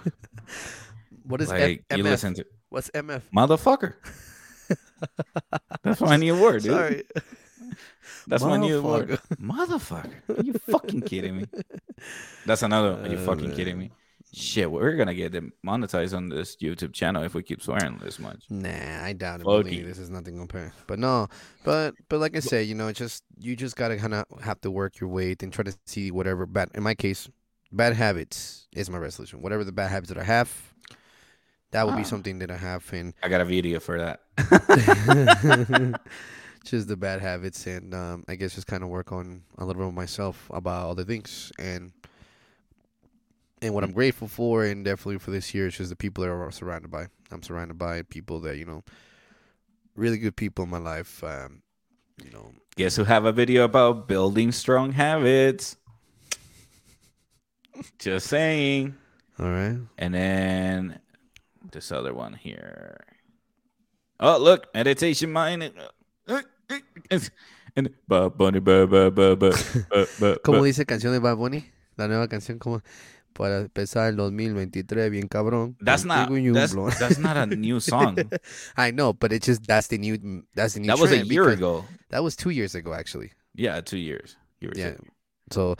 [1.23, 2.09] what is like F- you MF?
[2.09, 3.21] listen to What's MF?
[3.33, 3.93] motherfucker.
[5.83, 6.71] That's my new word, dude.
[6.73, 7.03] Sorry.
[8.27, 9.19] That's my new word.
[9.41, 10.37] Motherfucker.
[10.37, 11.45] Are you fucking kidding me?
[12.45, 12.99] That's another.
[13.01, 13.91] Are you Oh, fucking kidding me?
[14.33, 15.31] Shit, we're gonna get
[15.65, 18.43] monetized on this YouTube channel if we keep swearing this much.
[18.49, 19.43] Nah, I doubt it.
[19.45, 20.73] Believe this is nothing compared.
[20.87, 21.29] But no,
[21.63, 24.59] but but like I say, you know, it's just you just gotta kind of have
[24.61, 26.69] to work your way and try to see whatever bad.
[26.75, 27.29] In my case,
[27.71, 29.41] bad habits is my resolution.
[29.41, 30.51] Whatever the bad habits that I have,
[31.71, 32.05] that would be Ah.
[32.05, 34.19] something that I have, and I got a video for that.
[36.71, 39.81] just the bad habits, and um, I guess just kind of work on a little
[39.81, 41.91] bit of myself about other things, and
[43.61, 46.31] and what I'm grateful for, and definitely for this year, is just the people that
[46.31, 47.07] I'm surrounded by.
[47.31, 48.83] I'm surrounded by people that you know,
[49.95, 51.23] really good people in my life.
[51.23, 51.61] Um,
[52.23, 55.77] you know, Guess who have a video about building strong habits?
[57.99, 58.95] Just saying.
[59.39, 59.77] all right.
[59.97, 60.99] And then
[61.71, 63.05] this other one here.
[64.19, 65.73] Oh, look, meditation mind.
[67.77, 69.51] And ba bunny ba ba ba ba ba
[70.19, 70.37] ba.
[70.43, 70.65] ¿Cómo ba.
[70.65, 71.65] dice canción de Bad Bunny?
[71.97, 72.81] La nueva canción como
[73.33, 75.75] para empezar el 2023 bien cabrón.
[75.83, 76.93] That's not contigo y un that's, blon.
[76.97, 78.17] that's not a new song.
[78.77, 81.31] I know, but it just that's the new that's the new That was a trend
[81.31, 81.85] year because- ago.
[82.11, 83.31] That was two years ago actually.
[83.55, 84.37] Yeah, two years.
[84.61, 84.83] You were Yeah.
[84.95, 85.09] saying.
[85.51, 85.75] So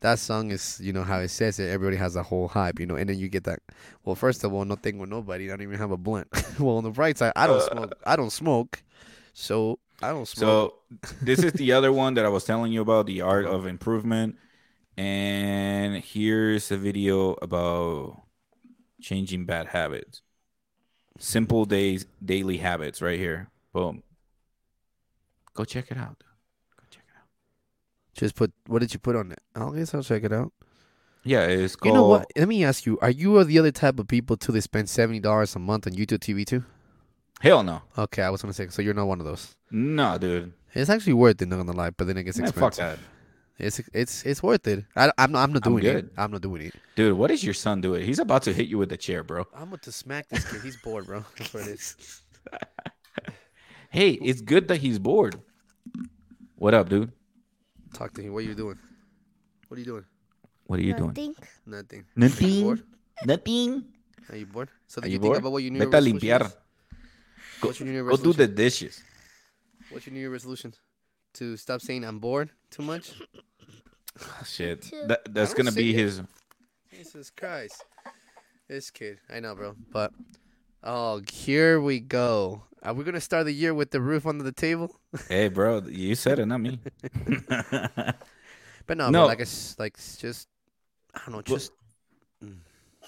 [0.00, 1.70] that song is, you know, how it says it.
[1.70, 3.60] Everybody has a whole hype, you know, and then you get that.
[4.04, 5.46] Well, first of all, no tengo nobody.
[5.46, 6.26] I don't even have a blunt.
[6.58, 7.70] well, on the bright side, I don't Uh.
[7.70, 7.94] smoke.
[8.04, 8.82] I don't smoke.
[9.32, 10.84] So I don't smoke.
[11.00, 13.60] So this is the other one that I was telling you about, the art of
[13.60, 13.68] uh-huh.
[13.68, 14.36] improvement.
[14.96, 18.22] And here's a video about
[19.02, 20.22] changing bad habits.
[21.18, 23.50] Simple days daily habits right here.
[23.72, 24.04] Boom.
[25.54, 26.22] Go check it out.
[26.76, 27.26] Go check it out.
[28.14, 28.52] just put.
[28.66, 29.40] What did you put on it?
[29.54, 30.52] I guess I'll check it out.
[31.24, 31.94] Yeah, it's called.
[31.94, 32.30] You know what?
[32.36, 35.20] Let me ask you: Are you the other type of people too that spend seventy
[35.20, 36.64] dollars a month on YouTube TV too?
[37.40, 37.82] Hell no.
[37.98, 38.68] Okay, I was gonna say.
[38.68, 39.54] So you're not one of those.
[39.70, 40.52] No, dude.
[40.74, 41.90] It's actually worth it, not gonna lie.
[41.90, 42.98] But then it gets Man, fuck that.
[43.58, 44.84] It's it's it's worth it.
[44.94, 45.42] I, I'm not.
[45.42, 46.12] I'm not I'm doing it.
[46.16, 46.74] I'm not doing it.
[46.94, 48.04] Dude, what is your son doing?
[48.04, 49.46] He's about to hit you with the chair, bro.
[49.54, 50.60] I'm about to smack this kid.
[50.62, 51.24] He's bored, bro.
[51.38, 52.22] That's what it is.
[53.90, 55.40] Hey, it's good that he's bored.
[56.56, 57.12] What up, dude?
[57.94, 58.32] Talk to him.
[58.34, 58.78] What are you doing?
[59.68, 60.04] What are you doing?
[60.66, 61.08] What are you doing?
[61.08, 61.34] Nothing.
[61.64, 62.04] Nothing.
[62.14, 62.46] Nothing.
[62.46, 62.82] Are you bored?
[63.24, 63.84] Nothing.
[64.28, 64.68] Are you bored?
[64.86, 66.46] So Are did you you, think about what your New Year Vete a limpiar.
[66.46, 66.56] is?
[67.66, 68.54] What's your New Year Go do the resolution?
[68.54, 69.02] dishes.
[69.90, 70.74] What's your New Year resolution?
[71.34, 73.12] To stop saying I'm bored too much?
[74.46, 74.82] Shit.
[74.82, 75.04] too.
[75.06, 76.02] That, that's don't gonna be say it.
[76.02, 76.22] his.
[76.90, 77.84] Jesus Christ.
[78.68, 79.18] This kid.
[79.28, 79.76] I know, bro.
[79.92, 80.12] But
[80.82, 82.62] oh, here we go.
[82.82, 84.98] Are we gonna start the year with the roof under the table?
[85.28, 86.78] Hey, bro, you said it, not me.
[88.86, 89.20] But no, No.
[89.20, 90.48] bro, like it's like it's just
[91.14, 91.72] I don't know, just
[92.44, 92.58] Mm.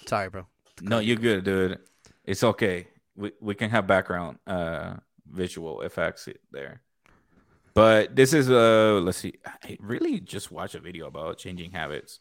[0.07, 0.47] sorry, bro.
[0.81, 1.79] no, you're good, dude.
[2.25, 2.89] It's okay.
[3.19, 4.97] We we can have background uh
[5.31, 6.83] visual effects there.
[7.75, 9.35] But this is uh let's see.
[9.47, 12.21] I really just watch a video about changing habits.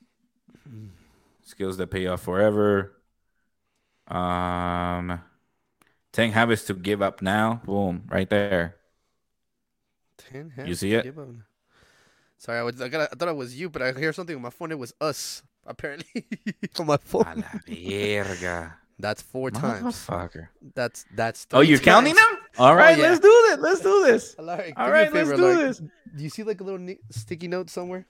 [1.41, 3.01] Skills that pay off forever.
[4.07, 5.21] Um
[6.13, 7.61] 10 habits to give up now.
[7.65, 8.77] Boom, right there.
[10.17, 10.69] Ten habits.
[10.69, 11.07] You see it?
[12.37, 14.41] Sorry, I was I, got, I thought it was you, but I hear something on
[14.41, 14.71] my phone.
[14.71, 16.27] It was us, apparently,
[16.79, 17.25] on my A phone.
[17.35, 18.79] la verga.
[18.99, 19.83] That's four times.
[19.83, 20.47] Motherfucker.
[20.73, 21.45] That's that's.
[21.53, 22.37] Oh, three you're counting them?
[22.57, 23.03] All right, yeah.
[23.09, 23.59] let's do this.
[23.59, 24.35] Let's do this.
[24.39, 25.67] Alaric, All do me a right, let's favor, do Alaric.
[25.67, 25.77] this.
[26.15, 28.07] Do you see like a little ni- sticky note somewhere,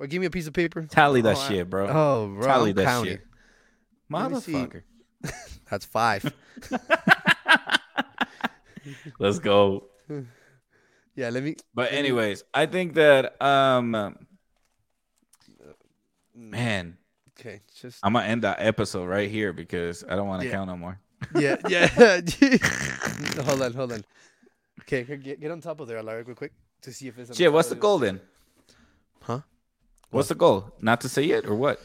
[0.00, 0.82] or give me a piece of paper?
[0.82, 1.86] Tally that Oh, shit, bro.
[1.88, 3.12] Oh, bro, Tally I'm that counting.
[3.12, 3.26] shit.
[4.10, 4.52] Let me see.
[4.52, 4.82] Motherfucker.
[5.70, 6.32] That's five.
[9.20, 9.84] Let's go.
[11.14, 11.54] yeah, let me.
[11.74, 14.16] But anyways, I think that um
[16.34, 16.96] man,
[17.40, 20.54] Okay, just I'm gonna end that episode right here because I don't want to Yeah.
[20.54, 20.98] count no more.
[21.34, 21.86] yeah, yeah.
[23.44, 24.04] hold on, hold on.
[24.82, 26.52] Okay, get, get on top of there, Alaric, real quick,
[26.82, 27.36] to see if it's.
[27.36, 28.20] Shit, what's the goal then?
[29.22, 29.40] Huh?
[30.10, 30.72] What's the goal?
[30.80, 31.80] Not to say it or what?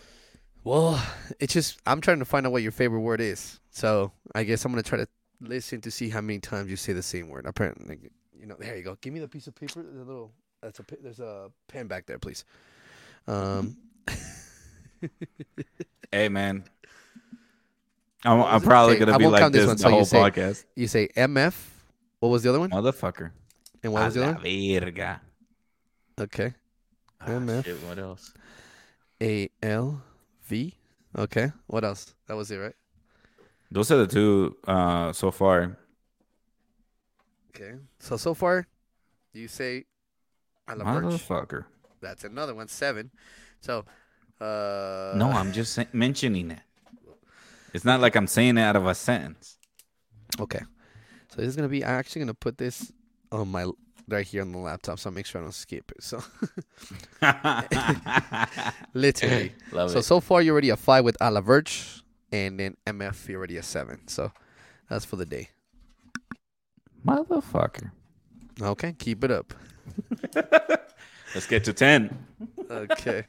[0.63, 1.01] Well,
[1.39, 3.59] it's just I'm trying to find out what your favorite word is.
[3.71, 5.07] So I guess I'm gonna try to
[5.41, 7.45] listen to see how many times you say the same word.
[7.45, 7.99] Apparently,
[8.37, 8.97] you know, there you go.
[9.01, 9.83] Give me the piece of paper.
[9.83, 12.45] The little that's a there's a pen back there, please.
[13.27, 13.77] Um,
[16.11, 16.63] Hey man,
[18.23, 20.17] I'm, I'm probably gonna I be like this this one, the so you whole say-
[20.19, 20.65] podcast.
[20.75, 21.55] you say MF.
[22.19, 22.69] What was the other one?
[22.69, 23.31] Motherfucker.
[23.83, 24.41] And what was the other one?
[24.43, 25.21] verga.
[26.19, 26.53] Okay.
[27.19, 27.65] Ah, MF.
[27.65, 28.33] shit, what else?
[29.21, 30.01] A L
[30.47, 30.73] V.
[31.17, 31.51] Okay.
[31.67, 32.13] What else?
[32.27, 32.75] That was it, right?
[33.71, 35.77] Those are the two uh, so far.
[37.49, 37.73] Okay.
[37.99, 38.67] So so far,
[39.33, 39.85] you say.
[40.69, 41.65] Motherfucker.
[42.01, 42.67] That's another one.
[42.69, 43.11] Seven.
[43.59, 43.85] So.
[44.39, 46.59] Uh, no, I'm just sa- mentioning it.
[47.73, 49.57] It's not like I'm saying it out of a sentence.
[50.39, 50.61] Okay.
[51.29, 51.83] So this is gonna be.
[51.83, 52.91] I'm actually gonna put this
[53.31, 53.65] on my
[54.07, 56.03] right here on the laptop, so I make sure I don't skip it.
[56.03, 56.23] So
[58.93, 59.53] literally.
[59.71, 60.03] Love so it.
[60.03, 63.57] so far you're already a five with a la Verge, and then MF you're already
[63.57, 64.07] a seven.
[64.07, 64.31] So
[64.89, 65.49] that's for the day.
[67.05, 67.91] Motherfucker.
[68.61, 69.53] Okay, keep it up.
[71.35, 72.17] Let's get to 10.
[72.71, 73.25] Okay.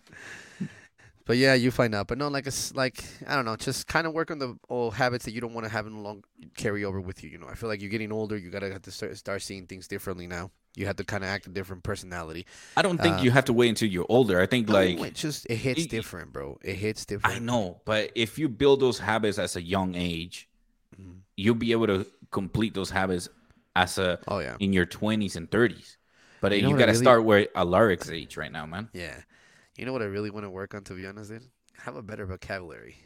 [1.26, 2.06] But yeah, you find out.
[2.06, 4.94] But no, like it's like I don't know, just kind of work on the old
[4.94, 6.22] habits that you don't want to have in long
[6.56, 7.30] carry over with you.
[7.30, 8.36] You know, I feel like you're getting older.
[8.38, 10.50] You gotta have to start start seeing things differently now.
[10.76, 12.46] You have to kind of act a different personality.
[12.76, 14.38] I don't think Uh, you have to wait until you're older.
[14.40, 16.58] I think, like, it just it hits y- different, bro.
[16.62, 17.34] It hits different.
[17.34, 20.48] I know, but if you build those habits as a young age,
[21.00, 21.20] Mhm.
[21.36, 23.28] you'll be able to complete those habits
[23.74, 25.96] as a Oh yeah, in your 20s and 30s.
[26.42, 28.90] But You you, know I got to really- start where Alaric's age right now, man.
[28.92, 29.22] yeah.
[29.76, 31.42] You know what I really want to work on, to be honest, dude?
[31.78, 32.96] Have a better vocabulary,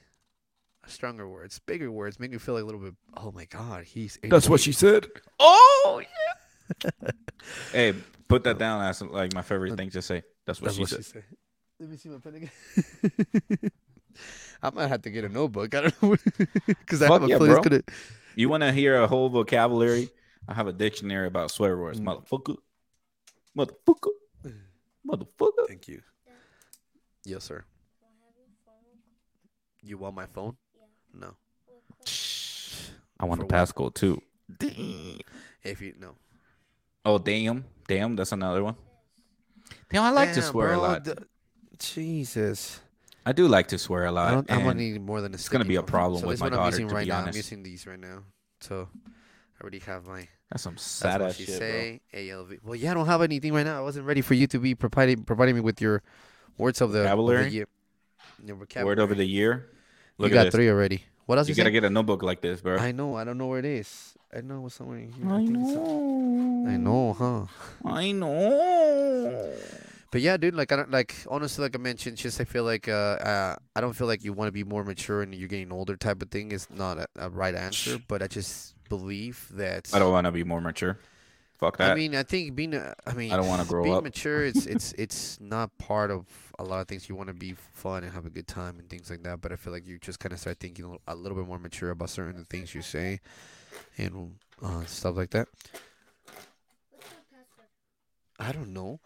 [0.87, 2.95] stronger words, bigger words, make me feel like a little bit.
[3.17, 4.19] Oh my god, he's.
[4.23, 5.07] That's what she said.
[5.41, 6.91] Oh yeah.
[7.73, 7.95] hey,
[8.29, 10.23] put that down as like my favorite thing to say.
[10.47, 11.05] That's what That's she what said.
[11.05, 11.25] she said.
[11.81, 13.71] Let me see my pen again.
[14.63, 15.75] I might have to get a notebook.
[15.75, 16.17] I don't know
[16.67, 17.79] because I Fuck have a yeah, feeling it's bro.
[17.79, 17.83] gonna.
[18.37, 20.11] You want to hear a whole vocabulary?
[20.47, 22.01] I have a dictionary about swear words.
[22.01, 22.05] Mm.
[22.05, 22.57] Motherfucker.
[23.57, 24.11] Motherfucker.
[25.07, 25.67] Motherfucker.
[25.67, 26.03] Thank you.
[27.25, 27.65] Yes, sir.
[29.83, 30.57] You want my phone?
[31.15, 31.35] No.
[33.19, 33.69] I want For the what?
[33.69, 34.21] passcode too.
[35.63, 36.15] If you no.
[37.05, 38.77] Oh damn, damn, that's another one.
[39.91, 41.05] Damn, I like to Damn, swear a lot.
[41.05, 41.27] the-
[41.79, 42.81] Jesus.
[43.25, 44.29] I do like to swear a lot.
[44.29, 46.41] I don't, I'm gonna need more than a it's gonna be a problem so with
[46.41, 47.21] my one I'm daughter, using to right be now.
[47.25, 48.25] I'm using these right now.
[48.61, 48.89] So
[49.59, 50.27] I already have my.
[50.51, 51.69] that's some That's sad what ass she shit, bro.
[51.69, 52.01] say.
[52.31, 52.53] ALV.
[52.65, 53.79] Well, yeah, I don't have anything right now.
[53.79, 56.03] I wasn't ready for you to be providing providing me with your
[56.61, 57.67] words of the of the year.
[58.45, 58.87] Your vocabulary.
[58.87, 59.67] Word over the year.
[60.19, 60.55] You Look got at this.
[60.55, 61.05] three already.
[61.27, 61.73] What else You you, gotta say?
[61.73, 62.77] get a notebook like this, bro.
[62.79, 63.15] I know.
[63.17, 64.15] I don't know where it is.
[64.37, 65.27] I know it's somewhere in here.
[65.31, 66.65] I think it's- know.
[66.69, 67.47] I know, huh?
[67.85, 69.53] I know.
[70.13, 70.55] But yeah, dude.
[70.55, 72.93] Like I don't like honestly, like I mentioned, just I feel like uh,
[73.23, 75.97] uh I don't feel like you want to be more mature and you're getting older
[75.97, 77.99] type of thing is not a, a right answer.
[78.09, 79.89] But I just believe that.
[79.95, 80.99] I don't want to be more mature.
[81.61, 81.91] Fuck that.
[81.91, 84.03] I mean, I think being, a, I mean, I don't wanna grow being up.
[84.03, 84.47] mature.
[84.47, 86.25] It's it's it's not part of
[86.59, 87.07] a lot of things.
[87.07, 89.43] You want to be fun and have a good time and things like that.
[89.43, 91.91] But I feel like you just kind of start thinking a little- bit more mature
[91.91, 93.21] about certain things you say,
[93.99, 95.49] and uh, stuff like that.
[98.39, 99.01] I don't know.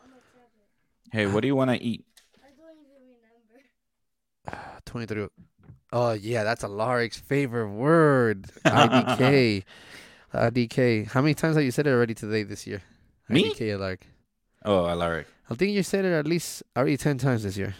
[1.10, 2.04] hey, what do you want to eat?
[2.38, 3.16] I don't even
[4.46, 4.80] remember.
[4.86, 5.26] Twenty three.
[5.92, 8.46] Oh yeah, that's a Alaric's favorite word.
[8.64, 9.64] IDK.
[10.34, 11.06] Uh, IDK.
[11.06, 12.82] How many times have you said it already today this year?
[13.30, 13.52] Uh, Me?
[13.52, 14.06] IDK Alaric.
[14.64, 15.26] Oh, Alaric.
[15.48, 17.74] I think you said it at least already ten times this year.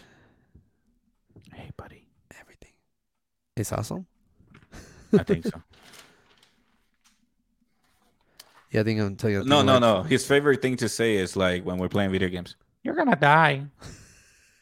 [1.53, 2.07] Hey, buddy.
[2.39, 2.71] Everything.
[3.57, 4.05] It's awesome.
[5.13, 5.61] I think so.
[8.71, 9.43] Yeah, I think I'm telling you.
[9.45, 10.03] no, no, no.
[10.03, 12.57] His favorite thing to say is like when we're playing video games.
[12.83, 13.63] You're gonna die.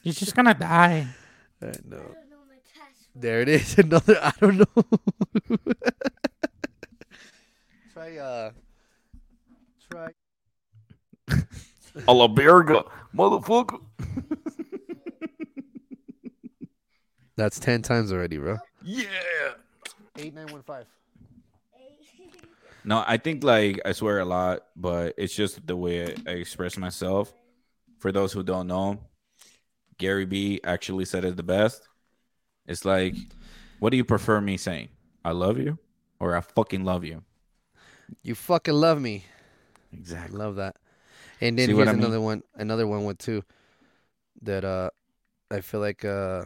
[0.03, 1.07] You're just gonna die.
[1.63, 1.97] I know.
[1.97, 3.15] I don't know my password.
[3.15, 3.75] There it is.
[3.79, 4.19] Another.
[4.21, 5.57] I don't know.
[8.03, 8.17] Try.
[8.17, 8.51] Uh.
[9.89, 10.09] Try.
[12.07, 12.83] A la verga,
[13.15, 13.79] motherfucker.
[17.37, 18.57] That's ten times already, bro.
[18.83, 19.05] Yeah.
[20.17, 20.85] Eight nine one five.
[22.85, 26.77] No, I think like I swear a lot, but it's just the way I express
[26.77, 27.33] myself.
[27.99, 28.99] For those who don't know,
[29.97, 31.87] Gary Vee actually said it the best.
[32.67, 33.15] It's like,
[33.79, 34.89] what do you prefer me saying?
[35.23, 35.79] I love you
[36.19, 37.23] or I fucking love you?
[38.21, 39.25] You fucking love me.
[39.91, 40.37] Exactly.
[40.37, 40.75] love that.
[41.41, 42.03] And then See here's I mean?
[42.03, 42.43] another one.
[42.55, 43.43] Another one with two.
[44.41, 44.89] That uh,
[45.51, 46.43] I feel like uh,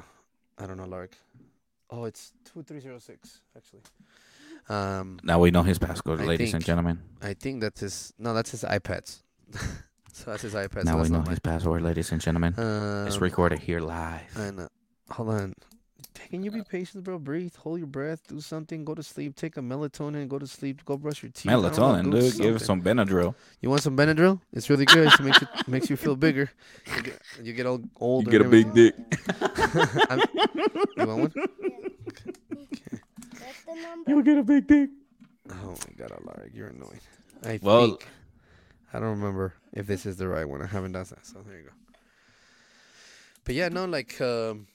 [0.57, 1.15] I don't know, Lark.
[1.89, 3.81] Oh, it's two three zero six actually.
[4.69, 6.99] Um, Now we know his passcode, I ladies and gentlemen.
[7.21, 8.13] I think that's his.
[8.19, 9.21] No, that's his iPads.
[10.13, 10.83] so that's his iPad.
[10.83, 12.53] now so we know his password, ladies and gentlemen.
[12.57, 13.07] mine.
[13.07, 14.35] it's Um, recorded here live.
[14.35, 14.67] and uh,
[15.09, 15.53] hold on.
[16.29, 17.19] Damn, can you be patient, bro?
[17.19, 20.83] Breathe, hold your breath, do something, go to sleep, take a melatonin, go to sleep,
[20.85, 21.49] go brush your teeth.
[21.51, 22.37] I don't know, Melatonin, dude.
[22.37, 22.59] Give something.
[22.59, 23.35] some Benadryl.
[23.61, 24.39] You want some Benadryl?
[24.53, 25.07] It's really good.
[25.07, 26.49] It makes you makes you feel bigger.
[26.95, 28.25] You get, you get all old.
[28.25, 28.95] You get a big dick.
[30.97, 31.33] You want one?
[33.39, 34.21] That's the number.
[34.23, 34.89] get a big dick.
[35.51, 36.99] Oh my god, Alaric, you're annoying.
[37.45, 38.07] I Well- think
[38.93, 40.61] I don't remember if this is the right one.
[40.61, 41.71] I haven't done that, so there you go.
[43.43, 44.67] But yeah, no, like um, I don't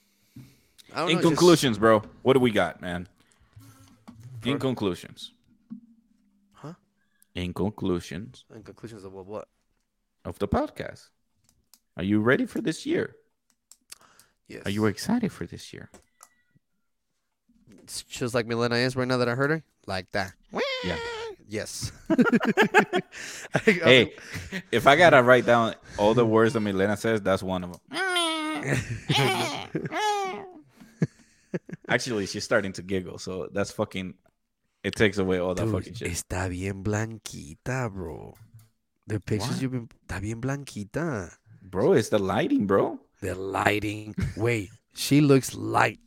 [0.95, 1.07] In know.
[1.09, 3.07] just- conclusions, bro, what do we got, man?
[4.45, 5.31] In conclusions.
[6.51, 6.73] Huh?
[7.33, 9.25] In conclusions in conclusions of what?
[9.25, 9.47] What?
[10.25, 11.09] of the podcast.
[11.97, 13.15] Are you ready for this year?
[14.47, 14.63] Yes.
[14.65, 15.89] Are you excited for this year?
[17.83, 20.33] It's just like Milena is right now that I heard her, like that.
[20.83, 20.97] Yeah.
[21.47, 21.91] Yes.
[23.63, 24.13] Hey,
[24.71, 27.81] if I gotta write down all the words that Milena says, that's one of them.
[31.87, 34.13] Actually, she's starting to giggle, so that's fucking.
[34.83, 36.11] It takes away all that Dude, fucking shit.
[36.11, 38.33] está bien blanquita, bro.
[39.07, 39.61] The pictures What?
[39.61, 41.31] you've been, está bien blanquita.
[41.61, 42.99] Bro, it's the lighting, bro.
[43.21, 44.13] The lighting.
[44.35, 45.99] Wait, she looks light.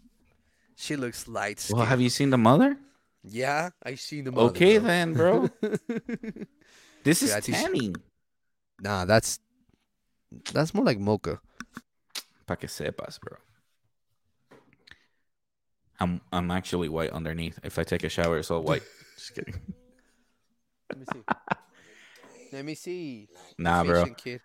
[0.76, 1.64] She looks light.
[1.70, 2.76] Well, have you seen the mother?
[3.24, 4.48] Yeah, I seen the mother.
[4.50, 4.86] Okay, bro.
[4.86, 5.48] then, bro.
[7.02, 7.96] This is Yeah, I think she- tanning.
[8.82, 9.38] Nah, that's
[10.52, 11.40] that's more like mocha.
[12.46, 13.38] Pa que sepas, bro.
[16.00, 17.58] I'm I'm actually white underneath.
[17.64, 18.82] If I take a shower, it's all white.
[19.16, 19.54] Just kidding.
[20.90, 21.22] Let me see.
[22.52, 23.28] Let me see.
[23.58, 24.04] Nah, bro.
[24.14, 24.40] Kid.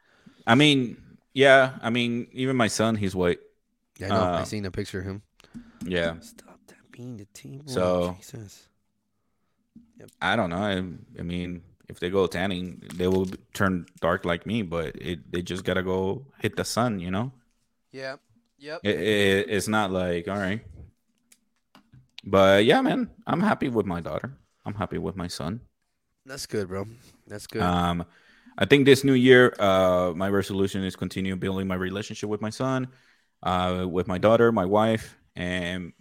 [0.48, 0.98] I mean,
[1.34, 1.74] yeah.
[1.82, 3.40] I mean, even my son, he's white.
[4.00, 4.16] Yeah, I know.
[4.16, 5.22] I Uh, seen a picture of him.
[5.86, 6.20] Yeah.
[6.22, 7.60] Stop that being the team.
[7.62, 8.68] boy, So- Jesus.
[10.20, 10.58] I don't know.
[10.58, 10.78] I,
[11.20, 14.64] I mean, if they go tanning, they will turn dark like me.
[14.64, 17.00] But it they just gotta go hit the sun.
[17.00, 17.32] You know.
[17.92, 18.16] Yeah.
[18.58, 18.80] Yep.
[18.84, 20.62] It, it, it's not like all right.
[22.24, 24.38] But yeah, man, I'm happy with my daughter.
[24.66, 25.62] I'm happy with my son.
[26.26, 26.86] That's good, bro.
[27.28, 27.64] That's good.
[27.64, 28.06] Um,
[28.58, 32.52] I think this new year, uh, my resolution is continue building my relationship with my
[32.52, 32.90] son,
[33.42, 35.94] uh, with my daughter, my wife, and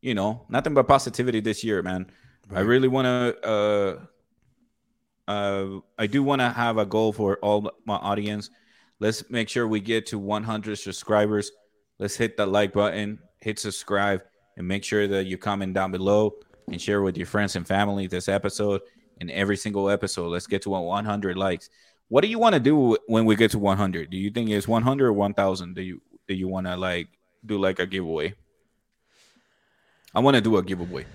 [0.00, 2.10] you know, nothing but positivity this year, man.
[2.54, 3.46] I really want to.
[3.46, 4.00] Uh,
[5.30, 8.48] uh, I do want to have a goal for all my audience.
[9.00, 11.52] Let's make sure we get to 100 subscribers.
[11.98, 14.22] Let's hit that like button, hit subscribe,
[14.58, 16.34] and make sure that you comment down below
[16.66, 18.82] and share with your friends and family this episode
[19.20, 20.28] and every single episode.
[20.28, 21.70] Let's get to 100 likes.
[22.08, 24.10] What do you want to do when we get to 100?
[24.10, 25.74] Do you think it's 100 or 1,000?
[25.74, 27.08] Do you do you want to like
[27.46, 28.34] do like a giveaway?
[30.14, 31.06] I want to do a giveaway.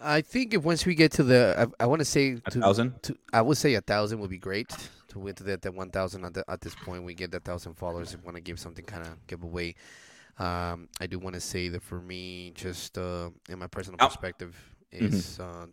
[0.00, 2.60] I think if once we get to the, I, I want to say A to,
[2.60, 3.02] thousand.
[3.02, 4.70] to, I would say a thousand would be great.
[5.08, 7.44] To get to that, that one thousand at, the, at this point, we get that
[7.44, 8.14] thousand followers.
[8.14, 9.74] and want to give something kind of giveaway.
[10.38, 14.06] Um, I do want to say that for me, just uh, in my personal Oh.
[14.08, 14.56] perspective,
[14.90, 15.66] is uh,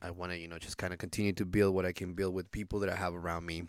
[0.00, 2.34] I want to you know just kind of continue to build what I can build
[2.34, 3.64] with people that I have around me.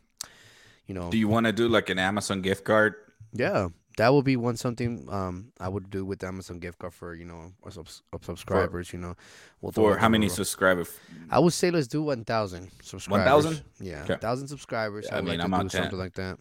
[0.87, 2.93] You know, Do you want to do like an Amazon gift card?
[3.33, 6.93] yeah, that would be one something um I would do with the Amazon gift card
[6.93, 8.93] for you know our subs- subscribers.
[8.93, 9.15] you know,
[9.61, 10.89] we'll For how many subscribers?
[11.31, 13.25] I would say let's do 1,000 subscribers.
[13.45, 13.63] 1,000?
[13.79, 14.13] Yeah, Okay.
[14.13, 15.05] 1,000 subscribers.
[15.09, 15.81] Yeah, I I mean, like I'm to do 10.
[15.81, 16.37] something like that.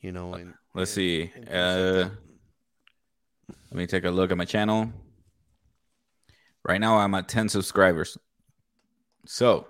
[0.00, 1.30] You know, and Let's and- see.
[1.46, 2.10] and Uh,
[3.48, 4.92] let me take a look at my channel.
[6.64, 8.16] Right now, I'm at 10 subscribers.
[9.26, 9.66] So,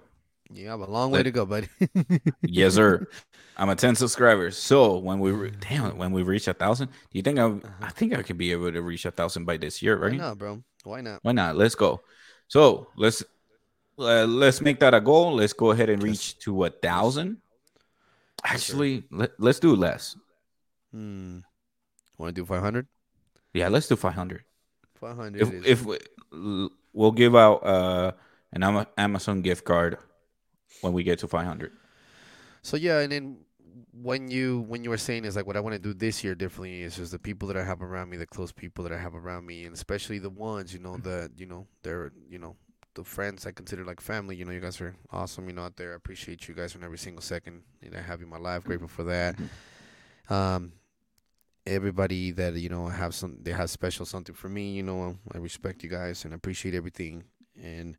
[0.54, 1.68] you have a long way to go, buddy.
[2.42, 3.06] yes, sir.
[3.56, 4.56] I'm at 10 subscribers.
[4.56, 7.54] So when we re- damn when we reach a thousand, do you think I?
[7.80, 10.16] I think I could be able to reach a thousand by this year, Why right?
[10.16, 10.62] not, bro?
[10.84, 11.20] Why not?
[11.22, 11.56] Why not?
[11.56, 12.00] Let's go.
[12.48, 13.22] So let's
[13.98, 15.34] uh, let's make that a goal.
[15.34, 17.38] Let's go ahead and reach to a thousand.
[18.44, 20.16] Actually, let, let's do less.
[20.92, 21.40] Hmm.
[22.18, 22.86] Want to do 500?
[23.52, 24.44] Yeah, let's do 500.
[24.94, 25.98] 500 If is if we
[26.92, 28.12] we'll give out uh
[28.52, 29.98] an Amazon gift card
[30.80, 31.72] when we get to 500.
[32.62, 33.38] So yeah, and then
[33.92, 36.34] when you when you were saying is like what I want to do this year
[36.34, 38.98] differently is just the people that I have around me, the close people that I
[38.98, 42.56] have around me, and especially the ones you know that you know they're you know
[42.94, 44.36] the friends I consider like family.
[44.36, 45.48] You know, you guys are awesome.
[45.48, 48.20] You know, out there, I appreciate you guys from every single second that I have
[48.22, 48.64] in my life.
[48.64, 49.36] Grateful for that.
[50.28, 50.72] Um,
[51.66, 54.72] everybody that you know have some they have special something for me.
[54.72, 57.24] You know, I respect you guys and appreciate everything,
[57.62, 57.96] and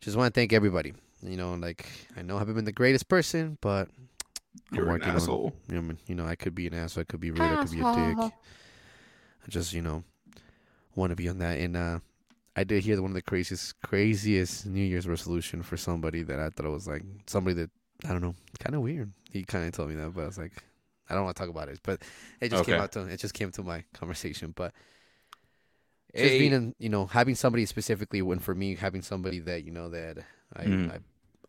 [0.00, 0.94] just want to thank everybody.
[1.22, 1.86] You know, like
[2.16, 3.88] I know I haven't been the greatest person, but
[4.70, 5.14] I'm You're an working on-
[5.68, 7.02] you know, you know, I could be an asshole.
[7.02, 7.40] I could be rude.
[7.40, 8.32] I could be a dick.
[9.46, 10.04] I just, you know,
[10.94, 11.58] want to be on that.
[11.58, 11.98] And uh,
[12.56, 16.50] I did hear one of the craziest, craziest New Year's resolution for somebody that I
[16.50, 17.70] thought was like somebody that
[18.04, 19.12] I don't know, kind of weird.
[19.30, 20.52] He kind of told me that, but I was like,
[21.08, 21.80] I don't want to talk about it.
[21.82, 22.02] But
[22.40, 24.52] it just came out to it just came to my conversation.
[24.56, 24.72] But
[26.14, 29.64] just Hey, being in, you know having somebody specifically when for me having somebody that
[29.64, 30.18] you know that
[30.54, 30.90] I Mhm.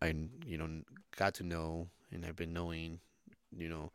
[0.01, 0.15] I, I
[0.45, 0.81] you know
[1.15, 2.99] got to know and I've been knowing
[3.55, 3.91] you know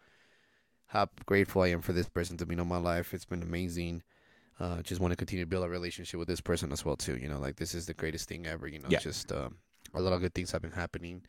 [0.87, 3.15] how grateful I am for this person to be in my life.
[3.15, 4.03] It's been amazing.
[4.59, 7.16] Uh, just want to continue to build a relationship with this person as well too.
[7.16, 8.66] You know, like this is the greatest thing ever.
[8.69, 8.99] You know, Yeah.
[8.99, 9.57] just um,
[9.95, 11.23] a lot of good things have been happening,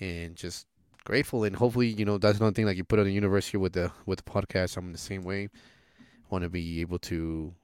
[0.00, 0.66] and just
[1.08, 1.44] grateful.
[1.44, 2.66] And hopefully, you know, that's another thing.
[2.66, 4.76] Like you put on the universe here with the with the podcast.
[4.76, 5.48] I'm in the same way.
[6.30, 7.54] Want to be able to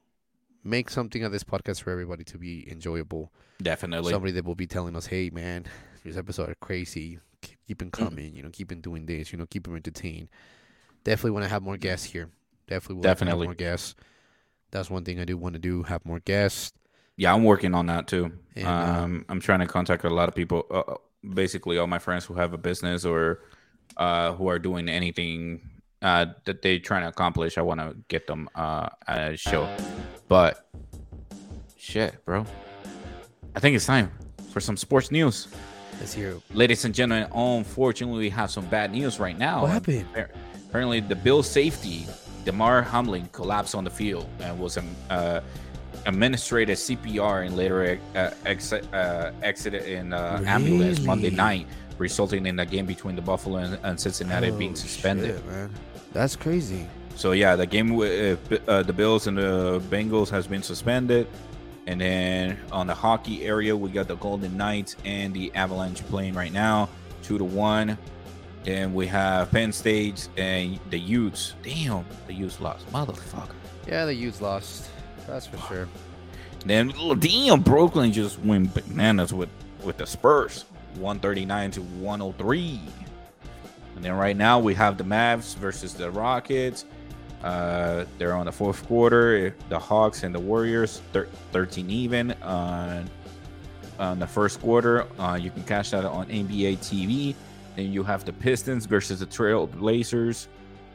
[0.63, 3.31] make something of this podcast for everybody to be enjoyable.
[3.61, 4.11] definitely.
[4.11, 5.65] Somebody that will be telling us, "Hey, man,
[6.03, 7.19] this episode are crazy.
[7.41, 7.77] Keep, Mm.
[7.77, 8.35] them coming.
[8.35, 9.31] You know, keep them doing this.
[9.31, 10.27] You know, keep them entertained."
[11.03, 12.29] Definitely want to have more guests here.
[12.67, 13.45] Definitely, will Definitely.
[13.45, 13.93] have more guests.
[14.71, 15.83] That's one thing I do want to do.
[15.83, 16.73] Have more guests.
[17.15, 18.31] Yeah, I'm working on that too.
[18.55, 20.95] And, uh, um, I'm trying to contact a lot of people, uh,
[21.33, 23.41] basically all my friends who have a business or
[23.97, 25.69] uh, who are doing anything
[26.01, 27.57] uh, that they're trying to accomplish.
[27.57, 29.67] I want to get them uh, at a show.
[30.27, 30.69] But
[31.77, 32.45] shit, bro,
[33.55, 34.11] I think it's time
[34.51, 35.47] for some sports news.
[35.99, 36.31] Let's hear.
[36.31, 36.41] it.
[36.53, 39.61] Ladies and gentlemen, unfortunately, we have some bad news right now.
[39.61, 40.05] What happened?
[40.69, 42.05] Apparently, the Bills safety,
[42.43, 45.39] Damar Hamlin, collapsed on the field and was um, uh,
[46.05, 51.67] administrated CPR and later uh, ex- uh, exited in uh, ambulance Monday night,
[51.97, 55.41] resulting in the game between the Buffalo and, and Cincinnati being Oh, suspended.
[55.49, 55.69] shit.
[56.13, 56.87] That's crazy.
[57.15, 61.27] So yeah, the game with uh, uh, the Bills and the Bengals has been suspended,
[61.87, 66.33] and then on the hockey area, we got the Golden Knights and the Avalanche playing
[66.33, 66.89] right now,
[67.23, 67.97] two to one.
[68.63, 71.53] Then we have Penn State and the Utes.
[71.63, 73.51] Damn, the Utes lost, motherfucker.
[73.87, 74.89] Yeah, the youth lost.
[75.27, 75.87] That's for sure.
[76.65, 79.49] Then damn, Brooklyn just went bananas with
[79.83, 80.65] with the Spurs,
[80.95, 82.79] one thirty nine to one hundred three.
[83.95, 86.85] And then right now we have the Mavs versus the Rockets.
[87.43, 89.55] Uh, they're on the fourth quarter.
[89.69, 93.09] The Hawks and the Warriors, thir- thirteen even on
[93.99, 95.05] on the first quarter.
[95.19, 97.35] Uh, you can catch that on NBA TV.
[97.75, 100.47] Then you have the Pistons versus the Trail Blazers.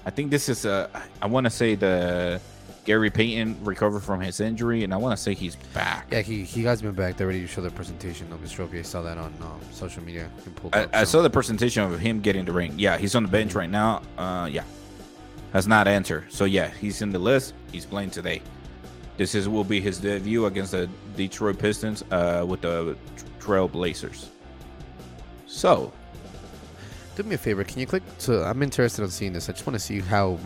[0.04, 0.90] I think this is a.
[1.22, 2.40] I want to say the
[2.84, 6.08] Gary Payton recovered from his injury, and I want to say he's back.
[6.10, 7.16] Yeah, he he has been back.
[7.16, 8.78] They're ready to show the presentation of his trophy.
[8.78, 10.30] I saw that on um, social media.
[10.72, 12.74] I, up, I so- saw the presentation of him getting the ring.
[12.78, 14.02] Yeah, he's on the bench right now.
[14.16, 14.64] Uh, yeah,
[15.52, 16.32] has not entered.
[16.32, 17.54] So yeah, he's in the list.
[17.70, 18.42] He's playing today.
[19.16, 22.96] This is will be his debut against the Detroit Pistons uh, with the
[23.38, 24.30] Trail Blazers.
[25.46, 25.92] So
[27.16, 27.62] Do me a favor.
[27.64, 28.42] Can you click to?
[28.44, 29.48] I'm interested in seeing this.
[29.50, 30.38] I just want to see how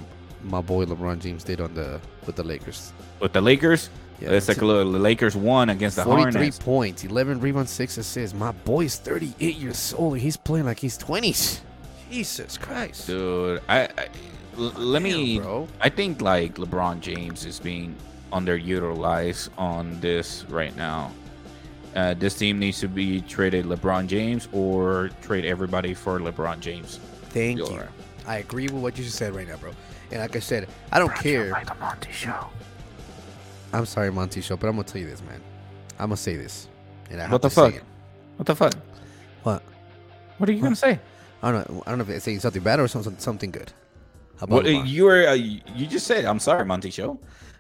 [0.45, 2.93] my boy LeBron James did on the with the Lakers.
[3.21, 3.91] with the Lakers,
[4.21, 6.59] Yeah, it's like a little, the Lakers won against the 43 Hornets.
[6.59, 8.37] points, 11 rebounds, 6 assists.
[8.37, 11.61] My boy's 38 years old and he's playing like he's 20s.
[12.11, 13.07] Jesus Christ.
[13.09, 14.09] Dude, I, I
[14.57, 15.37] l- let me.
[15.37, 15.69] Damn, bro.
[15.81, 17.97] I think like LeBron James is being
[18.33, 21.11] underutilized on this right now.
[21.97, 26.99] Uh, this team needs to be traded LeBron James or trade everybody for LeBron James.
[27.31, 27.77] Thank You're you.
[27.79, 27.89] right.
[28.27, 29.73] I agree with what you just said right now, bro.
[30.15, 31.49] And like I said, I don't care.
[31.67, 32.47] the Monty Show.
[33.73, 35.41] I'm sorry, Monty Show, but I'm gonna tell you this, man.
[35.99, 36.69] I'm gonna say this.
[37.11, 37.75] And I have What the to say fuck?
[37.75, 37.83] it.
[38.37, 38.75] What the fuck?
[39.43, 39.63] What?
[40.39, 41.01] What are you gonna say?
[41.43, 41.83] I don't know.
[41.85, 43.73] I don't know if it's saying something bad or something something good.
[44.39, 44.87] How about What LeBron?
[44.89, 45.27] you were?
[45.27, 46.25] Uh, you just said.
[46.25, 47.19] I'm sorry, Monty Show.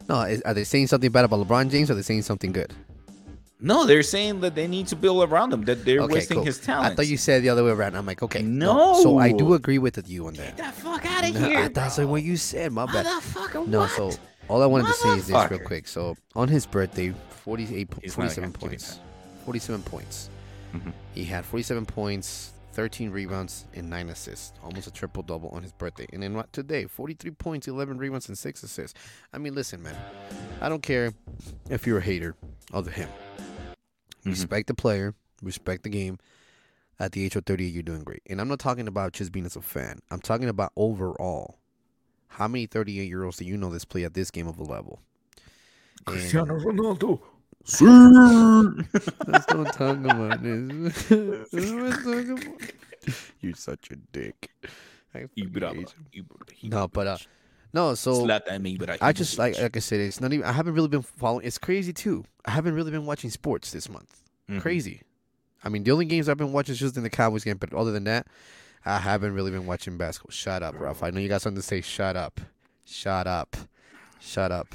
[0.09, 2.53] no, is, are they saying something bad about LeBron James or are they saying something
[2.53, 2.73] good?
[3.65, 5.65] No, they're saying that they need to build around him.
[5.65, 6.93] That they're wasting his talent.
[6.93, 7.97] I thought you said the other way around.
[7.97, 8.43] I'm like, okay.
[8.43, 9.01] No.
[9.03, 10.57] So I do agree with you on that.
[10.57, 11.59] Get the fuck out of No, here.
[11.61, 12.73] I- that's like what you said.
[12.73, 13.07] My bad.
[13.07, 13.91] Motherfucker, No, what?
[13.91, 14.11] so
[14.49, 15.89] all I wanted to say is this real quick.
[15.89, 17.15] So on his birthday,
[17.45, 19.01] 48, po- He's not 47 gonna give you points.
[19.47, 20.31] 47 points.
[20.74, 20.93] Mhm.
[21.15, 24.53] He had 47 points, 13 rebounds, and 9 assists.
[24.62, 26.07] Almost a triple double on his birthday.
[26.12, 28.99] And then what today, 43 points, 11 rebounds, and 6 assists.
[29.32, 29.97] I mean, listen, man.
[30.61, 31.12] I don't care
[31.70, 32.35] if you're a hater
[32.73, 33.09] of him.
[34.25, 34.31] Mhm.
[34.31, 36.19] Respect the player, respect the game.
[37.01, 38.23] At the age of 38, you're doing great.
[38.31, 39.99] And I'm not talking about just being as a fan.
[40.13, 41.59] I'm talking about overall.
[42.29, 44.63] How many 38 year olds do you know that's play at this game of a
[44.65, 45.01] level?
[46.07, 47.21] And- Ronaldo.
[49.27, 51.11] Let's don't talk about this.
[51.53, 52.73] Let's talk about-
[53.41, 54.51] You're such a dick.
[55.15, 56.25] I fucking hate you.
[56.71, 57.17] No, but uh,
[57.75, 57.95] no.
[57.95, 60.47] So Slap me, but I just like like I said, it's not even.
[60.47, 61.45] I haven't really been following.
[61.47, 62.25] It's crazy too.
[62.47, 64.23] I haven't really been watching sports this month.
[64.49, 64.63] Mhm.
[64.63, 65.03] Crazy.
[65.63, 67.57] I mean, the only games I've been watching is just in the Cowboys game.
[67.59, 68.27] But other than that,
[68.87, 70.31] I haven't really been watching basketball.
[70.33, 71.03] Shut up, Ralph.
[71.03, 71.81] I know you got something to say.
[71.81, 72.41] Shut up.
[72.85, 73.57] Shut up.
[74.21, 74.75] Shut up.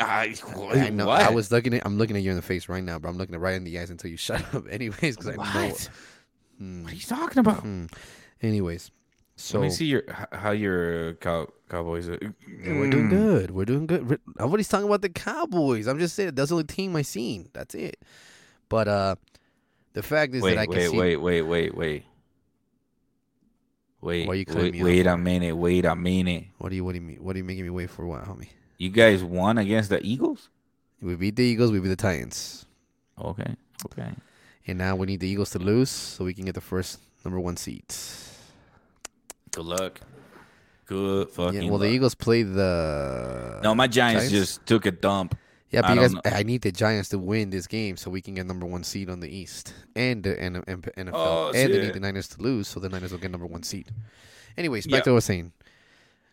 [0.00, 0.34] I,
[0.74, 1.06] I know.
[1.08, 1.20] What?
[1.20, 1.84] I was looking at.
[1.84, 3.64] I'm looking at you in the face right now, but I'm looking at right in
[3.64, 4.64] the eyes until you shut up.
[4.70, 5.68] Anyways, because I know.
[5.68, 5.90] What?
[6.58, 6.82] Hmm.
[6.84, 7.60] What are you talking about?
[7.60, 7.86] Hmm.
[8.40, 8.90] Anyways,
[9.40, 10.02] So Let me see your
[10.32, 12.08] how your cow, Cowboys.
[12.08, 12.18] Are.
[12.66, 13.52] We're doing good.
[13.52, 14.18] We're doing good.
[14.36, 15.86] Nobody's talking about the Cowboys.
[15.86, 17.48] I'm just saying that's the only team I seen.
[17.52, 18.02] That's it.
[18.68, 19.14] But uh,
[19.92, 20.98] the fact is Wait, that I can wait, see.
[20.98, 22.04] wait, wait, wait, wait.
[24.00, 26.46] Wait, Why are you wait, me wait a minute, wait a minute.
[26.58, 27.18] What do you What do you mean?
[27.22, 28.06] What are you making me wait for?
[28.06, 28.48] What, homie?
[28.76, 30.50] You guys won against the Eagles?
[31.00, 31.70] We beat the Eagles.
[31.70, 32.66] We beat the Titans.
[33.20, 33.54] Okay,
[33.86, 34.10] okay.
[34.66, 37.38] And now we need the Eagles to lose so we can get the first number
[37.38, 37.84] one seed.
[39.58, 40.00] Good luck.
[40.86, 41.62] Good fucking.
[41.62, 41.94] Yeah, well, the luck.
[41.94, 43.58] Eagles play the.
[43.64, 44.30] No, my Giants, Giants?
[44.56, 45.36] just took a dump.
[45.70, 46.20] Yeah, but I you guys, know.
[46.26, 49.10] I need the Giants to win this game so we can get number one seed
[49.10, 51.10] on the East and the N- N- NFL.
[51.12, 53.64] Oh, and they need the Niners to lose so the Niners will get number one
[53.64, 53.90] seed.
[54.56, 55.00] Anyways, back Yeah.
[55.00, 55.52] to what I was saying.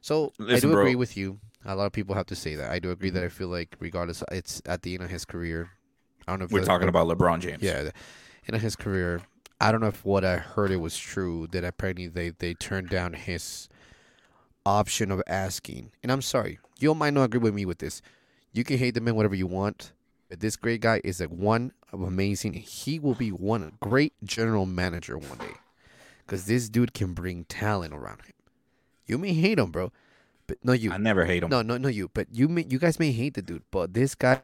[0.02, 0.82] So I do bro.
[0.82, 1.40] agree with you.
[1.66, 2.70] A lot of people have to say that.
[2.70, 5.72] I do agree that I feel like, regardless, it's at the end of his career.
[6.28, 7.64] I don't know if We're talking about LeBron James.
[7.64, 7.90] yeah,
[8.48, 9.22] end of his career.
[9.60, 12.90] I don't know if what I heard it was true that apparently they they turned
[12.90, 13.70] down his
[14.66, 15.92] option of asking.
[16.04, 18.02] And I'm sorry, you might not agree with me with this.
[18.52, 19.94] You can hate the man whatever you want,
[20.30, 22.54] but this great guy is like one of amazing.
[22.54, 25.56] He will be one great general manager one day,
[26.26, 28.34] because this dude can bring talent around him.
[29.06, 29.92] You may hate him, bro,
[30.48, 30.92] but no, you.
[30.92, 31.50] I never hate him.
[31.50, 32.10] No, no, no, you.
[32.14, 34.42] But you may, you guys may hate the dude, but this guy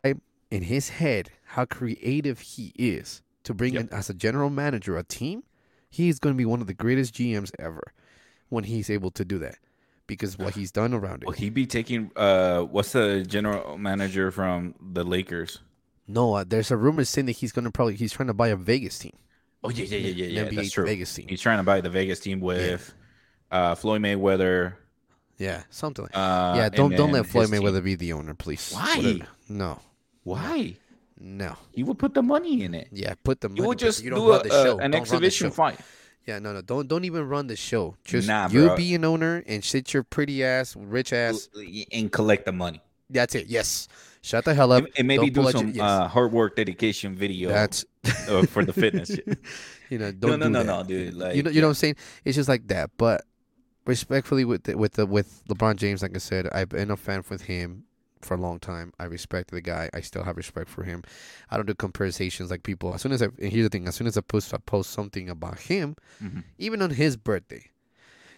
[0.50, 3.82] in his head, how creative he is to bring Yep.
[3.84, 5.44] in as a general manager a team,
[5.90, 7.94] he's going to be one of the greatest GMs ever
[8.50, 9.58] when he's able to do that
[10.08, 11.26] because what he's done around it.
[11.26, 12.12] Will he be taking?
[12.16, 15.60] Uh, what's the general manager from the Lakers?
[16.08, 18.50] No, uh, there's a rumor saying that he's going to probably he's trying to buy
[18.50, 19.14] a Vegas team.
[19.64, 20.50] Oh yeah, yeah, yeah, yeah, yeah.
[20.50, 20.86] NBA That's true.
[20.86, 21.28] Vegas team.
[21.30, 22.94] He's trying to buy the Vegas team with
[23.52, 24.74] uh, Floyd Mayweather.
[25.38, 26.12] Yeah, something like.
[26.18, 27.62] Uh, yeah, don't don't let Floyd his team.
[27.62, 28.72] Mayweather be the owner, please.
[28.74, 28.96] Why?
[28.98, 29.28] Whatever.
[29.50, 29.80] No,
[30.24, 30.76] Why?
[31.22, 31.56] No.
[31.74, 32.88] You would put the money in it.
[32.92, 33.62] Yeah, put the money.
[33.62, 34.80] You would just you don't do a, the show.
[34.80, 35.80] a- an Don't exhibition fight.
[36.26, 36.62] Yeah, no, no.
[36.62, 37.96] Don't don't even run the show.
[38.04, 38.76] Just Nah, you bro.
[38.76, 41.50] be an owner and sit your pretty ass, rich ass.
[41.92, 42.82] and collect the money.
[43.10, 43.48] That's it.
[43.48, 43.88] Yes.
[44.24, 44.84] Shut the hell up.
[44.86, 45.84] And, and maybe Don't do some your- yes.
[45.84, 47.84] uh, hard work, dedication video That's
[48.30, 49.10] uh, for the fitness.
[49.90, 50.12] you know.
[50.12, 51.16] no, Don't no, do no, no, dude.
[51.16, 51.96] Like, you know, you know what I'm saying?
[52.24, 52.92] It's just like that.
[52.98, 53.24] But
[53.86, 57.24] respectfully, with the, with the with LeBron James, like I said, I've been a fan
[57.30, 57.86] with him
[58.26, 58.94] for a long time.
[59.00, 59.90] I respect the guy.
[59.94, 61.04] I still have respect for him.
[61.50, 62.94] I don't do conversations like people.
[62.94, 64.92] As soon as I and here's the thing, as soon as I post I post
[64.92, 66.44] something about him, Mhm.
[66.58, 67.66] even on his birthday.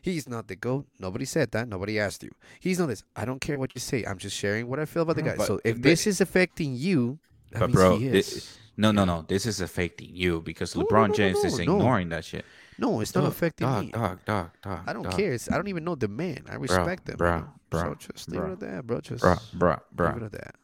[0.01, 0.85] He's not the GOAT.
[0.99, 1.69] Nobody said that.
[1.69, 2.31] Nobody asked you.
[2.59, 3.03] He's not this.
[3.15, 4.03] I don't care what you say.
[4.03, 5.35] I'm just sharing what I feel about the guy.
[5.37, 7.19] but- So if but- this is affecting you,
[7.51, 8.57] But bro, he thi- is.
[8.75, 9.23] no, no, no.
[9.27, 11.75] This is affecting you because No, LeBron no, no, James is no, no.
[11.77, 12.43] ignoring that shit.
[12.77, 13.91] No, it's not affecting dog, me.
[13.91, 14.79] Dog, dog, dog.
[14.87, 15.15] I don't dog.
[15.17, 15.33] care.
[15.33, 16.43] It's, I don't even know the man.
[16.49, 17.17] I respect them.
[17.17, 17.53] bro, you know?
[17.69, 18.49] bro, So just leave bro.
[18.49, 19.01] it at that, bro.
[19.01, 20.55] Just Bruh, bruh, leave it at that.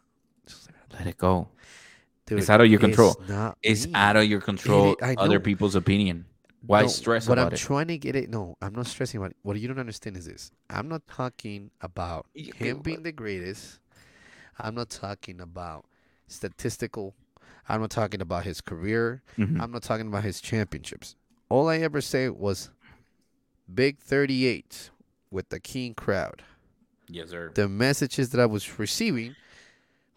[0.48, 0.98] Just leave it at that.
[1.00, 1.50] Let it go.
[2.26, 3.12] Dude, It's out of your control.
[3.20, 3.94] It's not It's me.
[3.96, 4.96] out of your control.
[5.02, 6.26] I Other people's opinion.
[6.62, 7.58] Why No, stress What about I'm it?
[7.58, 8.30] trying to get it.
[8.30, 9.38] No, I'm not stressing about it.
[9.44, 10.52] What you don't understand is this.
[10.70, 13.80] I'm not talking about You- him you- being the greatest.
[14.60, 15.86] I'm not talking about
[16.28, 17.16] statistical.
[17.68, 19.24] I'm not talking about his career.
[19.38, 19.62] Mhm.
[19.62, 21.16] I'm not talking about his championships.
[21.50, 22.70] All I ever say was
[23.74, 24.92] Big 38
[25.32, 26.44] with the keen crowd.
[27.08, 27.52] Yes, sir.
[27.54, 29.36] The messages that I was receiving,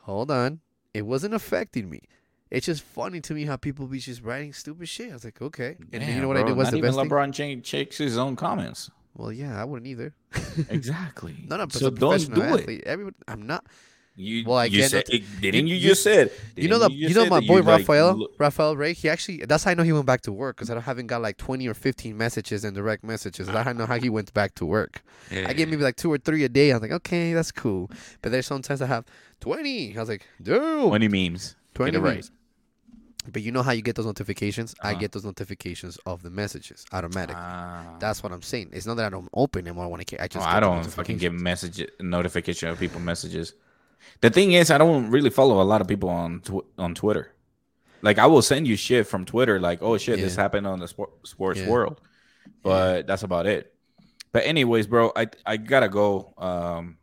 [0.00, 0.60] hold on,
[0.92, 2.02] it wasn't affecting me.
[2.50, 5.10] It's just funny to me how people be just writing stupid shit.
[5.10, 5.76] I was like, okay.
[5.92, 7.08] And then you know what I bro, did was the even best thing?
[7.08, 8.90] LeBron James checks his own comments.
[9.14, 10.14] Well, yeah, I wouldn't either.
[10.68, 11.34] Exactly.
[11.48, 12.60] No, no, but so don't do it.
[12.60, 12.82] athlete.
[12.84, 13.64] Everyone, I'm not.
[14.14, 15.22] You, Well, I you said, it.
[15.40, 16.30] didn't you, You- just said?
[16.54, 18.92] You know the, you, just know my boy you, like, Rafael, Rafael Ray.
[18.92, 21.06] He actually, that's how I know he went back to work because I don't haven't
[21.06, 23.46] got like twenty or fifteen messages and direct messages.
[23.46, 25.02] That's how I know how he went back to work.
[25.30, 26.72] I get maybe like two or three a day.
[26.72, 27.90] I was like, okay, that's cool.
[28.20, 29.06] But there's sometimes I have
[29.40, 29.96] twenty.
[29.96, 31.56] I was like, dude, twenty memes.
[31.74, 32.14] 20 Get it right.
[32.16, 32.30] memes.
[33.32, 34.74] But you know how you get those notifications?
[34.82, 35.00] I Uh-huh.
[35.00, 37.36] get those notifications of the messages automatic.
[37.38, 37.96] Ah.
[37.98, 38.70] That's what I'm saying.
[38.72, 40.20] It's not that I don't open them or I want to.
[40.20, 40.46] I Oh, just.
[40.46, 43.54] I get the don't fucking get message notification of people messages.
[44.20, 47.32] The thing is, I don't really follow a lot of people on tw- on Twitter.
[48.02, 50.88] Like I will send you shit from Twitter, like, oh shit, this happened on the
[50.88, 51.68] sport, sports Yeah.
[51.68, 52.00] world,
[52.62, 53.72] but that's about it.
[54.32, 56.34] But anyways, bro, I I gotta go.
[56.38, 56.98] Um,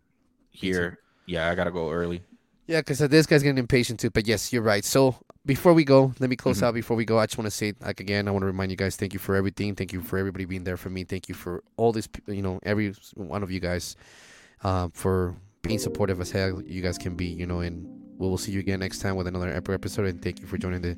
[0.52, 2.22] here, yeah, I gotta go early.
[2.68, 4.10] Yeah, because this guy's getting impatient too.
[4.10, 4.84] But yes, you're right.
[4.84, 5.16] So
[5.46, 6.64] before we go, let me close Mhm.
[6.64, 6.74] out.
[6.74, 8.78] Before we go, I just want to say, like again, I want to remind you
[8.78, 9.74] guys, thank you for everything.
[9.76, 11.04] Thank you for everybody being there for me.
[11.06, 13.96] Thank you for all this, you know, every one of you guys,
[14.64, 17.26] um, for being supportive as hell you guys can be.
[17.26, 17.88] You know, and
[18.18, 20.06] we will see you again next time with another ep- episode.
[20.06, 20.98] And thank you for joining the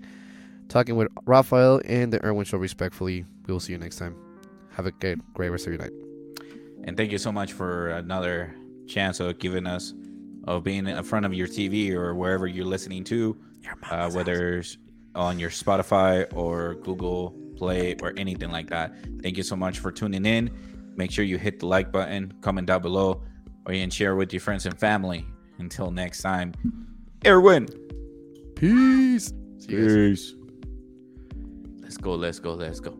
[0.70, 2.58] talking with Rafael and the Erwin Show.
[2.58, 4.16] Respectfully, we will see you next time.
[4.72, 5.92] Have a great, great rest of your night.
[6.84, 8.56] And thank you so much for another
[8.88, 9.94] chance of giving us
[10.46, 13.38] of being in front of your TV or wherever you're listening to,
[13.90, 14.78] uh, whether it's
[15.14, 18.96] on your Spotify or Google Play or anything like that.
[19.22, 20.50] Thank you so much for tuning in.
[20.96, 23.22] Make sure you hit the like button, comment down below,
[23.66, 25.26] or you can share with your friends and family.
[25.60, 26.54] Until next time,
[27.26, 27.68] Erwin.
[28.56, 29.34] Peace.
[29.60, 29.68] See.
[29.68, 30.36] Peace.
[31.82, 32.98] Let's go, let's go, let's go.